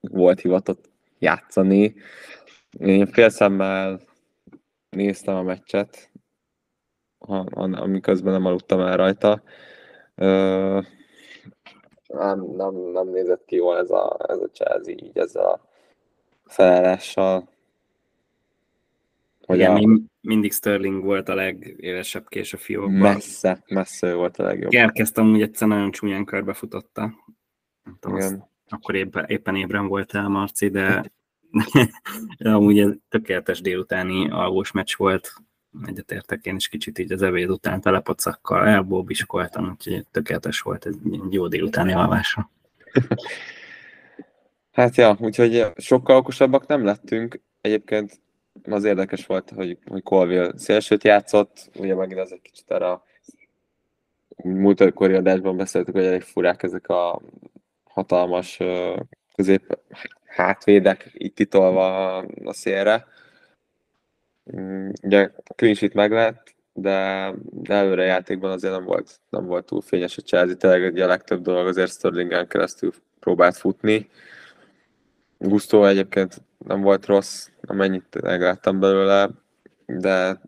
volt 0.02 0.39
hivatott 0.39 0.89
játszani. 1.19 1.95
Én 2.80 3.06
félszemmel 3.06 4.02
néztem 4.89 5.36
a 5.36 5.43
meccset, 5.43 6.12
amiközben 7.71 8.34
nem 8.34 8.45
aludtam 8.45 8.80
el 8.80 8.97
rajta. 8.97 9.43
Nem, 12.08 12.45
nem, 12.56 12.76
nem 12.76 13.08
nézett 13.08 13.45
ki 13.45 13.56
jól 13.56 13.78
ez 13.78 13.89
a, 13.89 14.17
ez 14.28 14.38
a 14.38 14.49
Chelsea 14.49 14.93
így 14.93 15.17
ezzel 15.17 15.45
a 15.45 15.62
felállással. 16.45 17.49
Hogy 19.45 19.58
Igen, 19.58 19.75
a... 19.75 19.99
mindig 20.21 20.53
Sterling 20.53 21.03
volt 21.03 21.29
a 21.29 21.36
legélesebb 21.36 22.27
kés 22.27 22.53
a 22.53 22.58
fiókban. 22.58 23.13
Messze, 23.13 23.63
messze 23.67 24.13
volt 24.13 24.38
a 24.38 24.43
legjobb. 24.43 24.73
Elkezdte 24.73 25.21
amúgy 25.21 25.41
egyszer 25.41 25.67
nagyon 25.67 25.91
csúnyán 25.91 26.25
körbefutotta. 26.25 27.13
tudom, 27.99 28.17
Igen. 28.17 28.49
akkor 28.69 28.95
éppen, 28.95 29.25
éppen 29.27 29.56
ébren 29.56 29.88
volt 29.88 30.13
el 30.15 30.27
Marci, 30.27 30.69
de 30.69 31.12
amúgy 32.38 32.79
ez 32.79 32.91
tökéletes 33.10 33.62
délutáni 33.62 34.29
alvós 34.29 34.71
meccs 34.71 34.95
volt 34.95 35.34
egyetértek 35.86 36.45
én 36.45 36.56
is 36.56 36.67
kicsit 36.67 36.99
így 36.99 37.12
az 37.12 37.21
evéd 37.21 37.49
után 37.49 37.82
telepocakkal 37.82 38.67
elbóbiskoltam, 38.67 39.69
úgyhogy 39.69 40.06
tökéletes 40.12 40.62
volt 40.62 40.86
egy 40.86 40.95
jó 41.29 41.47
délutáni 41.47 41.93
alvásra. 41.93 42.49
Hát 44.73 44.95
ja, 44.95 45.17
úgyhogy 45.19 45.65
sokkal 45.77 46.15
okosabbak 46.15 46.67
nem 46.67 46.84
lettünk. 46.84 47.41
Egyébként 47.62 48.21
az 48.63 48.83
érdekes 48.83 49.25
volt, 49.25 49.49
hogy, 49.49 49.77
hogy 49.85 50.03
Colville 50.03 50.51
szélsőt 50.55 51.03
játszott, 51.03 51.69
ugye 51.75 51.95
megint 51.95 52.19
az 52.19 52.31
egy 52.31 52.41
kicsit 52.41 52.71
erre 52.71 52.89
a 52.89 53.03
múltkori 54.43 55.13
adásban 55.13 55.57
beszéltük, 55.57 55.95
hogy 55.95 56.05
elég 56.05 56.21
furák 56.21 56.63
ezek 56.63 56.87
a 56.87 57.21
hatalmas 57.83 58.59
közép 59.35 59.77
hátvédek 60.25 61.09
itt 61.13 61.35
titolva 61.35 62.17
a 62.17 62.53
szélre. 62.53 63.07
Mm, 64.55 64.89
ugye 65.01 65.29
clean 65.55 65.91
meg 65.93 66.11
lett, 66.11 66.55
de, 66.73 67.31
de 67.51 67.73
előre 67.73 68.03
játékban 68.03 68.51
azért 68.51 68.73
nem 68.73 68.83
volt, 68.83 69.19
nem 69.29 69.45
volt 69.45 69.65
túl 69.65 69.81
fényes 69.81 70.17
a 70.17 70.21
Chelsea, 70.21 70.55
tényleg 70.55 70.97
a 70.97 71.07
legtöbb 71.07 71.41
dolog 71.41 71.67
azért 71.67 71.91
Sterlingen 71.91 72.47
keresztül 72.47 72.93
próbált 73.19 73.57
futni. 73.57 74.09
Gusto 75.43 75.86
egyébként 75.86 76.41
nem 76.58 76.82
volt 76.82 77.06
rossz, 77.06 77.49
amennyit 77.62 78.21
megláttam 78.21 78.79
belőle, 78.79 79.29
de 79.86 80.41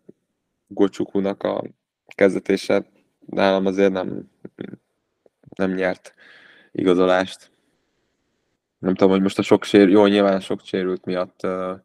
Gocsukunak 0.67 1.43
a 1.43 1.63
kezdetése 2.15 2.85
nálam 3.25 3.65
azért 3.65 3.91
nem, 3.91 4.29
nem 5.55 5.71
nyert 5.71 6.13
igazolást. 6.71 7.51
Nem 8.77 8.95
tudom, 8.95 9.11
hogy 9.11 9.21
most 9.21 9.39
a 9.39 9.41
sok 9.41 9.63
sér, 9.63 9.89
jó, 9.89 10.05
nyilván 10.05 10.39
sok 10.39 10.61
sérült 10.63 11.05
miatt 11.05 11.43
uh, 11.43 11.79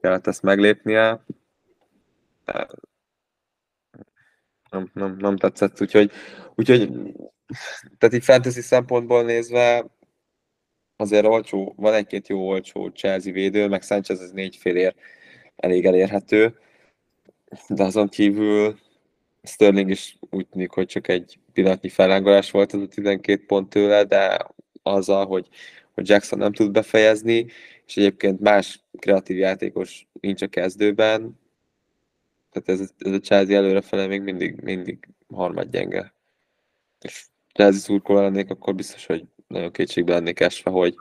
kellett 0.00 0.26
ezt 0.26 0.42
meglépnie. 0.42 1.24
Nem, 4.70 4.90
nem, 4.92 5.16
nem 5.18 5.36
tetszett, 5.36 5.80
úgyhogy, 5.80 6.10
úgyhogy 6.54 6.90
tehát 7.98 8.14
így 8.14 8.24
fantasy 8.24 8.60
szempontból 8.60 9.22
nézve 9.22 9.84
azért 11.00 11.26
olcsó, 11.26 11.74
van 11.76 11.94
egy-két 11.94 12.28
jó 12.28 12.48
olcsó 12.48 12.88
Chelsea 12.88 13.32
védő, 13.32 13.68
meg 13.68 13.82
Sanchez 13.82 14.20
ez 14.20 14.30
négy 14.30 14.56
félér 14.56 14.94
elég 15.56 15.86
elérhető, 15.86 16.58
de 17.68 17.84
azon 17.84 18.08
kívül 18.08 18.78
Sterling 19.42 19.90
is 19.90 20.18
úgy 20.30 20.46
tűnik, 20.46 20.70
hogy 20.70 20.86
csak 20.86 21.08
egy 21.08 21.38
pillanatnyi 21.52 21.88
fellángolás 21.88 22.50
volt 22.50 22.72
az 22.72 22.80
a 22.80 22.86
12 22.86 23.44
pont 23.46 23.68
tőle, 23.68 24.04
de 24.04 24.46
azzal, 24.82 25.26
hogy, 25.26 25.48
hogy 25.94 26.08
Jackson 26.08 26.38
nem 26.38 26.52
tud 26.52 26.70
befejezni, 26.70 27.46
és 27.86 27.96
egyébként 27.96 28.40
más 28.40 28.80
kreatív 28.98 29.36
játékos 29.36 30.06
nincs 30.20 30.42
a 30.42 30.46
kezdőben, 30.46 31.38
tehát 32.50 32.80
ez, 32.80 32.90
ez 32.98 33.12
a 33.12 33.18
Chelsea 33.18 33.56
előrefele 33.56 34.06
még 34.06 34.20
mindig, 34.20 34.60
mindig 34.60 35.08
harmad 35.34 35.70
gyenge. 35.70 36.14
És 37.00 37.26
Chelsea 37.54 37.80
szurkoló 37.80 38.20
lennék, 38.20 38.50
akkor 38.50 38.74
biztos, 38.74 39.06
hogy 39.06 39.24
nagyon 39.48 39.72
kétségbe 39.72 40.12
lennék 40.12 40.40
esve, 40.40 40.70
hogy, 40.70 40.94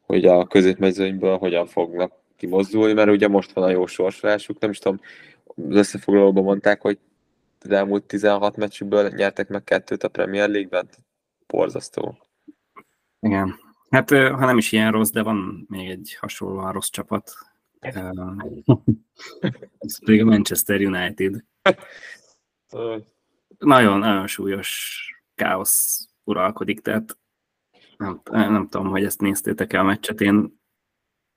hogy 0.00 0.24
a 0.26 0.46
középmezőnyből 0.46 1.36
hogyan 1.36 1.66
fognak 1.66 2.12
kimozdulni, 2.36 2.92
mert 2.92 3.10
ugye 3.10 3.28
most 3.28 3.52
van 3.52 3.64
a 3.64 3.70
jó 3.70 3.86
sorsolásuk, 3.86 4.58
nem 4.58 4.70
is 4.70 4.78
tudom, 4.78 5.00
az 5.44 5.76
összefoglalóban 5.76 6.44
mondták, 6.44 6.80
hogy 6.80 6.98
az 7.60 7.70
elmúlt 7.70 8.04
16 8.04 8.56
meccsükből 8.56 9.08
nyertek 9.08 9.48
meg 9.48 9.64
kettőt 9.64 10.02
a 10.02 10.08
Premier 10.08 10.48
League-ben. 10.48 10.88
Borzasztó. 11.46 12.18
Igen. 13.20 13.58
Hát 13.90 14.10
ha 14.10 14.44
nem 14.44 14.58
is 14.58 14.72
ilyen 14.72 14.92
rossz, 14.92 15.10
de 15.10 15.22
van 15.22 15.66
még 15.68 15.88
egy 15.88 16.16
hasonlóan 16.20 16.72
rossz 16.72 16.88
csapat. 16.88 17.32
Ez 19.78 20.04
pedig 20.04 20.20
a 20.20 20.24
Manchester 20.24 20.80
United. 20.80 21.44
Nagyon, 23.58 23.98
nagyon 23.98 24.26
súlyos 24.26 24.98
káosz 25.34 26.08
uralkodik, 26.24 26.80
tehát 26.80 27.18
nem, 28.00 28.20
nem 28.30 28.68
tudom, 28.68 28.88
hogy 28.88 29.04
ezt 29.04 29.20
néztétek 29.20 29.72
el 29.72 29.80
a 29.80 29.84
meccset, 29.84 30.20
én 30.20 30.60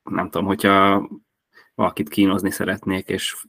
nem 0.03 0.30
tudom, 0.30 0.47
hogyha 0.47 1.09
valakit 1.76 2.09
kínozni 2.09 2.51
szeretnék, 2.51 3.09
és 3.09 3.45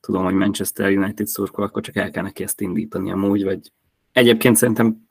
tudom, 0.00 0.24
hogy 0.24 0.34
Manchester 0.34 0.96
United 0.96 1.26
szurkol, 1.26 1.64
akkor 1.64 1.82
csak 1.82 1.96
el 1.96 2.10
kell 2.10 2.22
neki 2.22 2.42
ezt 2.42 2.60
indítani 2.60 3.12
amúgy, 3.12 3.44
vagy 3.44 3.72
egyébként 4.12 4.56
szerintem 4.56 5.06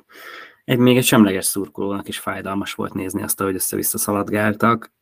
egy 0.64 0.78
még 0.78 0.98
egy 0.98 1.04
semleges 1.04 1.46
szurkolónak 1.46 2.08
is 2.08 2.20
fájdalmas 2.20 2.74
volt 2.74 2.94
nézni 2.94 3.22
azt, 3.22 3.40
hogy 3.40 3.56
össze-vissza 3.56 3.98
szaladgáltak. 3.98 4.94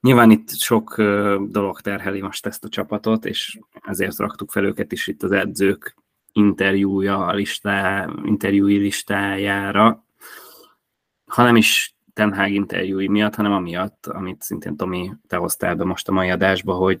Nyilván 0.00 0.30
itt 0.30 0.50
sok 0.50 0.96
dolog 1.48 1.80
terheli 1.80 2.20
most 2.20 2.46
ezt 2.46 2.64
a 2.64 2.68
csapatot, 2.68 3.24
és 3.24 3.58
ezért 3.82 4.18
raktuk 4.18 4.50
fel 4.50 4.64
őket 4.64 4.92
is 4.92 5.06
itt 5.06 5.22
az 5.22 5.32
edzők 5.32 5.96
interjúja, 6.32 7.26
a 7.26 7.34
listá, 7.34 8.10
interjúi 8.24 8.76
listájára, 8.76 10.06
ha 11.28 11.42
nem 11.42 11.56
is 11.56 11.94
Ten 12.12 12.34
Hag 12.34 12.50
interjúi 12.50 13.08
miatt, 13.08 13.34
hanem 13.34 13.52
amiatt, 13.52 14.06
amit 14.06 14.42
szintén 14.42 14.76
Tomi, 14.76 15.12
te 15.26 15.36
hoztál 15.36 15.74
be 15.74 15.84
most 15.84 16.08
a 16.08 16.12
mai 16.12 16.30
adásba, 16.30 16.74
hogy 16.74 17.00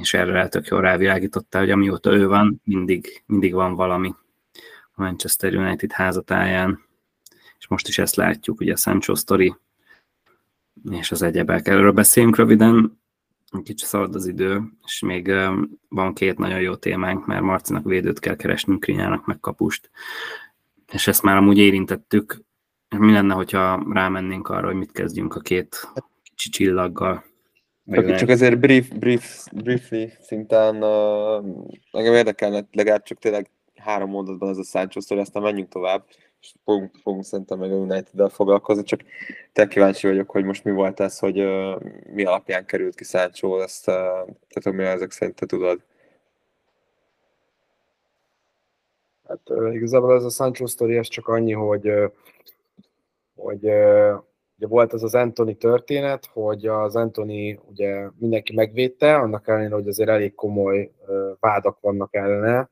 és 0.00 0.14
erre 0.14 0.48
tök 0.48 0.66
jól 0.66 0.80
rávilágítottál, 0.80 1.60
hogy 1.60 1.70
amióta 1.70 2.12
ő 2.12 2.26
van, 2.26 2.60
mindig, 2.64 3.22
mindig 3.26 3.54
van 3.54 3.74
valami 3.74 4.14
a 4.92 5.02
Manchester 5.02 5.54
United 5.54 5.92
házatáján, 5.92 6.84
és 7.58 7.68
most 7.68 7.88
is 7.88 7.98
ezt 7.98 8.16
látjuk, 8.16 8.60
ugye 8.60 8.72
a 8.72 8.76
Sancho 8.76 9.14
sztori, 9.14 9.54
és 10.90 11.10
az 11.10 11.22
egyebek. 11.22 11.68
Erről 11.68 11.92
beszéljünk 11.92 12.36
röviden, 12.36 13.00
kicsit 13.62 13.88
szalad 13.88 14.14
az 14.14 14.26
idő, 14.26 14.62
és 14.84 15.00
még 15.00 15.32
van 15.88 16.14
két 16.14 16.38
nagyon 16.38 16.60
jó 16.60 16.74
témánk, 16.74 17.26
mert 17.26 17.42
Marcinak 17.42 17.84
védőt 17.84 18.18
kell 18.18 18.36
keresnünk, 18.36 18.80
Krinyának 18.80 19.26
meg 19.26 19.40
kapust, 19.40 19.90
és 20.92 21.06
ezt 21.06 21.22
már 21.22 21.36
amúgy 21.36 21.58
érintettük. 21.58 22.40
Mi 22.98 23.12
lenne, 23.12 23.34
hogyha 23.34 23.86
rámennénk 23.92 24.48
arra, 24.48 24.66
hogy 24.66 24.76
mit 24.76 24.92
kezdjünk 24.92 25.34
a 25.34 25.40
két 25.40 25.92
kicsi 26.22 26.48
csillaggal? 26.48 27.24
Csak, 27.90 28.14
csak 28.14 28.28
ezért 28.28 28.58
brief, 28.58 28.88
brief, 28.88 29.46
briefly 29.52 30.04
szinten 30.20 30.82
uh, 30.82 31.44
engem 31.92 32.14
érdekelne 32.14 32.66
legalább 32.72 33.02
csak 33.02 33.18
tényleg 33.18 33.50
három 33.76 34.10
mondatban 34.10 34.48
ez 34.48 34.56
a 34.56 34.62
Sancho 34.62 35.00
sztori, 35.00 35.20
aztán 35.20 35.42
menjünk 35.42 35.68
tovább, 35.68 36.04
és 36.40 36.54
fogunk, 36.64 36.94
fogunk 37.02 37.24
szerintem 37.24 37.58
meg 37.58 37.72
a 37.72 37.76
United-del 37.76 38.28
foglalkozni, 38.28 38.82
csak 38.82 39.00
te 39.52 39.68
kíváncsi 39.68 40.06
vagyok, 40.06 40.30
hogy 40.30 40.44
most 40.44 40.64
mi 40.64 40.70
volt 40.70 41.00
ez, 41.00 41.18
hogy 41.18 41.40
uh, 41.40 41.82
mi 42.12 42.24
alapján 42.24 42.66
került 42.66 42.94
ki 42.94 43.04
Sancho, 43.04 43.60
ezt 43.60 43.88
uh, 43.88 43.94
tehát 44.48 44.78
mi 44.78 44.84
ezek 44.84 45.10
szerint 45.10 45.36
te 45.36 45.46
tudod. 45.46 45.84
Hát 49.28 49.40
uh, 49.50 49.74
igazából 49.74 50.14
ez 50.14 50.24
a 50.24 50.30
Sancho 50.30 50.66
sztori, 50.66 50.96
ez 50.96 51.08
csak 51.08 51.28
annyi, 51.28 51.52
hogy 51.52 51.88
uh, 51.88 52.12
hogy 53.34 53.64
ugye 54.56 54.66
volt 54.68 54.94
ez 54.94 55.02
az 55.02 55.14
Anthony 55.14 55.56
történet, 55.56 56.26
hogy 56.32 56.66
az 56.66 56.96
Anthony 56.96 57.60
ugye 57.68 58.08
mindenki 58.18 58.54
megvédte, 58.54 59.16
annak 59.16 59.48
ellenére, 59.48 59.74
hogy 59.74 59.88
azért 59.88 60.08
elég 60.08 60.34
komoly 60.34 60.90
vádak 61.40 61.80
vannak 61.80 62.14
ellene, 62.14 62.70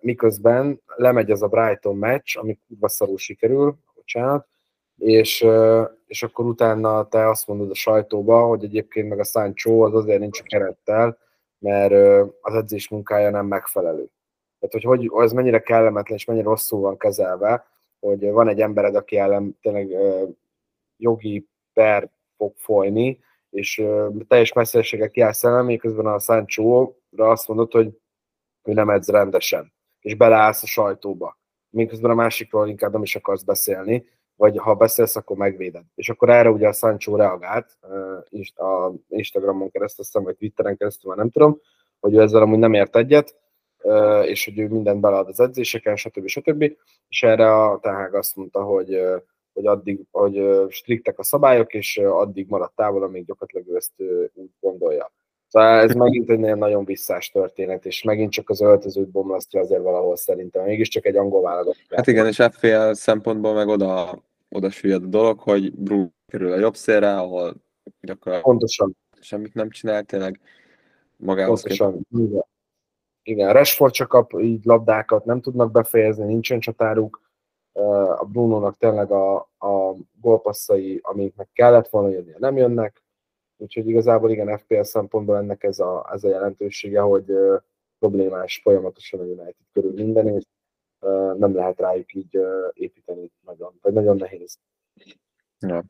miközben 0.00 0.80
lemegy 0.96 1.30
ez 1.30 1.42
a 1.42 1.48
Brighton 1.48 1.96
meccs, 1.96 2.36
ami 2.36 2.58
kurva 2.68 2.88
szarul 2.88 3.18
sikerül, 3.18 3.76
bocsánat, 3.94 4.46
és, 4.96 5.46
és 6.06 6.22
akkor 6.22 6.44
utána 6.44 7.08
te 7.08 7.28
azt 7.28 7.46
mondod 7.46 7.70
a 7.70 7.74
sajtóba, 7.74 8.46
hogy 8.46 8.64
egyébként 8.64 9.08
meg 9.08 9.18
a 9.18 9.24
Sancho 9.24 9.80
az 9.80 9.94
azért 9.94 10.20
nincs 10.20 10.42
kerettel, 10.42 11.18
mert 11.58 11.92
az 12.40 12.54
edzés 12.54 12.88
munkája 12.88 13.30
nem 13.30 13.46
megfelelő. 13.46 14.10
Tehát, 14.58 14.84
hogy, 14.84 14.84
hogy 14.84 15.10
az 15.24 15.32
mennyire 15.32 15.60
kellemetlen 15.60 16.16
és 16.18 16.24
mennyire 16.24 16.44
rosszul 16.44 16.80
van 16.80 16.96
kezelve, 16.96 17.66
hogy 18.06 18.30
van 18.30 18.48
egy 18.48 18.60
embered, 18.60 18.94
aki 18.94 19.18
ellen 19.18 19.58
tényleg 19.60 19.88
jogi 20.96 21.48
per 21.72 22.10
fog 22.36 22.52
folyni, 22.56 23.18
és 23.50 23.82
teljes 24.28 24.52
messzességgel 24.52 25.10
kiállsz 25.10 25.44
ellen, 25.44 25.64
miközben 25.64 26.06
a 26.06 26.18
Sancho-ra 26.18 27.30
azt 27.30 27.48
mondod, 27.48 27.72
hogy 27.72 28.00
ő 28.62 28.72
nem 28.72 28.90
edz 28.90 29.08
rendesen, 29.08 29.72
és 30.00 30.14
beleállsz 30.14 30.62
a 30.62 30.66
sajtóba. 30.66 31.38
Miközben 31.70 32.10
a 32.10 32.14
másikról 32.14 32.68
inkább 32.68 32.92
nem 32.92 33.02
is 33.02 33.16
akarsz 33.16 33.42
beszélni, 33.42 34.06
vagy 34.36 34.58
ha 34.58 34.74
beszélsz, 34.74 35.16
akkor 35.16 35.36
megvéded. 35.36 35.84
És 35.94 36.08
akkor 36.08 36.30
erre 36.30 36.50
ugye 36.50 36.68
a 36.68 36.72
Sancho 36.72 37.16
reagált 37.16 37.78
a 38.54 38.92
Instagramon 39.08 39.70
keresztül, 39.70 40.04
aztán 40.04 40.22
vagy 40.22 40.36
Twitteren 40.36 40.76
keresztül, 40.76 41.08
már 41.08 41.18
nem 41.18 41.30
tudom, 41.30 41.60
hogy 42.00 42.14
ő 42.14 42.20
ezzel 42.20 42.42
amúgy 42.42 42.58
nem 42.58 42.74
ért 42.74 42.96
egyet, 42.96 43.34
és 44.24 44.44
hogy 44.44 44.58
ő 44.58 44.68
mindent 44.68 45.00
belead 45.00 45.28
az 45.28 45.40
edzéseken, 45.40 45.96
stb. 45.96 46.26
stb. 46.26 46.76
És 47.08 47.22
erre 47.22 47.54
a 47.54 47.78
Táhág 47.82 48.14
azt 48.14 48.36
mondta, 48.36 48.62
hogy, 48.62 49.00
hogy 49.52 49.66
addig, 49.66 50.00
hogy 50.10 50.64
striktek 50.68 51.18
a 51.18 51.24
szabályok, 51.24 51.74
és 51.74 51.96
addig 51.96 52.48
maradt 52.48 52.74
távol, 52.74 53.02
amíg 53.02 53.24
gyakorlatilag 53.24 53.74
ő 53.74 53.76
ezt 53.76 53.92
úgy 54.34 54.50
gondolja. 54.60 55.12
Szóval 55.48 55.80
ez 55.80 55.94
megint 55.94 56.30
egy 56.30 56.38
nagyon 56.38 56.84
visszás 56.84 57.30
történet, 57.30 57.86
és 57.86 58.02
megint 58.02 58.32
csak 58.32 58.50
az 58.50 58.60
öltözőt 58.60 59.08
bomlasztja 59.08 59.60
azért 59.60 59.82
valahol 59.82 60.16
szerintem. 60.16 60.64
Mégiscsak 60.64 61.06
egy 61.06 61.16
angol 61.16 61.42
válogatott. 61.42 61.94
Hát 61.96 62.06
igen, 62.06 62.26
és 62.26 62.42
FPL 62.50 62.92
szempontból 62.92 63.54
meg 63.54 63.68
oda, 63.68 64.22
oda 64.48 64.70
süllyed 64.70 65.02
a 65.02 65.06
dolog, 65.06 65.38
hogy 65.40 65.72
Bru 65.72 66.08
kerül 66.26 66.52
a 66.52 66.58
jobb 66.58 66.76
szélre, 66.76 67.16
ahol 67.16 67.54
gyakorlatilag 68.00 68.42
Pontosan. 68.42 68.96
semmit 69.20 69.54
nem 69.54 69.70
csinál, 69.70 70.04
tényleg 70.04 70.40
magához 71.16 71.62
Pontosan. 71.62 72.06
Igen. 72.10 72.44
Igen, 73.26 73.52
Rashford 73.52 73.92
csak 73.92 74.08
kap 74.08 74.32
így 74.40 74.64
labdákat, 74.64 75.24
nem 75.24 75.40
tudnak 75.40 75.70
befejezni, 75.70 76.24
nincsen 76.24 76.60
csatáruk. 76.60 77.20
A 78.18 78.24
Bruno-nak 78.24 78.76
tényleg 78.76 79.10
a, 79.10 79.36
a 79.58 79.94
gólpasszai, 80.20 80.98
amiknek 81.02 81.48
kellett 81.52 81.88
volna 81.88 82.08
jönni, 82.08 82.32
nem 82.38 82.56
jönnek 82.56 83.04
Úgyhogy 83.56 83.88
igazából 83.88 84.30
igen, 84.30 84.58
FPL 84.58 84.82
szempontból 84.82 85.36
ennek 85.36 85.62
ez 85.62 85.78
a, 85.78 86.10
ez 86.12 86.24
a 86.24 86.28
jelentősége, 86.28 87.00
hogy 87.00 87.32
problémás 87.98 88.60
folyamatosan 88.62 89.20
a 89.20 89.22
United 89.22 89.54
körül 89.72 89.92
minden, 89.92 90.28
és 90.28 90.44
nem 91.38 91.54
lehet 91.54 91.78
rájuk 91.78 92.14
így 92.14 92.38
építeni 92.72 93.30
nagyon, 93.40 93.78
vagy 93.82 93.92
nagyon 93.92 94.16
nehéz. 94.16 94.58
Ja. 95.58 95.84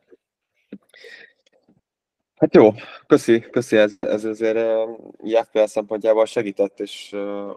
Hát 2.37 2.55
jó, 2.55 2.73
köszi, 3.07 3.41
köszi, 3.41 3.77
ez, 3.77 3.93
ez 4.01 4.25
azért 4.25 4.57
uh, 4.57 5.43
FPL 5.43 5.65
szempontjából 5.65 6.27
segített, 6.27 6.81
és 6.81 7.11
uh, 7.13 7.51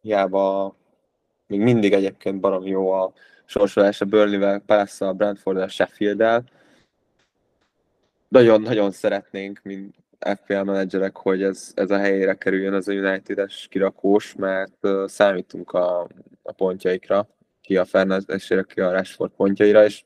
hiába 0.00 0.76
még 1.46 1.60
mindig 1.60 1.92
egyébként 1.92 2.40
barom 2.40 2.66
jó 2.66 2.90
a 2.90 3.12
sorsolás 3.44 4.00
a 4.00 4.04
Burnley-vel, 4.04 4.62
Palace-a, 4.66 5.12
Brentford-a, 5.12 5.68
Sheffield-el, 5.68 6.44
nagyon-nagyon 8.28 8.90
szeretnénk, 8.90 9.60
mint 9.62 9.94
FPL 10.18 10.62
menedzserek, 10.62 11.16
hogy 11.16 11.42
ez, 11.42 11.72
ez 11.74 11.90
a 11.90 11.98
helyére 11.98 12.34
kerüljön 12.34 12.74
ez 12.74 12.88
a 12.88 12.92
United-es 12.92 13.66
kirakós, 13.70 14.34
mert 14.34 14.76
uh, 14.82 15.06
számítunk 15.06 15.72
a, 15.72 16.08
a 16.42 16.52
pontjaikra, 16.52 17.28
ki 17.60 17.76
a 17.76 17.84
Fernandesére, 17.84 18.62
ki 18.62 18.80
a 18.80 18.92
Rashford 18.92 19.30
pontjaira, 19.36 19.84
és 19.84 20.04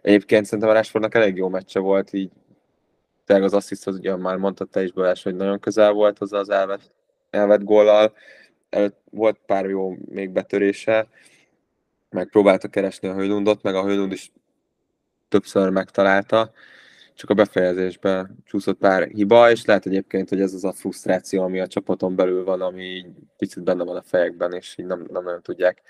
egyébként 0.00 0.44
szerintem 0.44 0.68
a 0.68 0.72
Rashfordnak 0.72 1.14
elég 1.14 1.36
jó 1.36 1.48
meccse 1.48 1.78
volt, 1.78 2.12
így 2.12 2.30
tényleg 3.24 3.44
az 3.44 3.54
assziszthoz, 3.54 3.96
ugye 3.96 4.16
már 4.16 4.36
mondtad 4.36 4.68
te 4.68 4.82
is 4.82 4.92
Balázs, 4.92 5.22
hogy 5.22 5.34
nagyon 5.34 5.60
közel 5.60 5.92
volt 5.92 6.18
hozzá 6.18 6.38
az 6.38 6.50
elvet, 6.50 6.92
elvet 7.30 7.64
góllal, 7.64 8.12
volt 9.10 9.40
pár 9.46 9.68
jó 9.68 9.96
még 10.08 10.30
betörése, 10.30 11.08
meg 12.10 12.28
próbálta 12.28 12.68
keresni 12.68 13.08
a 13.08 13.14
Hőlundot, 13.14 13.62
meg 13.62 13.74
a 13.74 13.84
Hőlund 13.84 14.12
is 14.12 14.32
többször 15.28 15.70
megtalálta, 15.70 16.52
csak 17.14 17.30
a 17.30 17.34
befejezésben 17.34 18.38
csúszott 18.44 18.78
pár 18.78 19.08
hiba, 19.08 19.50
és 19.50 19.64
lehet 19.64 19.86
egyébként, 19.86 20.28
hogy 20.28 20.40
ez 20.40 20.54
az 20.54 20.64
a 20.64 20.72
frusztráció, 20.72 21.42
ami 21.42 21.60
a 21.60 21.66
csapaton 21.66 22.16
belül 22.16 22.44
van, 22.44 22.60
ami 22.60 23.06
picit 23.36 23.62
benne 23.62 23.84
van 23.84 23.96
a 23.96 24.02
fejekben, 24.02 24.52
és 24.52 24.78
így 24.78 24.86
nem, 24.86 25.06
nem 25.10 25.22
nagyon 25.22 25.42
tudják 25.42 25.82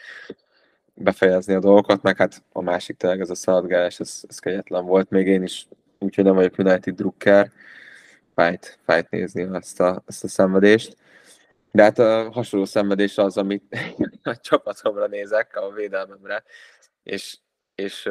befejezni 0.95 1.55
a 1.55 1.61
dolgokat, 1.61 2.03
meg 2.03 2.17
hát 2.17 2.43
a 2.53 2.61
másik 2.61 2.97
tényleg 2.97 3.21
ez 3.21 3.31
a 3.31 3.35
szaladgálás, 3.35 4.01
ez, 4.01 4.21
ez 4.29 4.39
kegyetlen 4.39 4.85
volt, 4.85 5.11
még 5.11 5.27
én 5.27 5.43
is, 5.43 5.67
úgyhogy 6.03 6.25
nem 6.25 6.35
vagyok 6.35 6.59
United 6.59 6.95
drukker, 6.95 7.51
fájt, 8.35 8.79
fájt 8.85 9.11
nézni 9.11 9.49
ezt 9.53 9.81
a, 9.81 10.03
ezt 10.07 10.25
a 10.25 10.29
szenvedést. 10.29 10.97
De 11.71 11.83
hát 11.83 11.99
a 11.99 12.31
hasonló 12.31 12.65
szenvedés 12.65 13.19
az, 13.19 13.37
amit 13.37 13.77
a 14.23 14.37
csapatomra 14.37 15.07
nézek, 15.07 15.57
a 15.57 15.71
védelmemre, 15.71 16.43
és, 17.03 17.39
és 17.75 18.09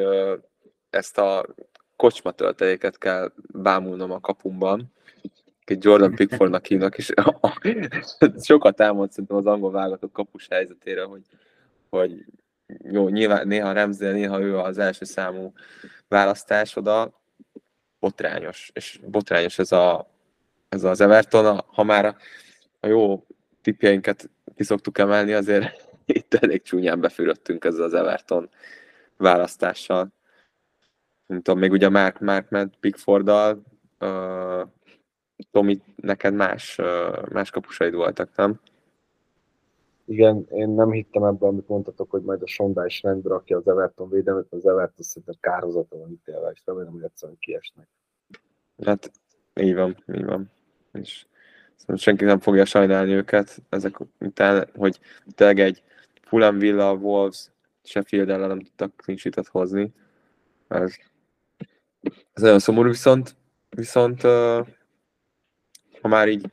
ezt 0.89 1.18
a 1.18 1.46
kocsma 1.96 2.32
tölteléket 2.32 2.98
kell 2.98 3.32
bámulnom 3.54 4.12
a 4.12 4.20
kapumban, 4.20 4.92
egy 5.66 5.84
Jordan 5.84 6.16
Pickfordnak 6.16 6.66
hívnak, 6.66 6.98
és 6.98 7.14
sokat 8.42 8.80
elmond 8.80 9.12
szerintem 9.12 9.38
az 9.38 9.46
angol 9.46 9.72
válogatott 9.72 10.12
kapus 10.12 10.48
helyzetére, 10.50 11.04
hogy, 11.04 11.22
hogy 11.89 12.26
jó, 12.84 13.10
nyilván 13.10 13.48
néha 13.48 13.72
Remzél, 13.72 14.12
néha 14.12 14.42
ő 14.42 14.58
az 14.58 14.78
első 14.78 15.06
számú 15.06 15.54
választás 16.08 16.76
oda, 16.76 17.21
botrányos, 18.02 18.72
és 18.74 18.99
botrányos 19.06 19.60
ez, 19.60 19.72
a, 19.72 20.12
ez 20.70 20.84
az 20.84 21.02
Everton, 21.02 21.62
ha 21.68 21.84
már 21.84 22.06
a, 22.06 22.16
a 22.80 22.88
jó 22.88 23.26
tipjeinket 23.62 24.30
ki 24.56 24.64
szoktuk 24.64 24.97
emelni, 24.97 25.34
azért 25.34 25.89
itt 26.06 26.34
elég 26.34 26.62
csúnyán 26.62 26.99
befürödtünk 26.99 27.64
ezzel 27.64 27.84
az 27.84 27.93
Everton 27.93 28.49
választással. 29.18 30.14
Nem 31.26 31.41
tudom, 31.41 31.60
még 31.60 31.72
ugye 31.72 31.89
Mark, 31.89 32.20
Mark 32.20 32.49
ment 32.49 32.76
Pickforddal, 32.80 33.64
uh, 33.99 34.62
Tomi, 35.52 35.82
neked 35.95 36.34
más, 36.34 36.78
uh, 36.78 37.30
más 37.30 37.49
kapusaid 37.49 37.93
voltak, 37.93 38.36
nem? 38.36 38.60
Igen, 40.06 40.47
én 40.49 40.70
nem 40.70 40.91
hittem 40.91 41.24
ebben, 41.24 41.49
amit 41.49 41.68
mondtatok, 41.68 42.10
hogy 42.10 42.22
majd 42.22 42.41
a 42.41 42.47
Sonda 42.47 42.86
is 42.86 43.02
rendbe 43.02 43.30
rakja 43.30 43.58
az 43.58 43.68
Everton 43.68 44.10
védelmet, 44.10 44.47
az 44.49 44.66
Everton 44.66 45.06
szerintem 45.06 45.36
kározata 45.39 45.97
van 45.97 46.12
ítélve, 46.12 46.52
és 46.54 46.62
remélem, 46.66 46.91
hogy 46.91 47.04
egyszerűen 47.04 47.38
kiesnek. 47.39 47.88
Hát 48.84 49.12
így 49.62 49.76
van, 49.76 50.04
így 50.14 50.26
van. 50.26 50.52
És 50.93 51.26
senki 51.95 52.26
nem 52.26 52.39
fogja 52.39 52.66
sajnálni 52.66 53.14
őket 53.14 53.62
ezek 53.70 53.99
után, 54.20 54.70
hogy 54.76 54.99
tényleg 55.36 55.60
egy 55.60 55.84
Fulham 56.22 56.58
Villa, 56.58 56.93
Wolves, 56.93 57.52
Sheffield 57.84 58.30
ellen 58.30 58.47
nem 58.47 58.60
tudtak 58.60 58.93
clean 58.95 59.45
hozni. 59.52 59.93
Ez, 60.68 60.95
ez 62.34 62.41
nagyon 62.41 62.60
szomorú, 62.60 62.89
viszont, 62.89 63.36
viszont 63.70 64.22
ha 66.02 66.08
már 66.08 66.30
így 66.30 66.52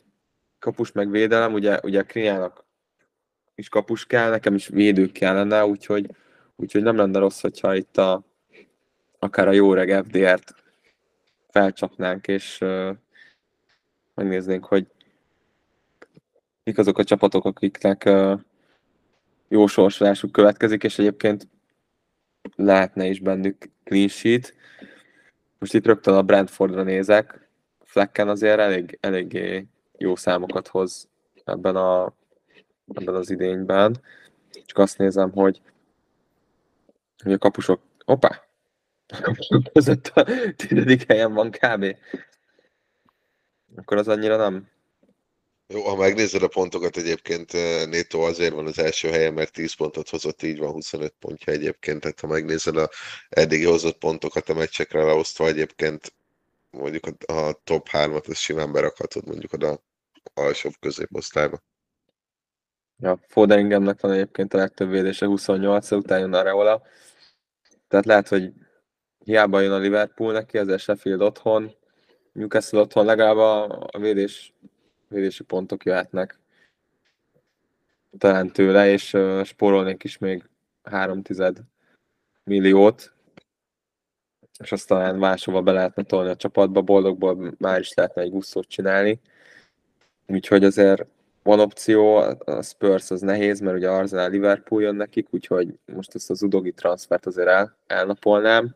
kapus 0.59 0.93
meg 0.93 1.11
védelem, 1.11 1.53
ugye, 1.53 1.81
ugye 1.83 2.03
Krinyának 2.03 2.65
is 3.59 3.69
kapus 3.69 4.07
kell, 4.07 4.31
nekem 4.31 4.55
is 4.55 4.69
védő 4.69 5.13
kellene, 5.13 5.67
úgyhogy, 5.67 6.11
úgyhogy 6.57 6.83
nem 6.83 6.97
lenne 6.97 7.19
rossz, 7.19 7.41
hogyha 7.41 7.75
itt 7.75 7.97
a, 7.97 8.23
akár 9.19 9.49
a 9.49 9.53
jó 9.53 9.73
reg 9.73 10.05
FDR-t 10.05 10.55
felcsapnánk, 11.49 12.27
és 12.27 12.61
uh, 12.61 12.97
megnéznénk, 14.15 14.65
hogy 14.65 14.87
mik 16.65 16.79
azok 16.79 16.99
a 16.99 17.05
csapatok, 17.05 17.45
akiknek 17.45 18.03
uh, 18.07 18.41
jó 19.49 19.67
sorsolásuk 19.67 20.33
következik, 20.33 20.83
és 20.83 20.99
egyébként 20.99 21.49
lehetne 22.57 23.07
is 23.07 23.21
bennük 23.21 23.71
clean 23.85 24.09
sheet. 24.09 24.55
Most 25.59 25.75
itt 25.75 25.87
rögtön 25.87 26.15
a 26.15 26.23
Brentfordra 26.23 26.83
nézek, 26.83 27.49
Flecken 27.85 28.29
azért 28.29 28.59
elég, 28.59 28.99
eléggé 29.01 29.67
jó 29.97 30.17
számokat 30.17 30.69
hoz 30.69 31.09
ebben, 31.45 31.77
a, 31.77 32.15
ebben 32.95 33.15
az 33.15 33.31
idényben. 33.31 34.01
Csak 34.65 34.79
azt 34.79 34.99
nézem, 34.99 35.31
hogy, 35.31 35.61
hogy 37.23 37.33
a 37.33 37.39
kapusok, 37.39 37.81
opá, 38.05 38.43
a 39.07 39.21
kapusok 39.21 39.73
között 39.73 40.07
a 40.07 40.27
tizedik 40.57 41.07
helyen 41.07 41.33
van 41.33 41.51
kb. 41.51 41.97
Akkor 43.77 43.97
az 43.97 44.09
annyira 44.09 44.37
nem, 44.37 44.69
jó, 45.71 45.83
ha 45.83 45.97
megnézed 45.97 46.43
a 46.43 46.49
pontokat 46.49 46.97
egyébként, 46.97 47.55
eh, 47.55 47.87
Néto 47.87 48.21
azért 48.21 48.55
van 48.55 48.67
az 48.67 48.79
első 48.79 49.09
helyen, 49.09 49.35
mert 49.35 49.53
10 49.53 49.75
pontot 49.75 50.09
hozott, 50.09 50.43
így 50.43 50.59
van 50.59 50.71
25 50.73 51.15
pontja 51.19 51.53
egyébként, 51.53 52.01
tehát 52.01 52.21
ha 52.21 52.27
megnézed 52.27 52.77
a 52.77 52.91
eddigi 53.29 53.65
hozott 53.65 53.99
pontokat 53.99 54.49
a 54.49 54.55
meccsekre 54.55 55.03
leosztva 55.03 55.47
egyébként, 55.47 56.15
mondjuk 56.71 57.07
a, 57.27 57.53
top 57.65 57.89
3-at, 57.93 58.29
azt 58.29 58.41
simán 58.41 58.73
berakhatod 58.73 59.27
mondjuk 59.27 59.53
oda 59.53 59.83
alsóbb 60.35 60.73
középosztályba. 60.81 61.63
Ja, 63.01 63.19
Foderinghamnek 63.27 64.01
van 64.01 64.13
egyébként 64.13 64.55
a 64.55 64.59
legtöbb 64.59 64.91
védése 64.91 65.27
28 65.27 65.91
utána 65.91 66.21
jön 66.21 66.33
a 66.33 66.43
Reola. 66.43 66.83
Tehát 67.89 68.07
lehet, 68.07 68.29
hogy 68.29 68.53
hiába 69.25 69.61
jön 69.61 69.73
a 69.73 69.79
Liverpool 69.79 70.33
neki, 70.33 70.59
az 70.59 70.81
Sheffield 70.81 71.21
otthon, 71.21 71.75
Newcastle 72.33 72.81
otthon, 72.81 73.05
legalább 73.05 73.37
a, 73.37 73.99
védés 73.99 74.55
védési 75.09 75.45
pontok 75.45 75.85
jöhetnek 75.85 76.39
talán 78.19 78.53
tőle, 78.53 78.91
és 78.91 79.13
uh, 79.13 79.45
spórolnék 79.45 80.05
is 80.05 80.19
még 80.19 80.45
3 80.83 81.23
tized 81.23 81.59
milliót, 82.45 83.13
és 84.59 84.73
azt 84.73 84.89
talán 84.89 85.17
máshova 85.17 85.63
be 85.63 85.73
lehetne 85.73 86.03
tolni 86.03 86.31
a 86.31 86.37
csapatba, 86.37 86.83
boldogból 86.83 87.55
már 87.59 87.81
is 87.81 87.95
lehetne 87.95 88.23
egy 88.23 88.31
gusszót 88.31 88.69
csinálni. 88.69 89.21
Úgyhogy 90.27 90.65
azért 90.65 91.07
van 91.49 91.61
opció, 91.61 92.15
a 92.45 92.63
Spurs 92.63 93.11
az 93.11 93.21
nehéz, 93.21 93.61
mert 93.61 93.77
ugye 93.77 93.91
Arsenal 93.91 94.31
Liverpool 94.31 94.83
jön 94.83 94.95
nekik, 94.95 95.27
úgyhogy 95.31 95.79
most 95.87 96.15
ezt 96.15 96.31
az 96.31 96.43
udogi 96.43 96.73
transfert 96.73 97.27
azért 97.27 97.49
el, 97.49 97.77
elnapolnám. 97.87 98.75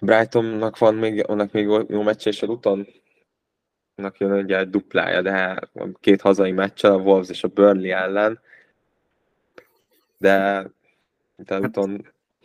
Brightonnak 0.00 0.78
van 0.78 0.94
még, 0.94 1.28
annak 1.28 1.52
még 1.52 1.64
jó 1.88 2.02
meccse, 2.02 2.30
és 2.30 2.42
a 2.42 2.46
Luton 2.46 2.86
nak 3.94 4.18
jön 4.18 4.32
ugye 4.32 4.58
egy 4.58 4.70
duplája, 4.70 5.22
de 5.22 5.60
két 6.00 6.20
hazai 6.20 6.52
meccsel, 6.52 6.92
a 6.92 6.98
Wolves 6.98 7.28
és 7.28 7.44
a 7.44 7.48
Burnley 7.48 7.90
ellen, 7.90 8.40
de 10.18 10.66
utána 11.36 11.70
hát, 11.74 11.88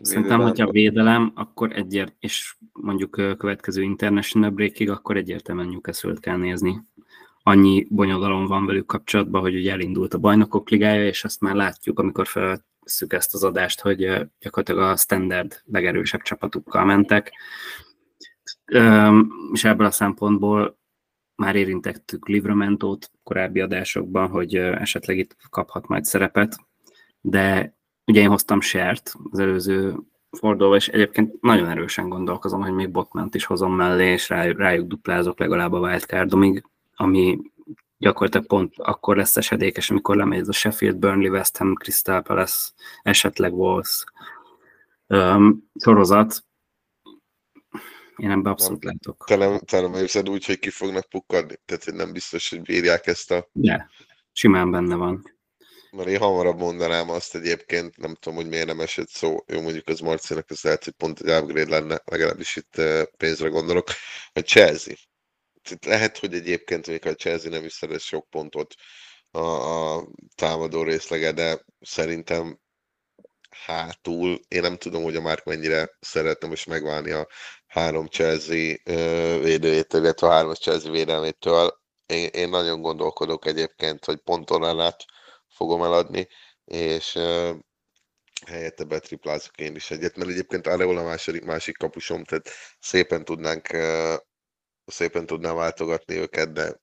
Szerintem, 0.01 0.41
hogyha 0.41 0.71
védelem, 0.71 1.31
akkor 1.35 1.71
egyért, 1.71 2.15
és 2.19 2.55
mondjuk 2.73 3.11
következő 3.37 3.81
International 3.81 4.49
breakig, 4.49 4.89
akkor 4.89 5.17
egyértelműen 5.17 5.67
newcastle 5.67 6.13
kell 6.19 6.37
nézni. 6.37 6.81
Annyi 7.47 7.87
bonyodalom 7.89 8.45
van 8.45 8.65
velük 8.65 8.85
kapcsolatban, 8.85 9.41
hogy 9.41 9.55
ugye 9.55 9.71
elindult 9.71 10.13
a 10.13 10.17
bajnokok 10.17 10.69
ligája, 10.69 11.05
és 11.07 11.23
azt 11.23 11.41
már 11.41 11.55
látjuk, 11.55 11.99
amikor 11.99 12.27
felvesszük 12.27 13.13
ezt 13.13 13.33
az 13.33 13.43
adást, 13.43 13.81
hogy 13.81 13.97
gyakorlatilag 14.39 14.81
a 14.81 14.95
standard 14.95 15.61
legerősebb 15.65 16.21
csapatukkal 16.21 16.85
mentek. 16.85 17.33
És 19.53 19.63
ebből 19.63 19.85
a 19.85 19.91
szempontból 19.91 20.77
már 21.35 21.55
érintettük 21.55 22.27
Livramentót 22.27 23.11
korábbi 23.23 23.59
adásokban, 23.59 24.29
hogy 24.29 24.55
esetleg 24.55 25.17
itt 25.17 25.35
kaphat 25.49 25.87
majd 25.87 26.05
szerepet, 26.05 26.57
de 27.21 27.75
ugye 28.05 28.21
én 28.21 28.29
hoztam 28.29 28.61
Sert 28.61 29.13
az 29.31 29.39
előző 29.39 29.95
fordulóba, 30.31 30.75
és 30.75 30.87
egyébként 30.87 31.41
nagyon 31.41 31.69
erősen 31.69 32.09
gondolkozom, 32.09 32.61
hogy 32.61 32.73
még 32.73 32.91
Botment 32.91 33.35
is 33.35 33.45
hozom 33.45 33.75
mellé, 33.75 34.11
és 34.11 34.29
rájuk 34.29 34.87
duplázok 34.87 35.39
legalább 35.39 35.73
a 35.73 35.79
wildcardomig, 35.79 36.63
ami 36.99 37.39
gyakorlatilag 37.97 38.47
pont 38.47 38.73
akkor 38.77 39.15
lesz 39.15 39.37
esedékes, 39.37 39.89
amikor 39.89 40.15
lemegy 40.15 40.39
ez 40.39 40.47
a 40.47 40.51
Sheffield, 40.51 40.97
Burnley, 40.97 41.31
West 41.31 41.57
Ham, 41.57 41.75
Crystal 41.75 42.21
Palace, 42.21 42.71
esetleg 43.01 43.53
Wolves 43.53 44.03
um, 45.07 45.69
sorozat, 45.75 46.45
én 48.17 48.31
ebben 48.31 48.51
abszolút 48.51 48.83
nem, 48.83 48.93
látok. 48.93 49.25
Te 49.27 49.35
nem, 49.35 49.59
te 49.59 49.81
nem 49.81 49.93
érzed 49.93 50.29
úgy, 50.29 50.45
hogy 50.45 50.59
ki 50.59 50.69
fognak 50.69 51.09
pukkadni? 51.09 51.55
Tehát 51.65 51.83
hogy 51.83 51.93
nem 51.93 52.13
biztos, 52.13 52.49
hogy 52.49 52.61
bírják 52.61 53.07
ezt 53.07 53.31
a... 53.31 53.49
De, 53.51 53.89
simán 54.31 54.71
benne 54.71 54.95
van. 54.95 55.35
Mert 55.91 56.09
én 56.09 56.19
hamarabb 56.19 56.57
mondanám 56.57 57.09
azt 57.09 57.35
egyébként, 57.35 57.97
nem 57.97 58.15
tudom, 58.15 58.37
hogy 58.37 58.47
miért 58.47 58.67
nem 58.67 58.79
esett 58.79 59.09
szó, 59.09 59.43
jó 59.47 59.61
mondjuk 59.61 59.87
az 59.87 59.99
Marcinak 59.99 60.45
az 60.49 60.61
lehet, 60.61 60.83
hogy 60.83 60.93
pont 60.93 61.19
egy 61.19 61.41
upgrade 61.41 61.79
lenne, 61.79 62.01
legalábbis 62.05 62.55
itt 62.55 62.77
eh, 62.77 63.03
pénzre 63.17 63.49
gondolok, 63.49 63.87
hogy 64.33 64.45
Chelsea. 64.45 64.93
Lehet, 65.85 66.17
hogy 66.17 66.33
egyébként 66.33 66.87
még 66.87 67.05
a 67.05 67.15
Chelsea 67.15 67.49
nem 67.49 67.65
is 67.65 67.73
szerez 67.73 68.01
sok 68.01 68.29
pontot 68.29 68.73
a, 69.31 69.39
a 69.39 70.07
támadó 70.35 70.83
részlege, 70.83 71.31
de 71.31 71.65
szerintem 71.79 72.59
hátul, 73.65 74.39
én 74.47 74.61
nem 74.61 74.77
tudom, 74.77 75.03
hogy 75.03 75.15
a 75.15 75.21
Márk 75.21 75.43
mennyire 75.43 75.89
szeretne 75.99 76.47
most 76.47 76.67
megválni 76.67 77.11
a 77.11 77.27
három 77.67 78.07
Chelsea 78.07 78.75
védőjétől, 79.39 80.03
illetve 80.03 80.27
a 80.27 80.31
hármas 80.31 80.59
Chelsea 80.59 80.91
védelmétől. 80.91 81.81
Én, 82.05 82.27
én 82.27 82.49
nagyon 82.49 82.81
gondolkodok 82.81 83.45
egyébként, 83.45 84.05
hogy 84.05 84.17
ponton 84.17 84.81
át 84.81 85.05
fogom 85.47 85.83
eladni, 85.83 86.27
és 86.65 87.15
uh, 87.15 87.55
helyette 88.45 88.83
betriplázok 88.83 89.57
én 89.57 89.75
is 89.75 89.91
egyet, 89.91 90.15
mert 90.15 90.29
egyébként 90.29 90.67
Areola 90.67 91.03
második, 91.03 91.43
másik 91.43 91.77
kapusom, 91.77 92.23
tehát 92.23 92.49
szépen 92.79 93.25
tudnánk 93.25 93.67
szépen 94.91 95.25
tudnám 95.25 95.55
váltogatni 95.55 96.15
őket, 96.15 96.51
de 96.51 96.79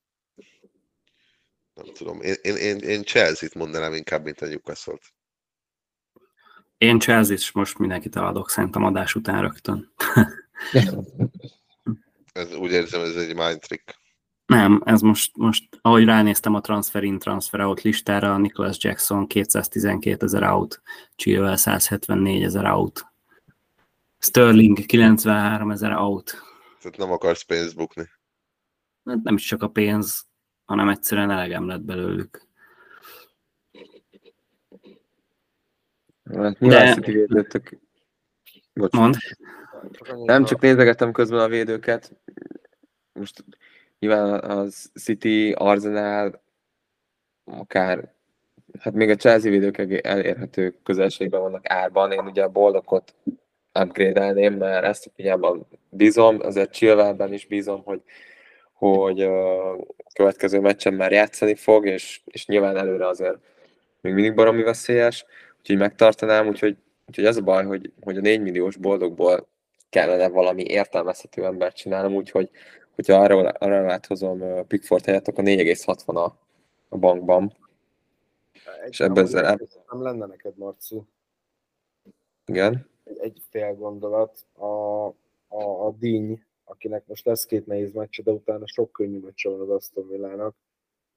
nem 1.74 1.94
tudom. 1.94 2.20
Én, 2.20 2.34
én, 2.42 2.57
én, 2.57 2.78
én 2.78 3.02
Chelsea-t 3.02 3.55
mondanám 3.55 3.92
inkább, 3.92 4.24
mint 4.24 4.40
a 4.40 4.46
Newcastle-t. 4.46 5.14
Én 6.78 6.98
Chelsea-t 6.98 7.52
most 7.52 7.78
mindenkit 7.78 8.16
eladok 8.16 8.50
szerintem 8.50 8.84
adás 8.84 9.14
után 9.14 9.40
rögtön. 9.40 9.92
ez, 12.32 12.55
úgy 12.55 12.72
érzem, 12.72 13.00
ez 13.00 13.16
egy 13.16 13.34
mind 13.34 13.61
trick. 13.61 14.02
Nem, 14.46 14.82
ez 14.84 15.00
most, 15.00 15.36
most 15.36 15.78
ahogy 15.80 16.05
ránéztem 16.05 16.55
a 16.55 16.61
transfer 16.61 17.02
in, 17.02 17.18
transfer 17.18 17.61
out 17.61 17.82
listára, 17.82 18.36
Nicholas 18.36 18.76
Jackson 18.80 19.26
212 19.26 20.22
ezer 20.22 20.42
out, 20.42 20.82
Chilwell 21.16 21.57
174 21.57 22.42
ezer 22.42 22.64
out, 22.64 23.07
Sterling 24.18 24.86
93 24.86 25.70
ezer 25.70 25.92
out. 25.92 26.53
Tehát 26.85 26.99
nem 26.99 27.12
akarsz 27.12 27.43
pénzt 27.43 27.76
bukni. 27.76 28.09
hát 29.05 29.22
nem 29.22 29.35
is 29.35 29.45
csak 29.45 29.62
a 29.62 29.68
pénz, 29.68 30.26
hanem 30.64 30.89
egyszerűen 30.89 31.30
elegem 31.30 31.66
lett 31.66 31.80
belőlük. 31.80 32.47
Hát 36.32 36.59
nyilván 36.59 36.85
De... 36.85 36.93
City 36.93 37.12
védőtök. 37.12 37.78
Mond. 38.72 39.16
Nem 40.14 40.45
csak 40.45 40.61
nézegetem 40.61 41.12
közben 41.12 41.41
a 41.41 41.49
védőket. 41.49 42.20
Most 43.12 43.45
nyilván 43.99 44.51
az 44.51 44.91
City, 44.95 45.53
Arsenal, 45.53 46.43
akár 47.45 48.14
hát 48.78 48.95
még 48.95 49.11
a 49.11 49.16
Chelsea 49.16 49.51
védők 49.51 49.78
elérhető 50.07 50.78
közelségben 50.82 51.41
vannak 51.41 51.68
árban. 51.68 52.12
Én 52.12 52.24
ugye 52.24 52.43
a 52.43 52.49
boldokot 52.49 53.14
upgrade-elném, 53.81 54.55
mert 54.55 54.85
ezt 54.85 55.07
a 55.07 55.11
figyelmben 55.14 55.66
bízom, 55.89 56.39
azért 56.41 56.72
Chilwellben 56.72 57.33
is 57.33 57.47
bízom, 57.47 57.83
hogy, 57.85 58.03
hogy 58.72 59.22
a 59.22 59.77
következő 60.14 60.61
meccsen 60.61 60.95
már 60.95 61.12
játszani 61.12 61.55
fog, 61.55 61.87
és, 61.87 62.20
és 62.25 62.47
nyilván 62.47 62.77
előre 62.77 63.07
azért 63.07 63.37
még 64.01 64.12
mindig 64.12 64.35
baromi 64.35 64.62
veszélyes, 64.62 65.25
úgyhogy 65.59 65.77
megtartanám, 65.77 66.47
úgyhogy, 66.47 66.77
úgyhogy 67.07 67.25
ez 67.25 67.37
a 67.37 67.43
baj, 67.43 67.64
hogy, 67.64 67.93
hogy 68.01 68.16
a 68.16 68.20
4 68.20 68.41
milliós 68.41 68.77
boldogból 68.77 69.47
kellene 69.91 70.29
valami 70.29 70.62
értelmezhető 70.62 71.45
embert 71.45 71.77
csinálnom, 71.77 72.14
úgyhogy 72.14 72.51
hogyha 72.95 73.20
arra, 73.20 73.49
arra 73.49 73.93
áthozom 73.93 74.66
Pickford 74.66 75.05
helyett, 75.05 75.29
akkor 75.29 75.45
4,60 75.45 76.14
a, 76.14 76.39
a 76.89 76.97
bankban. 76.97 77.57
Egy 78.85 78.91
és 78.91 79.01
ebben 79.01 79.25
ezzel... 79.25 79.59
Nem 79.91 80.03
lenne 80.03 80.27
neked, 80.27 80.57
Marci? 80.57 81.03
Igen? 82.47 82.93
Egy, 83.05 83.42
fél 83.50 83.74
gondolat. 83.74 84.46
A, 84.52 84.64
a, 85.48 85.86
a 85.86 85.90
Díny, 85.90 86.44
akinek 86.64 87.07
most 87.07 87.24
lesz 87.24 87.46
két 87.46 87.66
nehéz 87.66 87.92
meccs, 87.92 88.20
de 88.20 88.30
utána 88.30 88.66
sok 88.66 88.92
könnyű 88.92 89.18
meccs 89.18 89.46
van 89.46 89.61
az 89.61 89.70
Aston 89.70 90.09
Villának, 90.09 90.57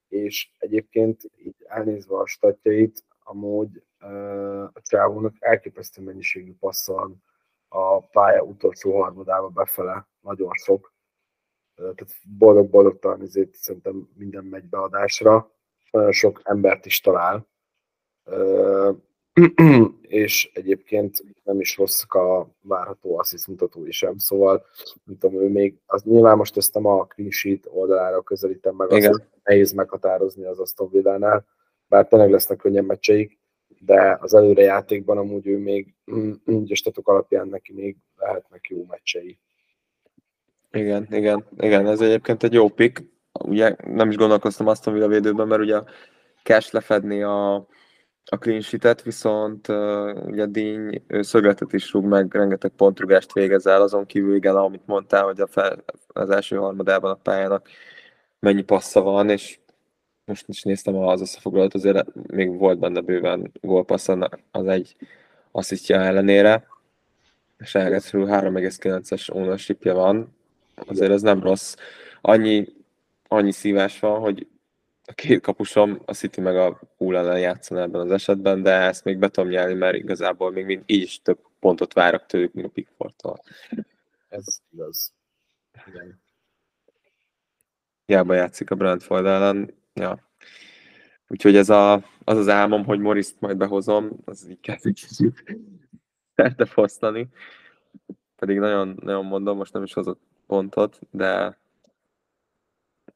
és 0.08 0.50
egyébként 0.58 1.32
így 1.36 1.56
elnézve 1.68 2.18
a 2.18 2.26
statjait, 2.26 3.04
amúgy 3.24 3.84
uh, 4.02 4.64
a 4.64 4.82
csávónak 4.82 5.36
elképesztő 5.40 6.02
mennyiségű 6.02 6.56
passzal 6.60 7.16
a 7.68 8.00
pálya 8.00 8.42
utolsó 8.42 9.02
harmadába 9.02 9.48
befele, 9.48 10.08
nagyon 10.22 10.54
sok. 10.54 10.94
Uh, 11.78 11.94
tehát 11.96 12.14
boldog-boldogtalan 12.38 13.22
ezért 13.22 13.54
szerintem 13.54 14.10
minden 14.14 14.44
megy 14.44 14.64
beadásra. 14.64 15.52
Nagyon 15.92 16.12
sok 16.12 16.42
embert 16.44 16.86
is 16.86 17.00
talál. 17.00 17.48
Uh, 18.26 18.98
és 20.02 20.50
egyébként 20.54 21.24
nem 21.44 21.60
is 21.60 21.78
rosszak 21.78 22.14
a 22.14 22.50
várható 22.62 23.18
assziszt 23.18 23.48
mutatói 23.48 23.92
sem, 23.92 24.18
szóval 24.18 24.66
nem 25.04 25.18
tudom, 25.18 25.42
ő 25.42 25.50
még, 25.50 25.78
az 25.86 26.04
nyilván 26.04 26.38
most 26.38 26.58
ezt 26.58 26.74
nem 26.74 26.86
a 26.86 27.06
clean 27.06 27.32
sheet 27.32 27.68
oldalára 27.72 28.22
közelítem 28.22 28.76
meg, 28.76 28.92
Igen. 28.92 29.10
azt 29.10 29.24
nehéz 29.44 29.72
meghatározni 29.72 30.46
az 30.46 30.60
Aston 30.60 30.90
Villánál, 30.92 31.46
bár 31.88 32.08
tényleg 32.08 32.32
lesznek 32.32 32.58
könnyen 32.58 32.86
meccseik, 32.86 33.40
de 33.80 34.18
az 34.22 34.34
előrejátékban 34.34 35.18
amúgy 35.18 35.48
ő 35.48 35.58
még, 35.58 35.94
a 36.70 36.76
statok 36.76 37.08
alapján 37.08 37.48
neki 37.48 37.74
még 37.74 37.96
lehetnek 38.16 38.68
jó 38.70 38.86
meccsei. 38.88 39.40
Igen, 40.72 41.08
igen, 41.12 41.46
igen, 41.58 41.88
ez 41.88 42.02
egyébként 42.02 42.44
egy 42.44 42.54
jó 42.54 42.70
pick. 42.70 43.04
Ugye 43.44 43.76
nem 43.84 44.10
is 44.10 44.16
gondolkoztam 44.16 44.68
Aston 44.68 44.94
Villa 44.94 45.08
védőben, 45.08 45.48
mert 45.48 45.62
ugye 45.62 45.82
cash 46.44 46.74
lefedni 46.74 47.24
a 47.24 47.68
a 48.30 48.38
clean 48.38 48.62
sheet 48.62 49.02
viszont 49.02 49.68
uh, 49.68 50.26
ugye 50.26 50.46
Díny 50.46 51.04
ő 51.08 51.22
szögletet 51.22 51.74
is 51.74 51.92
rúg 51.94 52.06
meg, 52.06 52.34
rengeteg 52.34 52.72
pontrugást 52.72 53.34
végez 53.34 53.68
el, 53.68 53.82
azon 53.82 54.06
kívül 54.06 54.36
igen, 54.36 54.56
amit 54.56 54.86
mondtál, 54.86 55.24
hogy 55.24 55.42
a 55.42 55.48
fel, 55.48 55.84
az 56.08 56.30
első 56.30 56.56
harmadában 56.56 57.12
a 57.12 57.16
pályának 57.16 57.68
mennyi 58.40 58.62
passza 58.62 59.02
van, 59.02 59.30
és 59.30 59.60
most 60.26 60.48
is 60.48 60.64
néztem 60.64 60.96
az 60.96 61.22
összefoglalót, 61.22 61.74
azért 61.74 62.28
még 62.28 62.58
volt 62.58 62.80
benne 62.80 63.02
bőven 63.02 63.52
gólpassz 63.62 64.10
az 64.52 64.68
egy 64.68 64.96
asszisztja 65.52 66.02
ellenére, 66.02 66.68
és 67.60 67.76
elkezdő 67.76 68.26
3,9-es 68.26 69.34
ownership 69.34 69.84
van, 69.84 70.36
azért 70.76 71.12
ez 71.12 71.22
nem 71.22 71.44
rossz. 71.44 71.76
Annyi, 72.22 72.68
annyi 73.28 73.52
szívás 73.52 74.00
van, 74.00 74.20
hogy 74.20 74.48
a 75.10 75.14
két 75.14 75.42
kapusom, 75.42 76.02
a 76.06 76.14
City 76.14 76.42
meg 76.42 76.58
a 76.58 76.80
Hull 76.98 77.16
ellen 77.16 77.40
játszana 77.40 77.82
ebben 77.82 78.02
az 78.02 78.12
esetben, 78.12 78.62
de 78.62 78.72
ezt 78.72 79.04
még 79.04 79.18
be 79.18 79.30
tudom 79.30 79.50
nyelni, 79.50 79.74
mert 79.74 79.96
igazából 79.96 80.52
még 80.52 80.66
mind 80.66 80.84
így 80.86 81.02
is 81.02 81.22
több 81.22 81.40
pontot 81.60 81.94
várok 81.94 82.26
tőlük, 82.26 82.54
mint 82.54 82.68
a 82.68 82.70
Pickfordtól. 82.70 83.42
Ez 84.30 84.62
igaz. 84.72 85.14
Igen. 85.88 86.22
Hiába 88.06 88.34
játszik 88.34 88.72
a 88.72 88.76
Brentford 88.76 89.26
ellen. 89.26 89.74
Ja. 89.94 90.30
Úgyhogy 91.28 91.56
ez 91.56 91.70
a, 91.70 91.94
az 92.24 92.38
az 92.38 92.48
álmom, 92.48 92.86
hogy 92.86 93.00
morris 93.00 93.28
majd 93.40 93.58
behozom, 93.58 94.12
az 94.26 94.48
így 94.50 94.60
kezd 94.60 94.86
kicsit 94.86 95.44
szerte 96.36 96.66
fosztani. 96.66 97.28
Pedig 98.36 98.60
nagyon, 98.60 98.98
nagyon 99.02 99.26
mondom, 99.26 99.58
most 99.58 99.74
nem 99.74 99.84
is 99.84 99.94
hozott 99.94 100.22
pontot, 100.48 101.00
de 101.12 101.58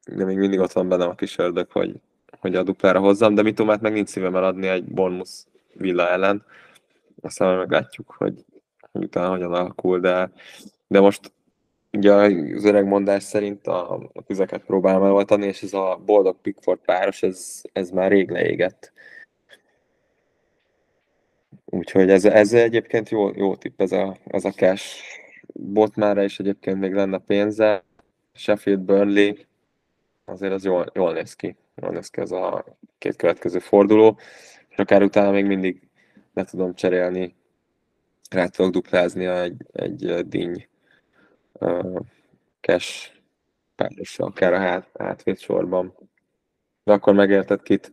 de 0.06 0.24
még 0.24 0.36
mindig 0.36 0.60
ott 0.60 0.72
van 0.72 0.88
bennem 0.88 1.08
a 1.08 1.14
kis 1.14 1.38
ördög, 1.38 1.70
hogy, 1.70 1.94
hogy 2.40 2.54
a 2.54 2.62
duplára 2.62 3.00
hozzam, 3.00 3.34
de 3.34 3.42
Mitomát 3.42 3.80
meg 3.80 3.92
nincs 3.92 4.08
szívem 4.08 4.36
eladni 4.36 4.66
egy 4.66 4.84
Bournemouth 4.84 5.30
villa 5.74 6.08
ellen. 6.08 6.44
Aztán 7.20 7.56
meglátjuk, 7.56 8.14
hogy 8.18 8.44
utána 8.92 9.30
hogyan 9.30 9.52
alakul, 9.52 10.00
de, 10.00 10.30
de 10.86 11.00
most 11.00 11.32
ugye 11.92 12.12
az 12.12 12.64
öreg 12.64 12.86
mondás 12.86 13.22
szerint 13.22 13.66
a, 13.66 13.92
a 14.12 14.22
tüzeket 14.26 14.64
próbálom 14.64 15.04
eloltani, 15.04 15.46
és 15.46 15.62
ez 15.62 15.72
a 15.72 16.00
boldog 16.04 16.40
Pickford 16.40 16.78
páros, 16.84 17.22
ez, 17.22 17.62
ez 17.72 17.90
már 17.90 18.10
rég 18.10 18.30
leégett. 18.30 18.92
Úgyhogy 21.64 22.10
ez, 22.10 22.24
ez 22.24 22.52
egyébként 22.52 23.08
jó, 23.08 23.30
jó 23.34 23.56
tipp, 23.56 23.80
ez 23.80 23.92
a, 23.92 24.16
ez 24.26 24.44
a 24.44 24.50
cash. 24.50 24.84
Botmára 25.54 26.22
is 26.22 26.38
egyébként 26.38 26.78
még 26.78 26.92
lenne 26.92 27.18
pénze. 27.18 27.84
Sheffield 28.34 28.80
Burnley, 28.80 29.32
azért 30.24 30.52
az 30.52 30.64
jól, 30.64 30.86
jól 30.94 31.12
néz 31.12 31.34
ki. 31.34 31.56
Jól 31.74 31.90
néz 31.90 32.08
ki 32.08 32.20
ez 32.20 32.30
a 32.30 32.64
két 32.98 33.16
következő 33.16 33.58
forduló, 33.58 34.18
és 34.68 34.76
akár 34.76 35.02
utána 35.02 35.30
még 35.30 35.46
mindig 35.46 35.88
le 36.34 36.44
tudom 36.44 36.74
cserélni, 36.74 37.34
rá 38.30 38.46
tudok 38.46 38.72
duplázni 38.72 39.26
egy, 39.26 39.66
egy 39.72 40.28
díny 40.28 40.68
uh, 41.52 42.00
cash 42.60 43.10
párossal, 43.74 44.26
akár 44.26 44.52
a 44.52 44.58
hát, 44.58 44.88
átvét 44.92 45.38
sorban. 45.38 45.94
De 46.84 46.92
akkor 46.92 47.14
megérted, 47.14 47.62
kit, 47.62 47.92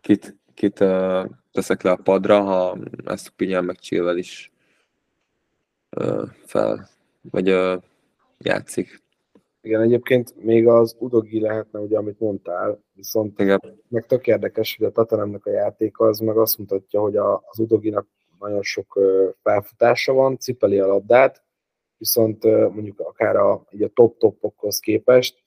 kit, 0.00 0.36
kit 0.54 0.80
uh, 0.80 1.24
teszek 1.52 1.82
le 1.82 1.90
a 1.90 1.96
padra, 1.96 2.42
ha 2.42 2.78
ezt 3.04 3.28
a 3.28 3.32
pinyán 3.36 3.64
meg 3.64 3.76
is 4.16 4.52
uh, 5.90 6.28
fel, 6.44 6.88
vagy 7.20 7.50
uh, 7.50 7.82
játszik. 8.38 9.01
Igen, 9.64 9.80
egyébként 9.80 10.34
még 10.36 10.66
az 10.66 10.96
Udogi 10.98 11.40
lehetne, 11.40 11.78
ugye, 11.78 11.96
amit 11.96 12.20
mondtál, 12.20 12.82
viszont 12.92 13.40
Igen. 13.40 13.82
meg 13.88 14.06
tök 14.06 14.26
érdekes, 14.26 14.76
hogy 14.76 14.86
a 14.86 14.92
Tatanemnek 14.92 15.46
a 15.46 15.50
játéka 15.50 16.06
az 16.06 16.18
meg 16.18 16.36
azt 16.36 16.58
mutatja, 16.58 17.00
hogy 17.00 17.16
a, 17.16 17.42
az 17.46 17.58
Udoginak 17.58 18.06
nagyon 18.38 18.62
sok 18.62 18.98
felfutása 19.42 20.12
van, 20.12 20.38
cipeli 20.38 20.78
a 20.78 20.86
labdát, 20.86 21.42
viszont 21.96 22.44
mondjuk 22.44 23.00
akár 23.00 23.36
a, 23.36 23.64
így 23.70 23.82
a 23.82 23.88
top-topokhoz 23.88 24.78
képest 24.78 25.42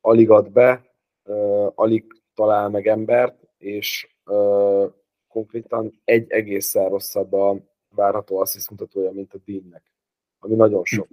alig 0.00 0.30
ad 0.30 0.50
be, 0.50 0.84
alig 1.74 2.22
talál 2.34 2.68
meg 2.68 2.86
embert, 2.86 3.48
és 3.58 4.16
konkrétan 5.28 6.00
egy 6.04 6.30
egészen 6.30 6.88
rosszabb 6.88 7.32
a 7.32 7.56
várható 7.88 8.38
assziszt 8.38 8.70
mutatója, 8.70 9.10
mint 9.10 9.34
a 9.34 9.38
Deannek, 9.44 9.92
ami 10.38 10.54
nagyon 10.54 10.84
sok. 10.84 11.08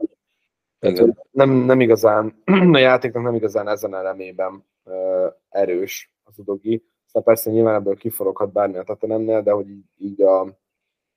Tehát, 0.82 1.16
nem, 1.32 1.50
nem 1.50 1.80
igazán, 1.80 2.42
a 2.74 2.78
játéknak 2.78 3.24
nem 3.24 3.36
igazán 3.36 3.68
ezen 3.68 3.96
elemében 3.96 4.66
uh, 4.84 5.34
erős 5.50 6.12
az 6.24 6.40
udogi. 6.40 6.84
Aztán 7.06 7.24
persze 7.24 7.52
nyilván 7.52 7.76
ebből 7.76 7.96
kiforoghat 7.96 8.52
bármi 8.52 8.78
a 8.78 8.84
Tatanemnél, 8.84 9.42
de 9.42 9.52
hogy 9.52 9.70
így, 9.70 9.86
így 9.98 10.22
a, 10.22 10.60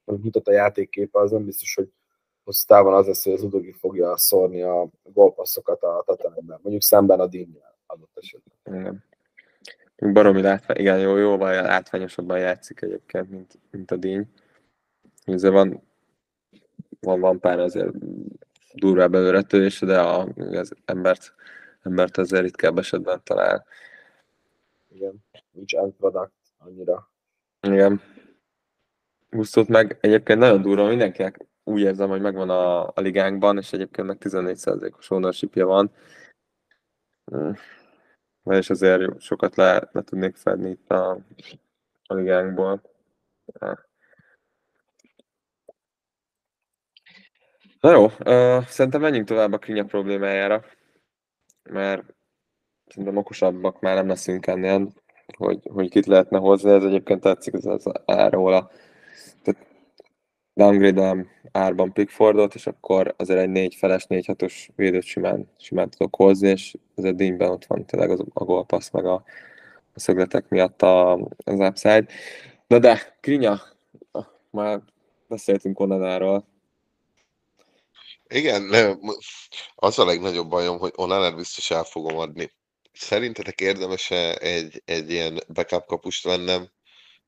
mutat 0.05 0.49
a 0.49 0.53
játékképe, 0.53 1.19
az 1.19 1.31
nem 1.31 1.45
biztos, 1.45 1.75
hogy 1.75 1.93
hosszú 2.45 2.65
távon 2.67 2.95
az 2.95 3.07
lesz, 3.07 3.25
hogy 3.25 3.33
az 3.33 3.43
udogi 3.43 3.73
fogja 3.73 4.17
szórni 4.17 4.63
a 4.63 4.89
gólpasszokat 5.03 5.83
a 5.83 6.03
Tatanemben, 6.07 6.59
mondjuk 6.63 6.83
szemben 6.83 7.21
a 7.21 7.27
Dinnyel 7.27 7.79
adott 7.87 8.19
esetben. 8.21 8.81
Igen. 8.81 9.05
Baromi 10.13 10.41
látvány, 10.41 10.77
igen, 10.77 10.99
jó, 10.99 11.17
jóval 11.17 11.53
látványosabban 11.53 12.39
játszik 12.39 12.81
egyébként, 12.83 13.31
mint, 13.31 13.59
mint 13.71 13.91
a 13.91 13.97
Díny. 13.97 14.27
Ezzel 15.25 15.51
van, 15.51 15.83
van, 17.01 17.21
van 17.21 17.41
pár 17.41 17.59
azért 17.59 17.95
durvább 18.75 19.15
előretörés, 19.15 19.81
de 19.81 20.01
a, 20.01 20.29
az 20.37 20.73
embert, 20.85 21.35
embert 21.83 22.19
azért 22.19 22.43
ritkább 22.43 22.79
esetben 22.79 23.21
talál. 23.25 23.67
Igen, 24.89 25.25
nincs 25.51 25.75
end 25.75 25.93
product 25.93 26.33
annyira. 26.59 27.11
Igen. 27.61 28.01
Gusztót 29.31 29.69
meg 29.69 29.99
egyébként 30.01 30.39
nagyon 30.39 30.63
durva, 30.63 30.87
mindenkinek 30.87 31.47
úgy 31.65 31.81
érzem, 31.81 32.09
hogy 32.09 32.21
megvan 32.21 32.51
a, 32.51 32.87
a 32.87 33.01
ligánkban, 33.01 33.59
és 33.59 33.73
egyébként 33.73 34.07
meg 34.07 34.17
14%-os 34.21 35.11
ownership 35.11 35.55
van. 35.55 35.91
Mert 38.43 38.61
is 38.61 38.71
azért 38.71 39.21
sokat 39.21 39.57
le, 39.57 39.89
le 39.93 40.03
tudnék 40.03 40.37
fedni 40.37 40.71
itt 40.71 40.91
a, 40.91 41.19
a 42.07 42.15
ligánkból. 42.15 42.83
Na 47.85 47.93
jó, 47.93 48.05
uh, 48.05 48.65
szerintem 48.67 49.01
menjünk 49.01 49.27
tovább 49.27 49.53
a 49.53 49.59
Krinya 49.59 49.85
problémájára, 49.85 50.65
mert 51.63 52.03
szerintem 52.87 53.17
okosabbak 53.17 53.81
már 53.81 53.95
nem 53.95 54.09
leszünk 54.09 54.47
ennél, 54.47 54.93
hogy, 55.37 55.59
hogy 55.73 55.91
kit 55.91 56.07
lehetne 56.07 56.39
hozni, 56.39 56.71
ez 56.71 56.85
egyébként 56.85 57.21
tetszik, 57.21 57.55
ez 57.55 57.65
az 57.65 57.91
áról 58.05 58.71
tehát 59.43 59.67
downgrade 60.55 61.27
árban 61.53 61.93
Pickfordot, 61.93 62.55
és 62.55 62.67
akkor 62.67 63.15
azért 63.17 63.41
egy 63.41 63.51
négy 63.51 63.75
feles, 63.75 64.07
négy 64.07 64.27
hatos 64.27 64.71
védőt 64.77 65.03
simán, 65.03 65.51
simán 65.59 65.91
tudok 65.91 66.17
hozni, 66.17 66.49
és 66.49 66.77
ez 66.95 67.05
a 67.05 67.13
díjban 67.13 67.51
ott 67.51 67.65
van 67.65 67.85
tényleg 67.85 68.11
az, 68.11 68.25
a 68.33 68.45
gólpassz, 68.45 68.91
meg 68.91 69.07
a, 69.07 69.25
a 69.95 70.01
szögletek 70.01 70.49
miatt 70.49 70.83
a, 70.83 71.13
az 71.45 71.59
upside. 71.59 72.07
Na 72.67 72.79
de, 72.79 73.17
Krinya, 73.21 73.61
már 74.51 74.81
beszéltünk 75.29 75.81
Onanáról, 75.81 76.53
igen, 78.35 78.63
nem, 78.63 79.01
az 79.75 79.99
a 79.99 80.05
legnagyobb 80.05 80.49
bajom, 80.49 80.79
hogy 80.79 80.93
Onanát 80.97 81.37
biztos 81.37 81.71
el 81.71 81.85
fogom 81.85 82.19
adni. 82.19 82.53
Szerintetek 82.93 83.61
érdemes-e 83.61 84.35
egy, 84.35 84.83
egy 84.85 85.11
ilyen 85.11 85.43
backup 85.49 85.87
kapust 85.87 86.25
vennem 86.25 86.71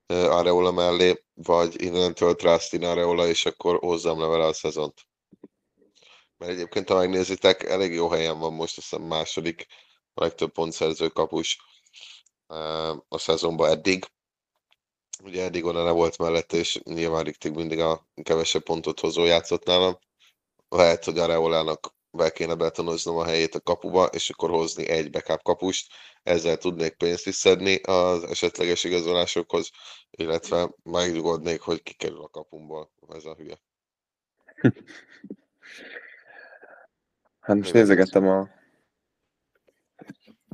Areola 0.06 0.72
mellé, 0.72 1.24
vagy 1.34 1.82
innentől 1.82 2.34
Trustin 2.34 2.84
Areola, 2.84 3.26
és 3.28 3.46
akkor 3.46 3.78
hozzam 3.78 4.20
le 4.20 4.26
vele 4.26 4.44
a 4.46 4.52
szezont? 4.52 5.06
Mert 6.36 6.52
egyébként, 6.52 6.88
ha 6.88 6.94
megnézitek, 6.96 7.62
elég 7.62 7.92
jó 7.92 8.08
helyen 8.08 8.38
van 8.38 8.52
most, 8.52 8.78
azt 8.78 8.88
hiszem 8.90 9.06
második, 9.06 9.66
a 10.14 10.22
legtöbb 10.22 10.52
pontszerző 10.52 11.08
kapus 11.08 11.58
a 13.08 13.18
szezonban 13.18 13.70
eddig. 13.70 14.04
Ugye 15.22 15.42
eddig 15.42 15.64
onnan 15.64 15.94
volt 15.94 16.18
mellette, 16.18 16.56
és 16.56 16.80
nyilván 16.84 17.24
Riktig 17.24 17.52
mindig 17.52 17.78
a 17.78 18.08
kevesebb 18.22 18.62
pontot 18.62 19.00
hozó 19.00 19.24
játszott 19.24 19.64
nálam 19.64 19.98
lehet, 20.76 21.04
hogy 21.04 21.18
Areolának 21.18 21.94
be 22.10 22.30
kéne 22.30 22.54
betonoznom 22.54 23.16
a 23.16 23.24
helyét 23.24 23.54
a 23.54 23.60
kapuba, 23.60 24.04
és 24.04 24.30
akkor 24.30 24.50
hozni 24.50 24.88
egy 24.88 25.10
backup 25.10 25.42
kapust, 25.42 25.92
ezzel 26.22 26.56
tudnék 26.56 26.96
pénzt 26.96 27.26
is 27.26 27.34
szedni 27.34 27.80
az 27.82 28.24
esetleges 28.24 28.84
igazolásokhoz, 28.84 29.70
illetve 30.10 30.70
megnyugodnék, 30.82 31.60
hogy 31.60 31.82
kikerül 31.82 32.22
a 32.22 32.28
kapumból 32.28 32.90
ez 33.08 33.24
a 33.24 33.34
hülye. 33.34 33.58
Hát 37.40 37.56
most 37.56 37.72
nézegettem 37.72 38.28
a... 38.28 38.48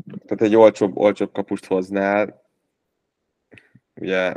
Tehát 0.04 0.42
egy 0.42 0.54
olcsóbb, 0.54 0.96
olcsóbb 0.96 1.32
kapust 1.32 1.64
hoznál, 1.64 2.50
ugye 3.94 4.34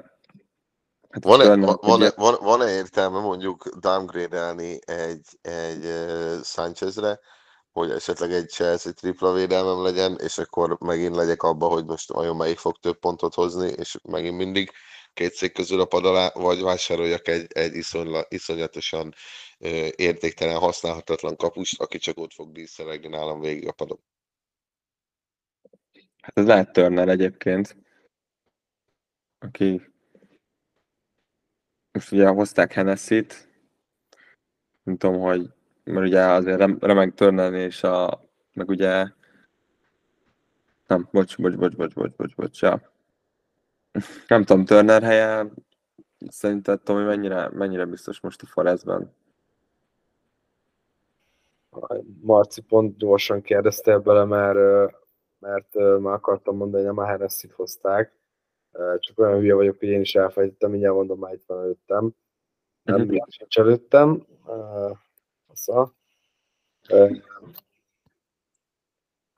Hát 1.15 1.23
van-e, 1.23 1.55
van, 1.65 1.77
van, 1.81 2.11
van, 2.15 2.37
van-e 2.41 2.71
értelme 2.71 3.19
mondjuk 3.19 3.69
downgrade-elni 3.79 4.79
egy, 4.85 5.27
egy 5.41 5.83
Sánchezre, 6.43 7.19
hogy 7.71 7.91
esetleg 7.91 8.31
egy 8.31 8.49
Chelsea 8.49 8.93
tripla 8.93 9.33
védelmem 9.33 9.83
legyen, 9.83 10.17
és 10.19 10.37
akkor 10.37 10.77
megint 10.79 11.15
legyek 11.15 11.43
abba, 11.43 11.67
hogy 11.67 11.85
most 11.85 12.11
olyan 12.11 12.35
melyik 12.35 12.57
fog 12.57 12.77
több 12.77 12.99
pontot 12.99 13.33
hozni, 13.33 13.67
és 13.67 13.97
megint 14.03 14.37
mindig 14.37 14.71
két 15.13 15.33
szék 15.33 15.53
közül 15.53 15.79
a 15.79 15.85
pad 15.85 16.05
alá, 16.05 16.31
vagy 16.33 16.61
vásároljak 16.61 17.27
egy, 17.27 17.51
egy 17.53 17.75
iszonyla, 17.75 18.25
iszonyatosan 18.29 19.13
uh, 19.59 19.87
értéktelen, 19.95 20.59
használhatatlan 20.59 21.35
kapust, 21.35 21.81
aki 21.81 21.97
csak 21.97 22.17
ott 22.17 22.33
fog 22.33 22.51
díszelegni 22.51 23.07
nálam 23.07 23.39
végig 23.39 23.67
a 23.67 23.71
padon. 23.71 23.99
Hát 26.21 26.37
ez 26.37 26.45
lehet 26.45 26.71
Turner 26.71 27.09
egyébként, 27.09 27.77
aki 29.39 29.93
most 31.95 32.11
ugye 32.11 32.27
hozták 32.27 32.73
Hennessy-t, 32.73 33.49
nem 34.83 34.97
tudom, 34.97 35.19
hogy 35.19 35.53
mert 35.83 36.05
ugye 36.05 36.21
azért 36.21 36.79
remek 36.79 37.13
törnelni, 37.13 37.59
és 37.59 37.83
a, 37.83 38.21
meg 38.53 38.69
ugye 38.69 39.07
nem, 40.87 41.07
bocs, 41.11 41.37
bocs, 41.37 41.55
bocs, 41.55 41.75
bocs, 41.75 41.93
bocs, 41.93 42.15
bocs, 42.15 42.35
bocs, 42.35 42.61
ja. 42.61 42.81
Nem 44.27 44.43
tudom, 44.43 44.65
Turner 44.65 45.03
helye 45.03 45.47
szerinted 46.27 46.81
Tomi 46.81 47.03
mennyire, 47.03 47.49
mennyire 47.49 47.85
biztos 47.85 48.19
most 48.19 48.41
a 48.41 48.45
Forestben? 48.45 49.13
Marci 52.21 52.61
pont 52.61 52.97
gyorsan 52.97 53.41
kérdeztél 53.41 53.99
bele, 53.99 54.25
mert, 54.25 54.91
mert 55.39 55.73
már 55.99 56.13
akartam 56.13 56.55
mondani, 56.55 56.85
hogy 56.85 56.95
nem 56.95 57.05
a 57.05 57.07
Hennessy-t 57.07 57.51
hozták, 57.51 58.13
csak 58.99 59.19
olyan 59.19 59.39
hülye 59.39 59.53
vagyok, 59.53 59.79
hogy 59.79 59.87
én 59.87 60.01
is 60.01 60.15
elfelejtettem, 60.15 60.69
mindjárt 60.69 60.95
mondom, 60.95 61.19
már 61.19 61.33
itt 61.33 61.43
van 61.45 61.61
előttem. 61.61 62.11
Nem, 62.83 63.09
sincs 63.27 63.59
előttem. 63.59 64.25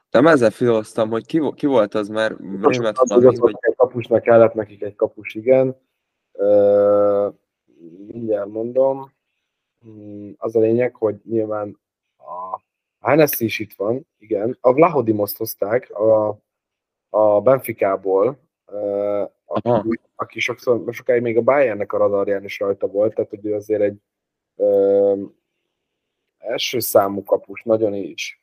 Nem 0.09 0.27
ezzel 0.27 0.51
filoztam, 0.51 1.09
hogy 1.09 1.25
ki, 1.25 1.51
ki 1.55 1.65
volt 1.65 1.93
az, 1.93 2.09
mert 2.09 2.39
német 2.39 2.97
az, 2.97 3.11
hogy... 3.11 3.37
hogy 3.37 3.55
egy 3.59 3.75
kapusnak 3.75 4.21
kellett 4.21 4.53
nekik 4.53 4.81
egy 4.81 4.95
kapus, 4.95 5.35
igen. 5.35 5.75
Uh, 6.31 7.33
mindjárt 8.07 8.49
mondom. 8.49 9.11
Hmm, 9.79 10.33
az 10.37 10.55
a 10.55 10.59
lényeg, 10.59 10.95
hogy 10.95 11.15
nyilván 11.23 11.79
a 12.17 12.61
Hennessy 12.99 13.45
is 13.45 13.59
itt 13.59 13.73
van, 13.73 14.07
igen. 14.17 14.57
A 14.61 14.73
Vlahodimoszt 14.73 15.37
hozták 15.37 15.91
a, 15.91 16.39
a 17.09 17.41
Benficából, 17.41 18.46
aki, 19.45 19.99
aki 20.15 20.39
sokszor, 20.39 20.93
sokáig 20.93 21.21
még 21.21 21.37
a 21.37 21.41
Bayernnek 21.41 21.93
a 21.93 21.97
radarján 21.97 22.43
is 22.43 22.59
rajta 22.59 22.87
volt, 22.87 23.13
tehát 23.15 23.29
hogy 23.29 23.45
ő 23.45 23.53
azért 23.53 23.81
egy 23.81 23.97
ö, 24.55 25.23
első 26.37 26.79
számú 26.79 27.23
kapus, 27.23 27.63
nagyon 27.63 27.93
is. 27.93 28.41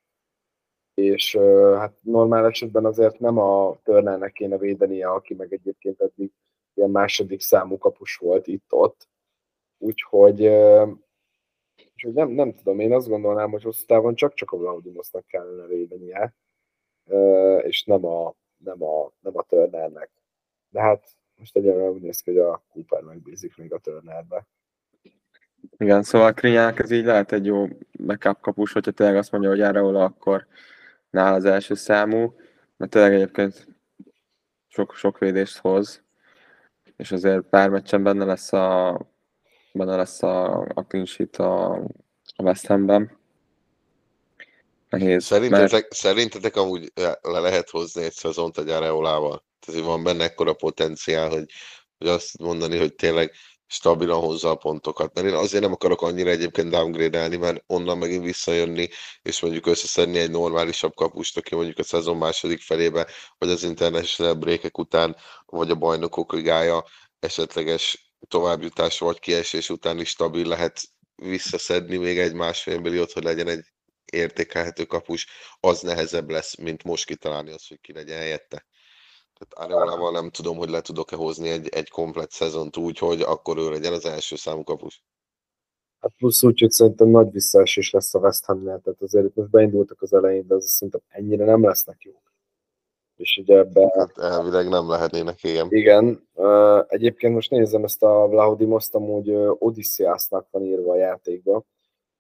És 0.95 1.35
ö, 1.35 1.75
hát 1.79 1.95
normál 2.01 2.47
esetben 2.47 2.85
azért 2.85 3.18
nem 3.18 3.39
a 3.39 3.77
Turnernek 3.83 4.33
kéne 4.33 4.59
védenie, 4.59 5.09
aki 5.09 5.35
meg 5.35 5.53
egyébként 5.53 6.01
eddig 6.01 6.33
ilyen 6.75 6.91
második 6.91 7.41
számú 7.41 7.79
kapus 7.79 8.16
volt 8.16 8.47
itt-ott. 8.47 9.09
Úgyhogy, 9.79 10.45
ö, 10.45 10.87
úgyhogy 11.93 12.12
nem, 12.12 12.31
nem 12.31 12.55
tudom, 12.55 12.81
én 12.81 12.93
azt 12.93 13.09
gondolnám, 13.09 13.51
hogy 13.51 13.62
hosszú 13.62 13.85
távon 13.87 14.14
csak-csak 14.14 14.53
a 14.53 14.57
Vlaudimosnak 14.57 15.27
kellene 15.27 15.66
védenie, 15.66 16.35
ö, 17.07 17.57
és 17.59 17.85
nem 17.85 18.05
a, 18.05 18.35
nem 18.65 18.83
a, 18.83 19.12
nem 19.21 19.37
a 19.37 19.43
Turnernek. 19.43 20.11
De 20.69 20.81
hát 20.81 21.05
most 21.37 21.57
egyelőre 21.57 21.91
úgy 21.91 22.01
néz 22.01 22.21
ki, 22.21 22.31
hogy 22.31 22.41
a 22.41 22.65
Cooper 22.73 23.03
megbízik 23.03 23.57
még 23.57 23.73
a 23.73 23.79
Turnerbe. 23.79 24.47
Igen, 25.77 26.03
szóval 26.03 26.35
Krinyák 26.35 26.79
ez 26.79 26.91
így 26.91 27.05
lehet 27.05 27.33
egy 27.33 27.47
jó 27.47 27.67
backup 27.99 28.41
kapus, 28.41 28.73
hogyha 28.73 28.91
tényleg 28.91 29.17
azt 29.17 29.33
mondja, 29.33 29.51
hogy 29.51 29.61
Areola, 29.61 30.05
akkor 30.05 30.47
nál 31.11 31.35
az 31.35 31.45
első 31.45 31.75
számú, 31.75 32.35
mert 32.77 32.91
tényleg 32.91 33.15
egyébként 33.15 33.69
sok, 34.69 34.95
sok 34.95 35.19
védést 35.19 35.59
hoz, 35.59 36.03
és 36.97 37.12
azért 37.12 37.43
pár 37.43 37.71
meccsen 37.71 38.03
benne 38.03 38.25
lesz 38.25 38.53
a, 38.53 39.01
benne 39.73 39.97
lesz 39.97 40.23
a, 40.23 40.61
a 40.61 40.85
clean 40.89 41.05
sheet 41.05 41.37
a, 41.37 41.75
a 42.37 42.43
West 42.43 42.67
Hamben. 42.67 43.19
Nehéz. 44.99 45.24
Szerintetek, 45.24 45.70
mert... 45.70 45.95
szerintetek 45.95 46.57
amúgy 46.57 46.92
le 47.20 47.38
lehet 47.38 47.70
hozni 47.70 48.03
egy 48.03 48.12
szezont 48.12 48.59
egy 48.59 48.68
Areolával? 48.68 49.45
Tehát 49.66 49.84
van 49.84 50.03
benne 50.03 50.24
ekkora 50.24 50.53
potenciál, 50.53 51.28
hogy, 51.28 51.45
hogy 51.99 52.09
azt 52.09 52.38
mondani, 52.38 52.78
hogy 52.78 52.95
tényleg 52.95 53.32
stabilan 53.66 54.20
hozza 54.20 54.51
a 54.51 54.55
pontokat. 54.55 55.14
Mert 55.14 55.26
én 55.26 55.34
azért 55.34 55.62
nem 55.62 55.72
akarok 55.72 56.03
annyira 56.03 56.30
egyébként 56.30 56.70
downgrade 56.70 57.38
mert 57.38 57.62
onnan 57.66 57.99
megint 57.99 58.24
visszajönni, 58.24 58.88
és 59.22 59.40
mondjuk 59.40 59.66
összeszedni 59.66 60.18
egy 60.18 60.30
normálisabb 60.30 60.95
kapust, 60.95 61.36
aki 61.36 61.55
mondjuk 61.55 61.78
a 61.78 61.82
szezon 61.82 62.16
második 62.16 62.61
felébe, 62.61 63.07
vagy 63.38 63.51
az 63.51 63.62
international 63.62 64.34
breakek 64.34 64.78
után, 64.78 65.16
vagy 65.47 65.70
a 65.70 65.74
bajnokok 65.74 66.32
ligája 66.32 66.84
esetleges 67.18 68.12
továbbjutás 68.28 68.99
vagy 68.99 69.18
kiesés 69.18 69.70
után 69.70 70.01
is 70.01 70.09
stabil 70.09 70.47
lehet 70.47 70.80
visszaszedni 71.14 71.97
még 71.97 72.18
egy 72.18 72.34
másfél 72.34 72.80
milliót, 72.80 73.12
hogy 73.12 73.22
legyen 73.22 73.49
egy 73.49 73.64
értékelhető 74.12 74.84
kapus, 74.84 75.26
az 75.61 75.80
nehezebb 75.80 76.30
lesz, 76.30 76.57
mint 76.57 76.84
most 76.84 77.07
kitalálni 77.07 77.50
azt, 77.50 77.68
hogy 77.68 77.80
ki 77.80 77.92
legyen 77.92 78.18
helyette. 78.18 78.66
Tehát 79.38 79.70
Areolával 79.70 80.11
nem 80.11 80.30
tudom, 80.30 80.57
hogy 80.57 80.68
le 80.68 80.80
tudok-e 80.80 81.16
hozni 81.16 81.48
egy, 81.48 81.68
egy 81.68 81.90
komplet 81.90 82.30
szezont 82.30 82.76
úgy, 82.76 82.98
hogy 82.98 83.20
akkor 83.20 83.59
ő 83.59 83.70
legyen 83.70 83.92
az 83.92 84.07
első 84.07 84.36
számú 84.36 84.62
kapus. 84.62 85.02
Hát 86.00 86.12
plusz 86.16 86.42
úgy, 86.42 86.61
hogy 86.61 86.70
szerintem 86.70 87.09
nagy 87.09 87.30
visszaesés 87.30 87.90
lesz 87.90 88.14
a 88.14 88.18
West 88.18 88.44
Hamnél, 88.44 88.80
tehát 88.84 89.02
azért 89.02 89.24
itt 89.24 89.34
most 89.34 89.50
beindultak 89.50 90.02
az 90.02 90.12
elején, 90.12 90.46
de 90.46 90.55
az 90.55 90.70
szerintem 90.70 91.00
ennyire 91.09 91.44
nem 91.44 91.64
lesznek 91.64 92.02
jók. 92.02 92.32
És 93.16 93.36
ugye 93.36 93.59
ebbe... 93.59 93.92
Hát 93.98 94.18
elvileg 94.18 94.68
nem 94.68 94.88
lehetnének, 94.88 95.42
igen. 95.42 95.66
Igen. 95.70 96.28
Egyébként 96.88 97.34
most 97.34 97.50
nézem 97.50 97.84
ezt 97.84 98.02
a 98.02 98.26
Vlahodimoszt, 98.28 98.94
amúgy 98.94 99.30
Odysseusnak 99.59 100.46
van 100.50 100.62
írva 100.62 100.92
a 100.92 100.96
játékba. 100.96 101.64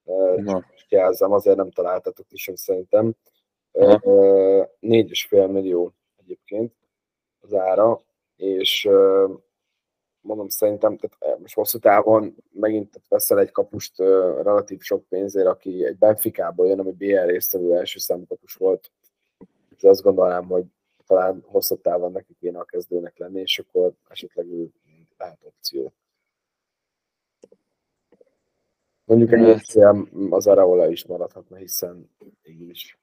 Uh, 0.04 0.62
jelzem, 0.88 1.32
azért 1.32 1.56
nem 1.56 1.70
találtatok 1.70 2.26
is, 2.30 2.50
szerintem. 2.54 3.14
Aha. 3.72 4.68
Négy 4.80 5.10
és 5.10 5.26
fél 5.26 5.46
millió 5.46 5.92
egyébként 6.16 6.72
az 7.40 7.54
ára, 7.54 8.02
és 8.36 8.88
mondom 10.20 10.48
szerintem, 10.48 10.96
tehát 10.96 11.38
most 11.38 11.54
hosszú 11.54 11.78
távon 11.78 12.36
megint 12.52 13.00
veszel 13.08 13.38
egy 13.38 13.50
kapust 13.50 13.98
relatív 14.42 14.80
sok 14.80 15.04
pénzért, 15.08 15.46
aki 15.46 15.84
egy 15.84 15.98
Benficából 15.98 16.66
jön, 16.66 16.78
ami 16.78 16.92
BL 16.92 17.26
résztvevő 17.26 17.76
első 17.76 17.98
számú 17.98 18.26
kapus 18.26 18.54
volt, 18.54 18.90
és 19.76 19.82
azt 19.82 20.02
gondolnám, 20.02 20.44
hogy 20.44 20.64
talán 21.06 21.44
hosszabb 21.46 21.80
távon 21.80 22.12
neki 22.12 22.34
kéne 22.40 22.58
a 22.58 22.64
kezdőnek 22.64 23.18
lenni, 23.18 23.40
és 23.40 23.58
akkor 23.58 23.92
esetleg 24.08 24.46
ő 24.46 24.68
lehet 25.18 25.38
opció. 25.42 25.92
Mondjuk 29.04 29.32
egy. 29.32 29.60
FCM 29.60 30.32
az 30.32 30.46
Araola 30.46 30.88
is 30.88 31.06
maradhatna, 31.06 31.56
hiszen 31.56 32.10
végül 32.42 32.70
is 32.70 32.98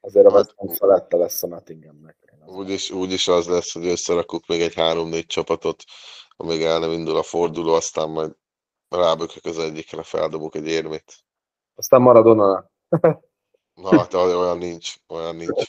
azért 0.00 0.26
a 0.26 0.30
Hát- 0.30 0.38
West 0.38 0.54
Ham 0.56 0.68
felette 0.68 1.16
lesz 1.16 1.42
a 1.42 1.46
Nottinghamnek. 1.46 2.16
Úgyis, 2.46 2.90
úgyis 2.90 3.28
az 3.28 3.48
lesz, 3.48 3.72
hogy 3.72 3.86
összerakunk 3.86 4.46
még 4.46 4.60
egy 4.60 4.74
három-négy 4.74 5.26
csapatot, 5.26 5.84
amíg 6.36 6.62
el 6.62 6.78
nem 6.78 6.90
indul 6.90 7.16
a 7.16 7.22
forduló, 7.22 7.72
aztán 7.72 8.10
majd 8.10 8.36
rábökök 8.88 9.44
az 9.44 9.58
egyikre, 9.58 10.02
feldobok 10.02 10.54
egy 10.54 10.66
érmét. 10.66 11.14
Aztán 11.74 12.02
Maradona. 12.02 12.70
Na, 13.74 13.98
hát 13.98 14.14
olyan 14.14 14.58
nincs, 14.58 14.94
olyan 15.08 15.36
nincs. 15.36 15.64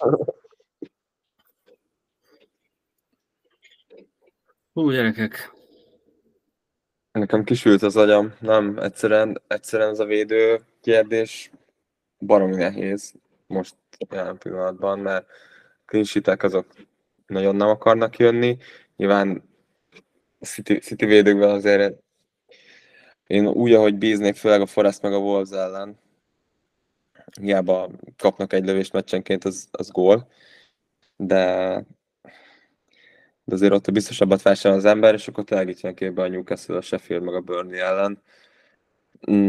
Hú, 4.74 4.92
gyerekek. 4.92 5.52
Nekem 7.14 7.44
kisült 7.44 7.82
az 7.82 7.96
agyam, 7.96 8.34
nem, 8.40 8.78
egyszerűen, 8.78 9.42
egyszerűen 9.48 9.90
ez 9.90 10.00
a 10.00 10.06
védő 10.06 10.60
kérdés 10.82 11.52
baromi 12.20 12.56
nehéz 12.56 13.14
most 13.48 13.76
jelen 14.10 14.38
pillanatban, 14.38 15.00
mert 15.00 15.26
clean 15.86 16.38
azok 16.40 16.68
nagyon 17.28 17.56
nem 17.56 17.68
akarnak 17.68 18.18
jönni. 18.18 18.58
Nyilván 18.96 19.44
a 20.40 20.46
City, 20.46 20.80
City 20.80 21.06
védőkben 21.06 21.50
azért 21.50 22.02
én 23.28 23.48
úgy, 23.48 23.74
ahogy 23.74 23.96
bíznék, 23.96 24.36
főleg 24.36 24.62
a 24.62 24.66
Forest 24.66 25.02
meg 25.02 25.14
a 25.14 25.18
Wolves 25.18 25.58
ellen, 25.58 26.00
hiába 27.42 27.90
kapnak 28.18 28.54
egy 28.54 28.66
lövést 28.66 28.94
meccsenként, 28.94 29.44
az, 29.44 29.68
az 29.72 29.90
gól, 29.90 30.28
de 31.16 31.74
de 33.44 33.54
azért 33.54 33.74
ott 33.74 33.92
biztosabbat 33.92 34.42
vásárol 34.42 34.78
az 34.78 34.86
ember, 34.86 35.14
és 35.14 35.28
akkor 35.28 35.44
tényleg 35.44 35.70
itt 35.70 35.80
jön 35.80 35.96
képbe 35.96 36.22
a 36.22 36.28
Newcastle, 36.28 36.78
a 36.78 36.82
Sheffield, 36.82 37.24
meg 37.24 37.34
a 37.34 37.42
Burnley 37.42 37.80
ellen. 37.80 38.22
Mm, 39.32 39.48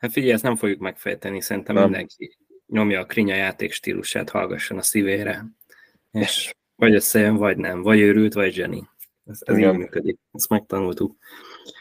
Hát 0.00 0.12
figyelj, 0.12 0.32
ezt 0.32 0.42
nem 0.42 0.56
fogjuk 0.56 0.78
megfejteni, 0.80 1.40
szerintem 1.40 1.74
Nem. 1.74 1.84
mindenki 1.84 2.38
nyomja 2.66 3.00
a 3.00 3.04
krinya 3.04 3.34
játék 3.34 3.72
stílusát, 3.72 4.30
hallgasson 4.30 4.78
a 4.78 4.82
szívére, 4.82 5.44
és 6.10 6.54
vagy 6.76 6.94
összejön, 6.94 7.36
vagy 7.36 7.56
nem, 7.56 7.82
vagy 7.82 7.98
őrült, 7.98 8.32
vagy 8.32 8.56
Jenny. 8.56 8.80
Ez, 9.24 9.38
ez 9.44 9.58
így 9.58 9.72
működik, 9.72 10.18
ezt 10.32 10.48
megtanultuk. 10.48 11.16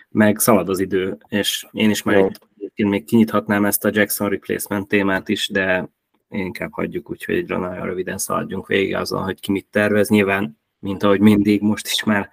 Meg 0.10 0.40
szalad 0.40 0.70
az 0.70 0.80
idő, 0.80 1.18
és 1.28 1.66
én 1.72 1.90
is 1.90 2.04
már 2.04 2.32
egyébként 2.58 2.90
még 2.90 3.04
kinyithatnám 3.06 3.66
ezt 3.66 3.86
a 3.86 3.90
Jackson 3.94 4.30
replacement 4.30 4.88
témát 4.88 5.30
is, 5.30 5.50
de 5.50 5.90
inkább 6.30 6.72
hagyjuk 6.72 7.10
úgy, 7.10 7.24
hogy 7.24 7.46
nagyon 7.46 7.86
röviden 7.86 8.18
szaladjunk 8.18 8.68
végig 8.68 8.96
azon, 8.96 9.24
hogy 9.24 9.40
ki 9.40 9.52
mit 9.52 9.68
tervez. 9.72 10.10
Nyilván, 10.10 10.60
mint 10.80 11.04
ahogy 11.04 11.20
mindig, 11.20 11.62
most 11.62 11.88
is 11.88 12.04
már 12.04 12.30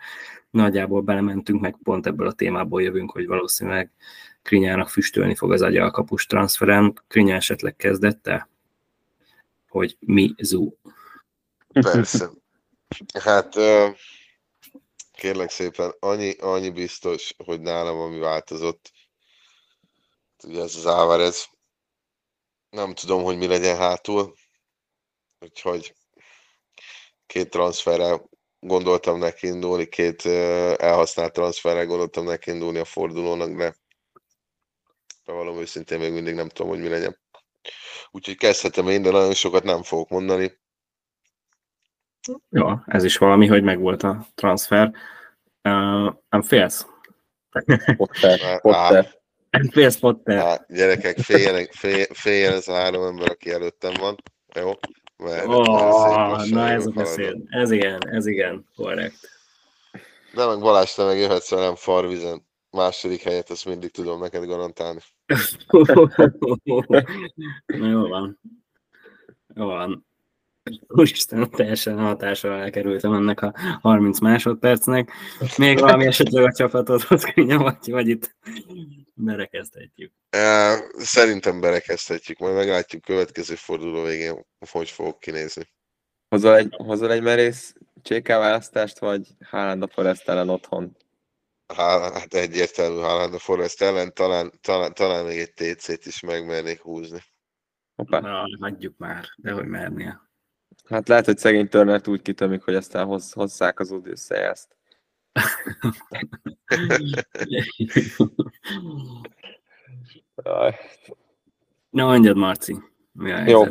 nagyjából 0.51 1.01
belementünk, 1.01 1.61
meg 1.61 1.77
pont 1.83 2.07
ebből 2.07 2.27
a 2.27 2.33
témából 2.33 2.83
jövünk, 2.83 3.11
hogy 3.11 3.27
valószínűleg 3.27 3.91
Krinyának 4.43 4.89
füstölni 4.89 5.35
fog 5.35 5.53
az 5.53 5.63
agya 5.63 5.85
a 5.85 5.91
kapus 5.91 6.27
transferen. 6.27 7.03
Krinyá 7.09 7.37
esetleg 7.37 7.77
kezdette, 7.77 8.49
hogy 9.69 9.97
mi 10.01 10.35
zú. 10.39 10.77
Persze. 11.73 12.31
Hát 13.21 13.55
kérlek 15.13 15.51
szépen, 15.51 15.93
annyi, 15.99 16.33
annyi 16.39 16.71
biztos, 16.71 17.35
hogy 17.45 17.61
nálam 17.61 17.99
ami 17.99 18.19
változott. 18.19 18.93
Ugye 20.45 20.63
ez 20.63 20.77
az 20.77 20.87
Álvarez. 20.87 21.49
Nem 22.77 22.95
tudom, 22.95 23.22
hogy 23.22 23.37
mi 23.37 23.47
legyen 23.47 23.77
hátul. 23.77 24.35
Úgyhogy 25.41 25.95
két 27.27 27.51
transferrel 27.51 28.29
gondoltam 28.61 29.18
neki 29.18 29.47
indulni, 29.47 29.87
két 29.89 30.24
elhasznált 30.77 31.33
transferrel 31.33 31.87
gondoltam 31.87 32.24
neki 32.24 32.51
indulni 32.51 32.79
a 32.79 32.85
fordulónak, 32.85 33.57
de 33.57 33.74
valami 35.24 35.61
őszintén 35.61 35.99
még 35.99 36.12
mindig 36.12 36.35
nem 36.35 36.49
tudom, 36.49 36.70
hogy 36.70 36.81
mi 36.81 36.89
legyen. 36.89 37.18
Úgyhogy 38.11 38.37
kezdhetem 38.37 38.89
én, 38.89 39.03
de 39.03 39.11
nagyon 39.11 39.35
sokat 39.35 39.62
nem 39.62 39.83
fogok 39.83 40.09
mondani. 40.09 40.59
Jó, 42.51 42.68
ez 42.87 43.05
is 43.05 43.16
valami, 43.16 43.47
hogy 43.47 43.62
megvolt 43.62 44.03
a 44.03 44.27
transfer. 44.35 44.87
Uh, 45.62 46.14
nem 46.29 46.43
félsz? 46.43 46.87
Potter, 47.97 48.61
Potter. 48.61 49.16
Félsz, 49.71 49.99
Potter? 49.99 50.43
Hát, 50.43 50.67
gyerekek, 50.69 51.19
féljenek, 51.19 51.73
fél, 51.73 52.05
féljen 52.13 52.53
ez 52.53 52.69
a 52.69 52.75
három 52.75 53.03
ember, 53.03 53.31
aki 53.31 53.51
előttem 53.51 53.93
van. 54.01 54.17
Jó? 54.55 54.71
Mert 55.17 55.47
Oh, 55.47 55.67
lassan 55.67 56.49
na 56.49 56.69
ez 56.69 56.87
a 56.87 56.91
beszéd. 56.91 57.37
Ez 57.49 57.71
igen, 57.71 58.09
ez 58.11 58.27
igen, 58.27 58.67
korrekt. 58.77 59.31
De 60.35 60.47
meg 60.47 60.61
Balázs, 60.61 60.95
te 60.95 61.05
meg 61.05 61.19
jöhetsz 61.19 61.51
velem 61.51 61.75
farvizen. 61.75 62.47
Második 62.71 63.23
helyet, 63.23 63.51
ezt 63.51 63.65
mindig 63.65 63.91
tudom 63.91 64.21
neked 64.21 64.45
garantálni. 64.45 65.01
Na 67.67 67.89
jó 67.89 68.09
van. 68.09 68.41
Jó 69.55 69.67
van. 69.67 70.07
Úristen, 70.89 71.51
teljesen 71.51 71.99
hatással 71.99 72.61
elkerültem 72.61 73.13
ennek 73.13 73.43
a 73.43 73.55
30 73.81 74.21
másodpercnek. 74.21 75.13
Még 75.57 75.79
valami 75.79 76.07
esetleg 76.07 76.45
a 76.45 76.53
csapatot 76.53 77.03
hoz 77.03 77.23
Krinya, 77.33 77.59
vagy, 77.59 77.91
vagy 77.91 78.09
itt 78.09 78.37
berekeztetjük. 79.17 80.12
Á, 80.31 80.79
Szerintem 80.97 81.61
berekeztetjük, 81.61 82.39
majd 82.39 82.55
meglátjuk 82.55 83.03
következő 83.03 83.55
forduló 83.55 84.03
végén, 84.03 84.47
hogy 84.71 84.91
fogok 84.91 85.21
kinézni. 85.21 85.62
Hozol 86.29 86.57
egy, 86.57 86.75
hozol 86.77 87.12
egy 87.12 87.23
merész 87.23 87.75
CK 88.03 88.27
választást, 88.27 88.99
vagy 88.99 89.29
Haaland 89.45 89.83
a 89.83 89.89
Forest 89.89 90.29
ellen 90.29 90.49
otthon? 90.49 90.97
Há, 91.75 92.12
hát 92.12 92.35
egyértelmű 92.35 92.99
Haaland 92.99 93.35
a 93.35 93.39
Forest 93.39 93.83
ellen, 93.83 94.14
talán, 94.14 94.53
talán, 94.61 94.95
talán 94.95 95.25
még 95.25 95.39
egy 95.39 95.53
TC-t 95.53 96.07
is 96.07 96.21
megmernék 96.21 96.81
húzni. 96.81 97.19
Hoppá. 97.95 98.21
Na, 98.21 98.45
hagyjuk 98.61 98.97
már, 98.97 99.25
de 99.37 99.53
hogy 99.53 99.67
mernél. 99.67 100.31
Hát 100.89 101.09
lehet, 101.09 101.25
hogy 101.25 101.39
szegény 101.39 101.69
Turnert 101.69 102.09
úgy 102.09 102.23
kitömik, 102.23 102.62
hogy 102.62 102.75
aztán 102.75 103.07
hoz, 103.07 103.33
hozzák 103.33 103.81
az. 103.81 103.95
Jaj. 104.05 104.53
Na, 111.91 112.07
mondjad, 112.07 112.37
Marci. 112.37 112.76
Mi 113.12 113.30
a 113.30 113.45
Jó. 113.47 113.64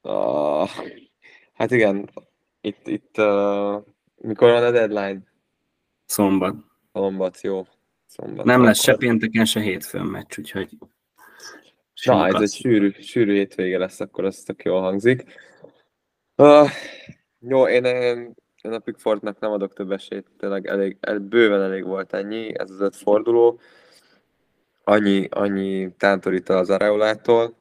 Ah, 0.00 0.68
hát 1.52 1.70
igen, 1.70 2.10
itt, 2.60 2.86
itt 2.86 3.18
uh, 3.18 3.84
mikor 4.16 4.50
van 4.50 4.64
a 4.64 4.70
deadline? 4.70 5.22
Szombat. 6.04 6.54
Szombat, 6.92 7.40
jó. 7.40 7.66
Szombat. 8.06 8.44
Nem 8.44 8.62
lesz 8.62 8.82
se 8.82 8.96
pénteken, 8.96 9.44
se 9.44 9.60
hétfőn 9.60 10.04
meccs, 10.04 10.38
úgyhogy... 10.38 10.78
Na, 12.04 12.26
ez 12.26 12.40
egy 12.40 12.52
sűrű, 12.52 12.90
sűrű 12.90 13.34
hétvége 13.34 13.78
lesz, 13.78 14.00
akkor 14.00 14.24
ez 14.24 14.42
tök 14.42 14.62
jól 14.62 14.80
hangzik. 14.80 15.24
Uh, 16.36 16.70
jó, 17.38 17.68
én, 17.68 17.84
én, 17.84 18.34
én 18.62 18.72
a 18.72 18.78
Pickfordnak 18.78 19.40
nem 19.40 19.50
adok 19.50 19.72
több 19.72 19.92
esélyt, 19.92 20.26
tényleg 20.38 20.66
elég, 20.66 20.96
el, 21.00 21.18
bőven 21.18 21.62
elég 21.62 21.84
volt 21.84 22.12
ennyi, 22.12 22.58
ez 22.58 22.70
az 22.70 22.80
öt 22.80 22.96
forduló. 22.96 23.60
Annyi, 24.84 25.28
annyi 25.30 25.94
tántorít 25.98 26.48
az 26.48 26.70
Areolától, 26.70 27.54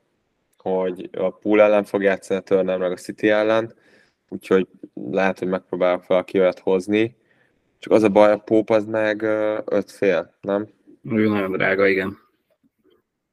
hogy 0.58 1.10
a 1.18 1.30
Pool 1.30 1.62
ellen 1.62 1.84
fog 1.84 2.02
játszani 2.02 2.40
a 2.40 2.44
Turner 2.44 2.78
meg 2.78 2.92
a 2.92 2.96
City 2.96 3.30
ellen, 3.30 3.74
úgyhogy 4.30 4.68
lehet, 5.12 5.40
hogy 5.40 5.48
megpróbálok 5.48 6.08
valaki 6.08 6.40
olyat 6.40 6.60
hozni. 6.60 7.18
Csak 7.80 7.94
az 7.94 8.04
a 8.04 8.10
baj, 8.10 8.32
a 8.32 8.38
Pope 8.38 8.74
az 8.74 8.86
meg 8.86 9.22
öt 9.66 9.92
fél, 9.92 10.34
nem? 10.42 10.68
Ő 11.04 11.28
nagyon 11.28 11.52
drága, 11.52 11.88
igen. 11.88 12.18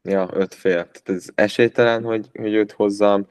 Ja, 0.02 0.28
öt 0.32 0.54
fél. 0.54 0.74
Tehát 0.74 1.08
ez 1.08 1.26
esélytelen, 1.34 2.02
hogy, 2.02 2.26
hogy 2.32 2.54
őt 2.54 2.72
hozzam. 2.72 3.26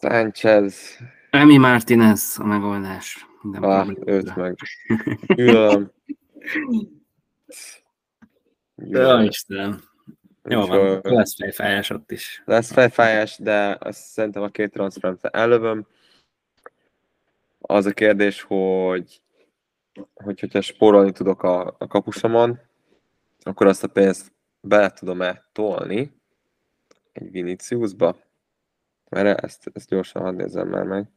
Sanchez, 0.00 0.98
Emi 1.30 1.56
Martinez 1.56 2.36
a 2.38 2.44
megoldás. 2.44 3.26
Minden 3.42 3.62
ah, 3.62 3.84
problémára. 3.84 4.12
őt 4.12 4.36
meg. 4.36 4.56
Ja, 5.26 5.92
Gyűlölöm. 8.74 9.24
Istenem. 9.24 9.80
Jó 10.44 10.66
van, 10.66 11.00
lesz 11.02 11.34
fejfájás 11.34 11.90
ott 11.90 12.10
is. 12.10 12.42
Lesz 12.44 12.72
fejfájás, 12.72 13.38
de 13.38 13.76
azt 13.80 14.00
szerintem 14.00 14.42
a 14.42 14.48
két 14.48 14.72
transferent 14.72 15.24
ellövöm. 15.24 15.86
Az 17.58 17.86
a 17.86 17.92
kérdés, 17.92 18.42
hogy, 18.42 19.20
hogy 20.14 20.40
hogyha 20.40 20.60
spórolni 20.60 21.12
tudok 21.12 21.42
a, 21.42 21.76
a 21.78 21.86
kapusomon, 21.86 22.60
akkor 23.42 23.66
azt 23.66 23.84
a 23.84 23.88
pénzt 23.88 24.32
bele 24.60 24.90
tudom-e 24.90 25.48
tolni 25.52 26.12
egy 27.12 27.30
Viniciusba, 27.30 28.16
mert 29.08 29.44
ezt, 29.44 29.70
ezt 29.74 29.88
gyorsan 29.88 30.22
hadd 30.22 30.34
nézzem 30.34 30.68
már 30.68 30.84
meg. 30.84 31.08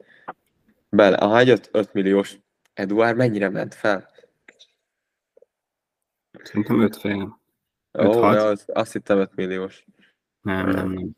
Bele, 0.89 1.15
aha, 1.15 1.39
egy 1.39 1.49
5, 1.49 1.69
5 1.71 1.93
milliós 1.93 2.39
Eduard 2.73 3.17
mennyire 3.17 3.49
ment 3.49 3.75
fel? 3.75 4.09
Szerintem 6.43 6.81
öt 6.81 6.95
fél. 6.95 7.39
Ó, 7.99 8.11
ja, 8.13 8.53
azt, 8.67 8.93
hittem 8.93 9.19
5 9.19 9.35
milliós. 9.35 9.85
Nem, 10.41 10.69
nem, 10.69 10.91
nem. 10.91 11.09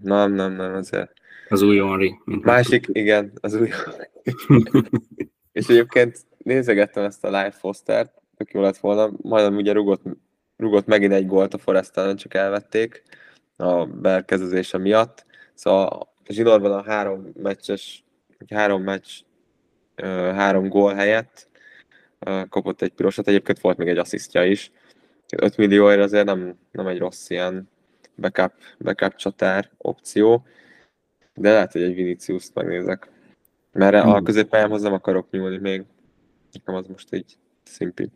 Nem, 0.00 0.32
nem, 0.32 0.52
nem, 0.52 0.74
azért. 0.74 1.12
Az 1.48 1.62
új 1.62 1.78
Henry. 1.78 2.18
Másik, 2.24 2.86
igen, 2.92 3.32
az 3.40 3.54
új. 3.54 3.70
És 5.52 5.68
egyébként 5.68 6.26
nézegettem 6.38 7.04
ezt 7.04 7.24
a 7.24 7.26
live 7.26 7.54
postert, 7.60 8.12
tök 8.36 8.52
jó 8.52 8.60
lett 8.60 8.76
volna, 8.76 9.10
majdnem 9.22 9.56
ugye 9.56 9.72
rugott, 9.72 10.02
rugott 10.56 10.86
megint 10.86 11.12
egy 11.12 11.26
gólt 11.26 11.54
a 11.54 11.58
Forest 11.58 11.94
csak 12.16 12.34
elvették 12.34 13.02
a 13.56 13.86
bekezdezése 13.86 14.78
miatt. 14.78 15.26
Szóval 15.58 16.12
Zsinorban 16.28 16.72
a 16.72 16.82
három 16.82 17.30
meccses, 17.34 18.04
egy 18.38 18.52
három 18.52 18.82
meccs, 18.82 19.20
három 20.34 20.68
gól 20.68 20.94
helyett 20.94 21.48
kapott 22.48 22.82
egy 22.82 22.92
pirosat, 22.92 23.28
egyébként 23.28 23.60
volt 23.60 23.76
még 23.76 23.88
egy 23.88 23.98
asszisztja 23.98 24.44
is. 24.44 24.70
5 25.36 25.56
millióért 25.56 26.00
azért 26.00 26.24
nem, 26.24 26.58
nem 26.70 26.86
egy 26.86 26.98
rossz 26.98 27.30
ilyen 27.30 27.68
backup, 28.16 28.52
backup 28.78 29.14
csatár 29.14 29.70
opció, 29.76 30.46
de 31.34 31.52
lehet, 31.52 31.72
hogy 31.72 31.82
egy 31.82 31.94
Vinicius-t 31.94 32.54
megnézek. 32.54 33.10
Mert 33.72 33.94
a 33.94 34.02
Hmm. 34.02 34.24
középpályámhoz 34.24 34.82
nem 34.82 34.92
akarok 34.92 35.30
nyúlni 35.30 35.58
még. 35.58 35.84
Nekem 36.52 36.74
az 36.74 36.86
most 36.86 37.14
így 37.14 37.36
szimpi. 37.62 38.10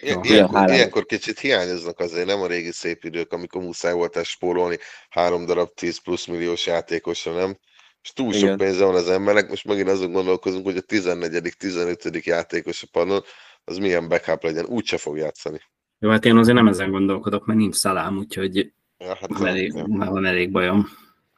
Ilyen- 0.00 0.20
Ilyenkor, 0.22 0.70
ilyenkor 0.70 1.06
kicsit 1.06 1.38
hiányoznak 1.38 1.98
azért, 1.98 2.26
nem 2.26 2.40
a 2.40 2.46
régi 2.46 2.72
szép 2.72 3.04
idők, 3.04 3.32
amikor 3.32 3.62
muszáj 3.62 3.92
volt 3.92 4.16
ezt 4.16 4.30
spórolni 4.30 4.76
három 5.08 5.46
darab 5.46 5.74
10 5.74 5.98
plusz 6.02 6.26
milliós 6.26 6.66
játékosra, 6.66 7.32
nem? 7.32 7.56
És 8.02 8.12
túl 8.12 8.32
sok 8.32 8.42
Igen. 8.42 8.56
pénze 8.56 8.84
van 8.84 8.94
az 8.94 9.08
embernek, 9.08 9.48
most 9.48 9.64
megint 9.64 9.88
azon 9.88 10.12
gondolkozunk, 10.12 10.64
hogy 10.64 10.76
a 10.76 10.80
14 10.80 11.54
15 11.58 12.26
játékos 12.26 12.82
a 12.82 12.86
padon, 12.92 13.20
az 13.64 13.78
milyen 13.78 14.08
backup 14.08 14.42
legyen, 14.42 14.64
úgyse 14.64 14.96
fog 14.96 15.16
játszani. 15.16 15.60
Jó, 15.98 16.10
hát 16.10 16.24
én 16.24 16.36
azért 16.36 16.56
nem 16.56 16.68
ezen 16.68 16.90
gondolkodok, 16.90 17.46
mert 17.46 17.58
nincs 17.58 17.74
szalám, 17.74 18.16
úgyhogy 18.18 18.72
Ja, 18.98 19.08
hát, 19.08 19.38
van 19.38 19.46
elég, 19.46 19.72
már 19.72 20.08
van 20.08 20.24
elég 20.26 20.50
bajom. 20.50 20.88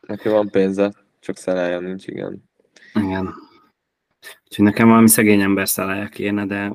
Neki 0.00 0.28
van 0.28 0.50
pénze, 0.50 0.92
csak 1.20 1.36
szerelje 1.36 1.78
nincs, 1.78 2.06
igen. 2.06 2.50
Igen. 2.94 3.34
Úgyhogy 4.44 4.64
nekem 4.64 4.88
valami 4.88 5.08
szegény 5.08 5.40
ember 5.40 5.68
szállája 5.68 6.08
kéne, 6.08 6.46
de 6.46 6.72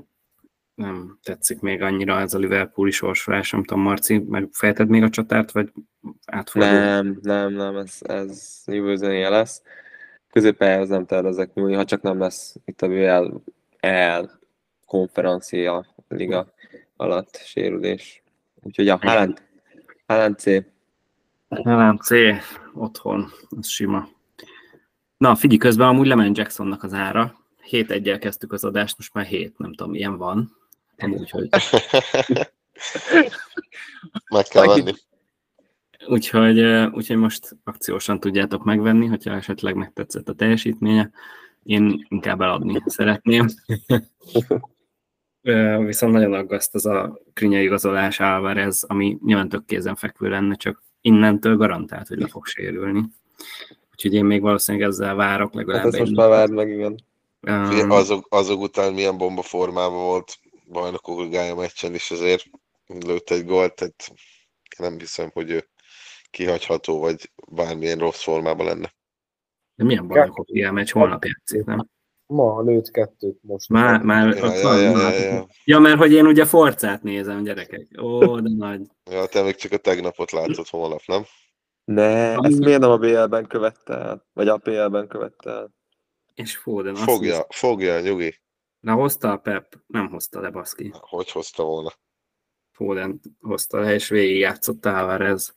nem 0.79 1.17
tetszik 1.23 1.59
még 1.59 1.81
annyira 1.81 2.19
ez 2.19 2.33
a 2.33 2.37
Liverpooli 2.37 2.91
sorsolás, 2.91 3.51
nem 3.51 3.63
tudom, 3.63 3.83
Marci, 3.83 4.17
megfejted 4.17 4.87
még 4.87 5.03
a 5.03 5.09
csatárt, 5.09 5.51
vagy 5.51 5.71
átfordul? 6.25 6.71
Nem, 6.71 7.19
nem, 7.21 7.53
nem, 7.53 7.75
ez, 7.75 7.97
ez 7.99 8.63
jövő 8.65 8.95
zenéje 8.95 9.29
lesz. 9.29 9.61
Középpályához 10.31 10.89
nem 10.89 11.05
tervezek 11.05 11.53
nyúlni, 11.53 11.73
ha 11.73 11.85
csak 11.85 12.01
nem 12.01 12.19
lesz 12.19 12.55
itt 12.65 12.81
a 12.81 12.87
BL 12.87 13.35
el 13.79 14.39
konferencia 14.85 15.85
liga 16.07 16.53
alatt 16.95 17.37
sérülés. 17.45 18.23
Úgyhogy 18.63 18.87
a 18.87 18.97
Haaland, 19.01 19.41
Haaland 20.07 20.39
C. 20.39 20.45
Nem, 21.47 21.97
C, 21.97 22.11
otthon, 22.73 23.31
az 23.59 23.67
sima. 23.67 24.07
Na, 25.17 25.35
figyelj, 25.35 25.57
közben 25.57 25.87
amúgy 25.87 26.07
lement 26.07 26.37
Jacksonnak 26.37 26.83
az 26.83 26.93
ára. 26.93 27.35
7 27.63 27.91
egyel 27.91 28.19
kezdtük 28.19 28.53
az 28.53 28.63
adást, 28.63 28.97
most 28.97 29.13
már 29.13 29.25
7, 29.25 29.57
nem 29.57 29.73
tudom, 29.73 29.91
milyen 29.91 30.17
van. 30.17 30.57
Amúgy, 30.99 31.29
hogy... 31.29 31.49
Meg 34.29 34.45
kell 34.45 34.65
venni. 34.65 34.93
Úgyhogy, 36.07 36.59
úgyhogy 36.93 37.17
most 37.17 37.57
akciósan 37.63 38.19
tudjátok 38.19 38.63
megvenni, 38.63 39.05
hogyha 39.05 39.33
esetleg 39.33 39.75
megtetszett 39.75 40.29
a 40.29 40.33
teljesítménye. 40.33 41.11
Én 41.63 42.05
inkább 42.09 42.41
eladni 42.41 42.83
szeretném. 42.85 43.47
Viszont 45.85 46.13
nagyon 46.13 46.33
aggaszt 46.33 46.75
az 46.75 46.85
a 46.85 47.19
Krinya 47.33 47.59
igazolás 47.59 48.19
Álvarez, 48.19 48.83
ami 48.87 49.17
nyilván 49.25 49.49
tök 49.49 49.65
kézenfekvő 49.65 50.29
lenne, 50.29 50.55
csak 50.55 50.83
innentől 51.01 51.57
garantált, 51.57 52.07
hogy 52.07 52.19
le 52.19 52.27
fog 52.27 52.45
sérülni. 52.45 53.03
Úgyhogy 53.91 54.13
én 54.13 54.25
még 54.25 54.41
valószínűleg 54.41 54.87
ezzel 54.87 55.15
várok 55.15 55.47
Hát 55.47 55.55
legalább 55.55 55.85
ezt 55.85 55.97
most 55.97 56.11
egy 56.11 56.17
már 56.17 56.29
várd 56.29 56.51
meg, 56.51 56.69
igen. 56.69 56.99
Öm, 57.41 57.91
Azok, 57.91 58.25
azok 58.29 58.61
után 58.61 58.93
milyen 58.93 59.17
bomba 59.17 59.41
formában 59.41 60.03
volt 60.03 60.39
bajnokok 60.69 61.19
ligája 61.19 61.55
meccsen 61.55 61.93
is 61.93 62.11
azért 62.11 62.43
lőtt 62.87 63.29
egy 63.29 63.45
gólt, 63.45 63.75
tehát 63.75 64.11
nem 64.77 64.99
hiszem, 64.99 65.29
hogy 65.33 65.49
ő 65.51 65.69
kihagyható, 66.29 66.99
vagy 66.99 67.31
bármilyen 67.47 67.99
rossz 67.99 68.21
formában 68.23 68.65
lenne. 68.65 68.93
De 69.75 69.83
milyen 69.83 70.07
bajnokok 70.07 70.45
ilyen 70.49 70.73
meccs, 70.73 70.91
holnap 70.91 71.23
játszik, 71.25 71.65
nem? 71.65 71.87
Ma 72.25 72.61
lőtt 72.61 72.91
kettőt 72.91 73.37
most. 73.41 73.69
Már, 73.69 74.01
már, 74.01 74.35
Ja, 74.35 74.53
ja, 74.55 74.77
ja, 74.79 75.09
ja, 75.11 75.33
ja. 75.33 75.47
ja, 75.63 75.79
mert 75.79 75.97
hogy 75.97 76.11
én 76.11 76.25
ugye 76.25 76.45
forcát 76.45 77.03
nézem, 77.03 77.43
gyerekek. 77.43 77.87
Ó, 78.01 78.39
de 78.39 78.49
nagy. 78.57 78.81
ja, 79.11 79.25
te 79.25 79.41
még 79.41 79.55
csak 79.55 79.71
a 79.71 79.77
tegnapot 79.77 80.31
látod 80.31 80.67
holnap, 80.67 81.01
nem? 81.05 81.23
Ne, 81.83 82.33
Ami- 82.35 82.47
ezt 82.47 82.59
miért 82.59 82.79
nem 82.79 82.89
a 82.89 82.97
BL-ben 82.97 83.47
követte 83.47 83.93
el? 83.93 84.27
Vagy 84.33 84.47
a 84.47 84.57
PL-ben 84.57 85.07
követte 85.07 85.49
el? 85.49 85.71
És 86.33 86.57
Foden 86.57 86.93
azt 86.93 87.03
Fogja, 87.03 87.29
nézte. 87.29 87.45
fogja, 87.49 87.99
nyugi. 87.99 88.39
Na 88.79 88.93
hozta 88.93 89.31
a 89.31 89.37
Pep, 89.37 89.79
nem 89.87 90.09
hozta 90.09 90.39
le 90.39 90.49
baszki. 90.49 90.93
Hogy 90.99 91.31
hozta 91.31 91.63
volna? 91.63 91.89
Foden 92.71 93.19
hozta 93.41 93.79
le, 93.79 93.93
és 93.93 94.09
végig 94.09 94.37
játszott 94.39 94.85
Álvarez. 94.85 95.53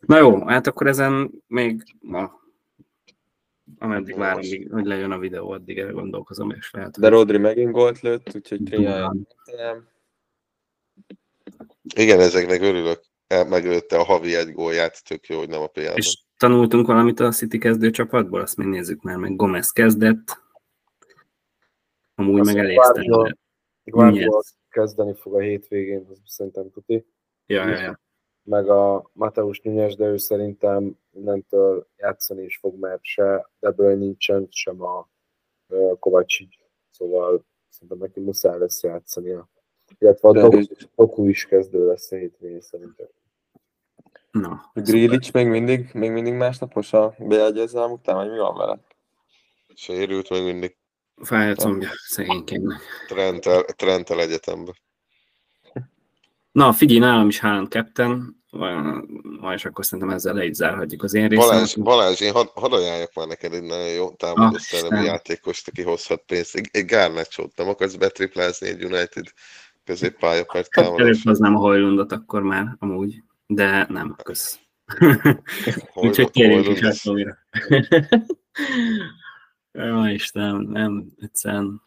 Na 0.00 0.18
jó, 0.18 0.46
hát 0.46 0.66
akkor 0.66 0.86
ezen 0.86 1.30
még 1.46 1.82
ma, 2.00 2.40
ameddig 3.78 4.16
várom, 4.16 4.40
míg- 4.40 4.70
hogy 4.72 4.84
lejön 4.86 5.10
a 5.10 5.18
videó, 5.18 5.50
addig 5.50 5.78
elgondolkozom, 5.78 6.50
és 6.50 6.70
lehet, 6.70 7.00
De 7.00 7.08
Rodri 7.08 7.38
megint 7.38 7.72
gólt 7.72 8.00
lőtt, 8.00 8.34
úgyhogy 8.34 8.60
nem. 8.60 9.26
Igen, 11.94 12.20
ezeknek 12.20 12.60
örülök. 12.60 13.00
Meglőtte 13.48 13.98
a 13.98 14.04
havi 14.04 14.34
egy 14.34 14.52
gólját, 14.52 15.04
tök 15.04 15.26
jó, 15.26 15.38
hogy 15.38 15.48
nem 15.48 15.60
a 15.60 15.66
PL-ben. 15.66 15.96
És 15.96 16.22
tanultunk 16.36 16.86
valamit 16.86 17.20
a 17.20 17.30
City 17.30 17.58
kezdő 17.58 17.90
csapatból, 17.90 18.40
azt 18.40 18.56
még 18.56 18.66
nézzük 18.66 19.02
már 19.02 19.16
meg. 19.16 19.36
Gomez 19.36 19.70
kezdett, 19.70 20.42
amúgy 22.20 22.44
meg 22.44 22.56
elég 22.56 22.78
Guardiola- 23.84 24.54
kezdeni 24.68 25.14
fog 25.14 25.34
a 25.34 25.38
hétvégén, 25.38 26.06
az 26.10 26.18
szerintem 26.24 26.70
tuti. 26.70 27.06
Ja, 27.46 27.68
ja, 27.68 27.80
ja. 27.80 28.00
Meg 28.42 28.68
a 28.68 29.10
Mateus 29.12 29.60
Nunes, 29.60 29.94
de 29.94 30.06
ő 30.06 30.16
szerintem 30.16 30.98
innentől 31.12 31.88
játszani 31.96 32.42
is 32.42 32.56
fog, 32.56 32.78
mert 32.78 33.04
se 33.04 33.50
Deből 33.58 33.96
nincsen, 33.96 34.46
sem 34.50 34.82
a 34.82 35.08
Kovácsics. 35.98 36.56
Szóval 36.90 37.44
szerintem 37.68 37.98
neki 37.98 38.20
muszáj 38.20 38.58
lesz 38.58 38.82
játszania. 38.82 39.48
Illetve 39.98 40.28
a 40.28 40.32
Doku, 40.32 40.60
Doku 40.96 41.28
is 41.28 41.46
kezdő 41.46 41.86
lesz 41.86 42.12
a 42.12 42.16
hétvégén 42.16 42.60
szerintem. 42.60 43.06
Na, 44.30 44.70
Grealish 44.74 45.34
még 45.34 45.46
mindig, 45.46 45.90
még 45.92 46.10
mindig 46.10 46.32
másnapos 46.34 46.92
a 46.92 47.14
győzelem 47.52 47.90
után, 47.90 48.16
vagy 48.16 48.30
mi 48.30 48.38
van 48.38 48.56
vele? 48.56 48.78
Sérült 49.74 50.30
még 50.30 50.44
mindig 50.44 50.76
fáj 51.22 51.50
a 51.50 51.54
combja, 51.54 51.88
szegénykének. 52.06 52.80
Trentel, 53.06 53.62
Trentel 53.62 54.20
egyetemben. 54.20 54.74
Na, 56.52 56.72
figyelj, 56.72 56.98
nálam 56.98 57.28
is 57.28 57.38
Haaland 57.38 57.68
captain, 57.68 58.42
ma 59.40 59.52
és 59.54 59.64
akkor 59.64 59.84
szerintem 59.84 60.14
ezzel 60.14 60.34
le 60.34 60.44
is 60.44 60.54
zárhatjuk 60.54 61.02
az 61.02 61.14
én 61.14 61.28
Balázs, 61.28 61.60
részem. 61.60 61.82
Balázs 61.82 62.20
én 62.20 62.32
hadd 62.32 62.46
had 62.54 62.72
ajánljak 62.72 63.14
már 63.14 63.26
neked 63.26 63.52
egy 63.54 63.62
nagyon 63.62 63.88
jó 63.88 64.10
támadó 64.10 64.56
Ah, 64.90 65.04
játékost, 65.04 65.68
aki 65.68 65.82
hozhat 65.82 66.22
pénzt. 66.26 66.54
Egy, 66.56 66.68
egy 66.72 66.84
Garnacho-t, 66.84 67.56
nem 67.56 67.68
akarsz 67.68 67.94
betriplázni 67.94 68.68
egy 68.68 68.84
United 68.84 69.24
középpálya 69.84 70.44
per 70.44 70.54
Hát 70.54 70.70
támadás? 70.70 71.00
előhoznám 71.00 71.56
a 71.56 71.58
Hojlundot 71.58 72.12
akkor 72.12 72.42
már, 72.42 72.76
amúgy, 72.78 73.22
de 73.46 73.86
nem, 73.88 74.16
kösz. 74.22 74.58
Úgyhogy 75.94 76.30
térjünk 76.30 76.80
is 76.80 76.82
át. 76.82 77.38
Jó, 79.72 80.04
Isten, 80.04 80.56
nem, 80.56 81.06
egyszerűen 81.20 81.82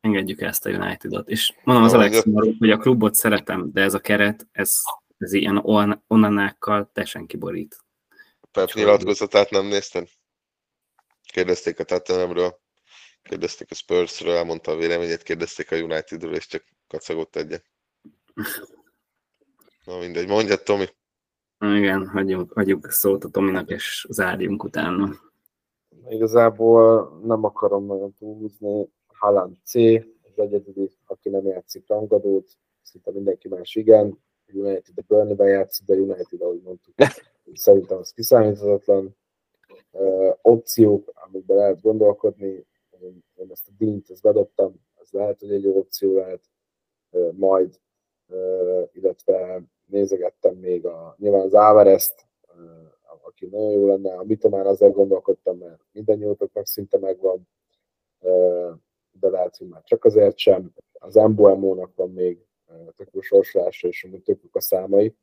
engedjük 0.00 0.40
ezt 0.40 0.66
a 0.66 0.70
United-ot. 0.70 1.28
És 1.28 1.54
mondom, 1.64 1.84
az 1.84 1.92
a 1.92 1.98
legszomorúbb, 1.98 2.58
hogy 2.58 2.70
a 2.70 2.76
klubot 2.76 3.14
szeretem, 3.14 3.70
de 3.72 3.82
ez 3.82 3.94
a 3.94 4.00
keret, 4.00 4.46
ez, 4.52 4.74
ez 5.18 5.32
ilyen 5.32 5.56
on- 5.56 6.02
onanákkal 6.06 6.90
teljesen 6.92 7.26
kiborít. 7.26 7.84
Pep 8.52 8.72
nyilatkozatát 8.72 9.50
nem 9.50 9.66
nézted? 9.66 10.08
Kérdezték 11.32 11.78
a 11.78 11.84
Tottenhamről, 11.84 12.60
kérdezték 13.22 13.70
a 13.70 13.74
Spursről, 13.74 14.34
elmondta 14.34 14.70
a 14.70 14.76
véleményét, 14.76 15.22
kérdezték 15.22 15.70
a 15.70 15.76
Unitedről, 15.76 16.34
és 16.34 16.46
csak 16.46 16.64
kacagott 16.88 17.36
egyet. 17.36 17.64
Na 19.84 19.98
mindegy, 19.98 20.28
mondja 20.28 20.56
Tomi. 20.56 20.86
Igen, 21.60 22.08
hagyjuk, 22.08 22.52
hagyjuk 22.52 22.90
szót 22.90 23.24
a 23.24 23.28
Tominak, 23.28 23.70
és 23.70 24.06
zárjunk 24.08 24.64
utána. 24.64 25.25
Igazából 26.08 27.10
nem 27.24 27.44
akarom 27.44 27.86
nagyon 27.86 28.14
túlhúzni. 28.18 28.88
Haaland 29.06 29.56
C, 29.64 29.74
az 29.74 30.38
egyedüli, 30.38 30.90
aki 31.06 31.28
nem 31.28 31.46
játszik 31.46 31.88
rangadót, 31.88 32.56
szinte 32.82 33.10
mindenki 33.10 33.48
más 33.48 33.74
igen. 33.74 34.18
United 34.52 34.98
a 34.98 35.02
Burnley-ben 35.06 35.48
játszik, 35.48 35.86
de 35.86 35.94
United, 35.94 36.40
ahogy 36.40 36.60
mondtuk, 36.62 36.94
szerintem 37.54 37.98
az 37.98 38.12
kiszámíthatatlan. 38.12 39.16
Uh, 39.90 40.34
opciók, 40.42 41.12
amikben 41.14 41.56
lehet 41.56 41.80
gondolkodni, 41.80 42.66
én, 43.00 43.24
én 43.34 43.50
ezt 43.50 43.68
a 43.68 43.72
dínt, 43.78 44.10
ezt 44.10 44.22
bedobtam, 44.22 44.74
ez 44.94 45.10
lehet, 45.10 45.40
hogy 45.40 45.52
egy 45.52 45.62
jó 45.62 45.78
opció 45.78 46.14
lehet, 46.14 46.40
uh, 47.10 47.32
majd, 47.32 47.80
uh, 48.26 48.88
illetve 48.92 49.62
nézegettem 49.86 50.54
még 50.54 50.86
a, 50.86 51.14
nyilván 51.18 51.40
az 51.40 51.54
Áverezt, 51.54 52.26
uh, 52.54 52.92
aki 53.22 53.46
nagyon 53.46 53.70
jó 53.70 53.86
lenne, 53.86 54.14
a 54.14 54.24
Mitomán 54.24 54.66
azért 54.66 54.94
gondolkodtam, 54.94 55.58
mert 55.58 55.80
minden 55.92 56.18
nyújtóknak 56.18 56.66
szinte 56.66 56.98
megvan, 56.98 57.48
de 59.10 59.28
lehet, 59.28 59.56
hogy 59.56 59.68
már 59.68 59.82
csak 59.82 60.04
azért 60.04 60.38
sem. 60.38 60.72
Az 60.92 61.16
Embuemónak 61.16 61.94
van 61.94 62.12
még 62.12 62.46
tök 62.94 63.08
jó 63.12 63.20
sorsolása, 63.20 63.88
és 63.88 64.04
amúgy 64.04 64.22
tök 64.22 64.40
a 64.52 64.60
számai. 64.60 65.16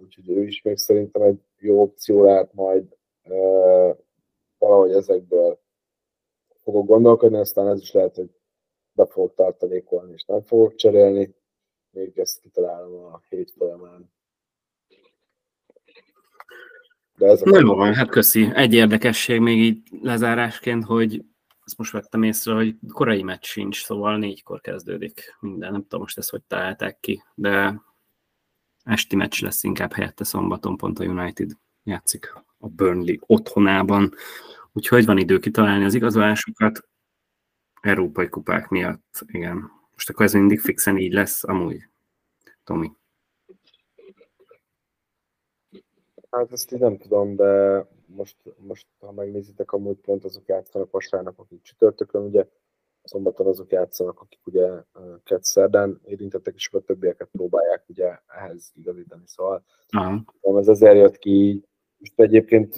Úgyhogy 0.00 0.28
ő 0.28 0.42
is 0.42 0.62
még 0.62 0.76
szerintem 0.76 1.22
egy 1.22 1.40
jó 1.58 1.80
opció 1.80 2.22
lehet 2.22 2.52
majd 2.52 2.96
valahogy 4.58 4.92
ezekből 4.92 5.60
fogok 6.62 6.86
gondolkodni, 6.86 7.38
aztán 7.38 7.68
ez 7.68 7.80
is 7.80 7.92
lehet, 7.92 8.16
hogy 8.16 8.30
be 8.92 9.06
fogok 9.06 9.34
tartalékolni, 9.34 10.12
és 10.12 10.24
nem 10.24 10.42
fogok 10.42 10.74
cserélni. 10.74 11.34
Még 11.90 12.18
ezt 12.18 12.40
kitalálom 12.40 13.04
a 13.04 13.20
hét 13.28 13.50
folyamán. 13.50 14.12
De 17.20 17.26
ez 17.26 17.40
Na 17.40 17.58
jó 17.58 17.74
van, 17.74 17.94
hát 17.94 18.08
köszi. 18.08 18.50
Egy 18.54 18.74
érdekesség 18.74 19.40
még 19.40 19.58
így 19.58 19.82
lezárásként, 20.02 20.84
hogy 20.84 21.24
azt 21.64 21.78
most 21.78 21.92
vettem 21.92 22.22
észre, 22.22 22.52
hogy 22.52 22.76
korai 22.92 23.22
meccs 23.22 23.44
sincs, 23.44 23.84
szóval 23.84 24.18
négykor 24.18 24.60
kezdődik 24.60 25.36
minden. 25.40 25.72
Nem 25.72 25.82
tudom 25.82 26.00
most 26.00 26.18
ezt 26.18 26.30
hogy 26.30 26.42
találták 26.42 27.00
ki, 27.00 27.22
de 27.34 27.82
esti 28.82 29.16
meccs 29.16 29.42
lesz 29.42 29.62
inkább 29.62 29.92
helyette 29.92 30.24
szombaton, 30.24 30.76
pont 30.76 30.98
a 30.98 31.04
United 31.04 31.50
játszik 31.82 32.32
a 32.58 32.68
Burnley 32.68 33.16
otthonában. 33.20 34.14
Úgyhogy 34.72 35.04
van 35.04 35.18
idő 35.18 35.38
kitalálni 35.38 35.84
az 35.84 35.94
igazolásokat. 35.94 36.88
Európai 37.80 38.28
kupák 38.28 38.68
miatt, 38.68 39.24
igen. 39.26 39.70
Most 39.92 40.10
akkor 40.10 40.24
ez 40.24 40.32
mindig 40.32 40.60
fixen 40.60 40.98
így 40.98 41.12
lesz, 41.12 41.44
amúgy, 41.44 41.88
Tomi. 42.64 42.92
Hát 46.30 46.52
ezt 46.52 46.72
így 46.72 46.78
nem 46.78 46.98
tudom, 46.98 47.36
de 47.36 47.86
most, 48.06 48.36
most 48.56 48.86
ha 48.98 49.12
megnézitek, 49.12 49.72
amúgy 49.72 49.96
pont 49.96 50.24
azok 50.24 50.46
játszanak 50.46 50.90
vasárnap, 50.90 51.38
akik 51.38 51.62
csütörtökön, 51.62 52.22
ugye 52.22 52.46
szombaton 53.02 53.46
azok 53.46 53.70
játszanak, 53.70 54.20
akik 54.20 54.46
ugye 54.46 54.68
kett 55.24 55.44
szerdán 55.44 56.00
érintettek, 56.04 56.54
és 56.54 56.70
a 56.72 56.80
többieket 56.80 57.28
próbálják 57.32 57.84
ugye 57.88 58.18
ehhez 58.26 58.72
igazítani, 58.74 59.22
szóval 59.26 59.64
uh-huh. 59.96 60.58
ez 60.58 60.68
ezért 60.68 60.96
jött 60.96 61.18
ki. 61.18 61.64
Most 61.98 62.20
egyébként 62.20 62.74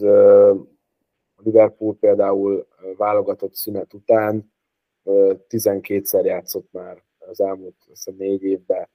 a 1.35 1.43
Liverpool 1.43 1.97
például 1.97 2.67
válogatott 2.97 3.55
szünet 3.55 3.95
után 3.95 4.53
12-szer 5.05 6.25
játszott 6.25 6.73
már 6.73 7.03
az 7.19 7.41
elmúlt 7.41 7.77
hiszem, 7.87 8.15
négy 8.15 8.43
évben 8.43 8.89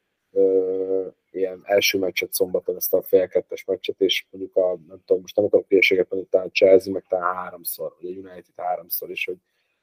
első 1.64 1.97
meccset 1.97 2.34
szombaton, 2.34 2.76
ezt 2.76 2.93
a 2.93 3.01
fél 3.01 3.28
kettes 3.28 3.66
meccset, 3.66 4.01
és 4.01 4.26
mondjuk 4.32 4.55
a, 4.55 4.80
nem 4.88 5.01
tudom, 5.05 5.22
most 5.22 5.36
nem 5.36 5.45
akarok 5.45 5.68
hülyeséget 5.68 6.10
mondani, 6.10 6.30
talán 6.32 6.51
Chelsea, 6.51 6.93
meg 6.93 7.05
talán 7.10 7.36
háromszor, 7.36 7.95
vagy 7.99 8.10
a 8.10 8.14
United 8.14 8.53
háromszor 8.55 9.10
is, 9.10 9.26
hogy 9.26 9.38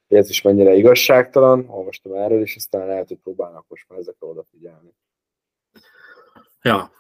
ez 0.09 0.29
is 0.29 0.43
mennyire 0.43 0.75
igazságtalan, 0.75 1.69
olvastam 1.69 2.15
erről, 2.15 2.43
és 2.43 2.57
aztán 2.57 2.87
lehet, 2.87 3.09
hogy 3.09 3.19
próbálnak 3.23 3.65
most 3.69 3.89
már 3.89 3.99
ezekre 3.99 4.27
odafigyelni. 4.27 4.95
Ja, 6.63 6.91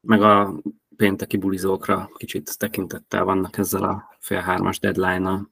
meg 0.00 0.22
a 0.22 0.60
pénteki 0.96 1.36
bulizókra 1.36 2.10
kicsit 2.14 2.58
tekintettel 2.58 3.24
vannak 3.24 3.58
ezzel 3.58 3.82
a 3.82 4.16
fél 4.18 4.40
hármas 4.40 4.78
deadline-nal. 4.78 5.50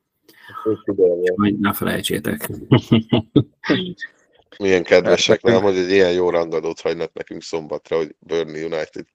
Majd 1.35 1.61
ne 1.61 1.73
felejtsétek. 1.73 2.49
Milyen 4.59 4.83
kedvesek, 4.83 5.43
nem, 5.43 5.63
hogy 5.63 5.77
egy 5.77 5.91
ilyen 5.91 6.13
jó 6.13 6.31
rangadót 6.31 6.81
hagynak 6.81 7.13
nekünk 7.13 7.43
szombatra, 7.43 7.97
hogy 7.97 8.17
Burnley 8.19 8.65
United. 8.65 9.07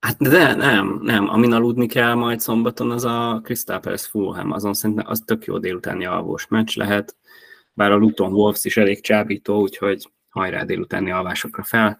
Hát 0.00 0.16
de 0.18 0.54
nem, 0.54 1.00
nem. 1.02 1.28
Amin 1.28 1.52
aludni 1.52 1.86
kell 1.86 2.14
majd 2.14 2.40
szombaton, 2.40 2.90
az 2.90 3.04
a 3.04 3.40
Crystal 3.44 3.80
Palace 3.80 4.08
Fulham. 4.08 4.52
Azon 4.52 4.74
szerintem 4.74 5.06
az 5.08 5.22
tök 5.24 5.44
jó 5.44 5.58
délutáni 5.58 6.04
alvós 6.04 6.46
meccs 6.46 6.76
lehet. 6.76 7.16
Bár 7.72 7.90
a 7.90 7.96
Luton 7.96 8.32
Wolves 8.32 8.64
is 8.64 8.76
elég 8.76 9.00
csábító, 9.00 9.60
úgyhogy 9.60 10.10
hajrá 10.28 10.64
délutáni 10.64 11.10
alvásokra 11.10 11.62
fel, 11.62 11.98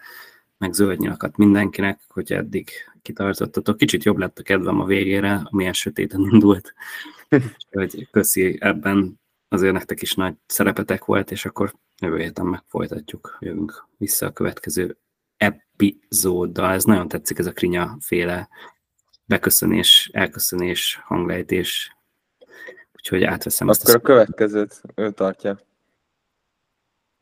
meg 0.58 0.72
zöld 0.72 0.98
nyilakat 0.98 1.36
mindenkinek, 1.36 2.00
hogy 2.08 2.32
eddig 2.32 2.70
kitartottatok. 3.02 3.76
Kicsit 3.76 4.04
jobb 4.04 4.18
lett 4.18 4.38
a 4.38 4.42
kedvem 4.42 4.80
a 4.80 4.84
végére, 4.84 5.40
amilyen 5.44 5.72
sötéten 5.72 6.28
indult. 6.30 6.74
Úgyhogy 7.70 8.08
köszi 8.10 8.56
ebben 8.60 9.19
azért 9.52 9.72
nektek 9.72 10.02
is 10.02 10.14
nagy 10.14 10.34
szerepetek 10.46 11.04
volt, 11.04 11.30
és 11.30 11.44
akkor 11.44 11.74
jövő 11.98 12.18
héten 12.18 12.46
meg 12.46 12.62
folytatjuk, 12.68 13.36
jövünk 13.40 13.86
vissza 13.96 14.26
a 14.26 14.32
következő 14.32 14.96
epizóddal. 15.36 16.72
Ez 16.72 16.84
nagyon 16.84 17.08
tetszik, 17.08 17.38
ez 17.38 17.46
a 17.46 17.52
krinya 17.52 17.96
féle 18.00 18.48
beköszönés, 19.24 20.10
elköszönés, 20.12 21.00
hanglejtés. 21.04 21.96
Úgyhogy 22.92 23.24
átveszem 23.24 23.68
Akkor 23.68 23.80
ezt. 23.80 23.94
Akkor 23.94 24.10
a 24.10 24.14
következőt 24.14 24.82
ő 24.94 25.10
tartja. 25.10 25.58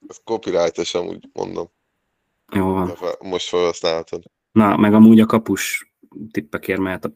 Ez 0.09 0.20
copyright 0.24 0.95
amúgy 0.95 1.29
mondom. 1.33 1.70
Jó 2.53 2.72
van. 2.72 2.97
Most 3.20 3.49
felhasználhatod. 3.49 4.22
Na, 4.53 4.76
meg 4.76 4.95
amúgy 4.95 5.20
a 5.20 5.26
kapus 5.26 5.93
tippekért 6.31 6.81
mehet 6.81 7.05
a 7.05 7.09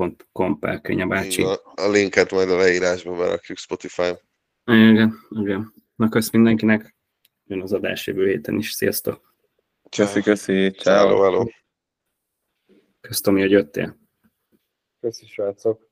paypal.com 0.00 0.58
per 0.58 0.80
Könya 0.80 1.06
bácsi. 1.06 1.42
A 1.74 1.88
linket 1.88 2.30
majd 2.30 2.50
a 2.50 2.56
leírásban 2.56 3.18
berakjuk 3.18 3.58
Spotify-n. 3.58 4.18
Igen, 4.64 5.14
igen. 5.30 5.74
Na, 5.96 6.08
kösz 6.08 6.30
mindenkinek. 6.30 6.96
Jön 7.44 7.60
az 7.60 7.72
adás 7.72 8.06
jövő 8.06 8.26
héten 8.26 8.58
is. 8.58 8.70
Sziasztok! 8.70 9.34
Köszi, 9.96 10.20
köszi. 10.20 10.70
Ciao. 10.70 11.16
Ciao, 11.16 11.46
Köszönöm, 13.00 13.40
hogy 13.40 13.50
jöttél. 13.50 13.98
Köszi, 15.00 15.26
srácok. 15.26 15.89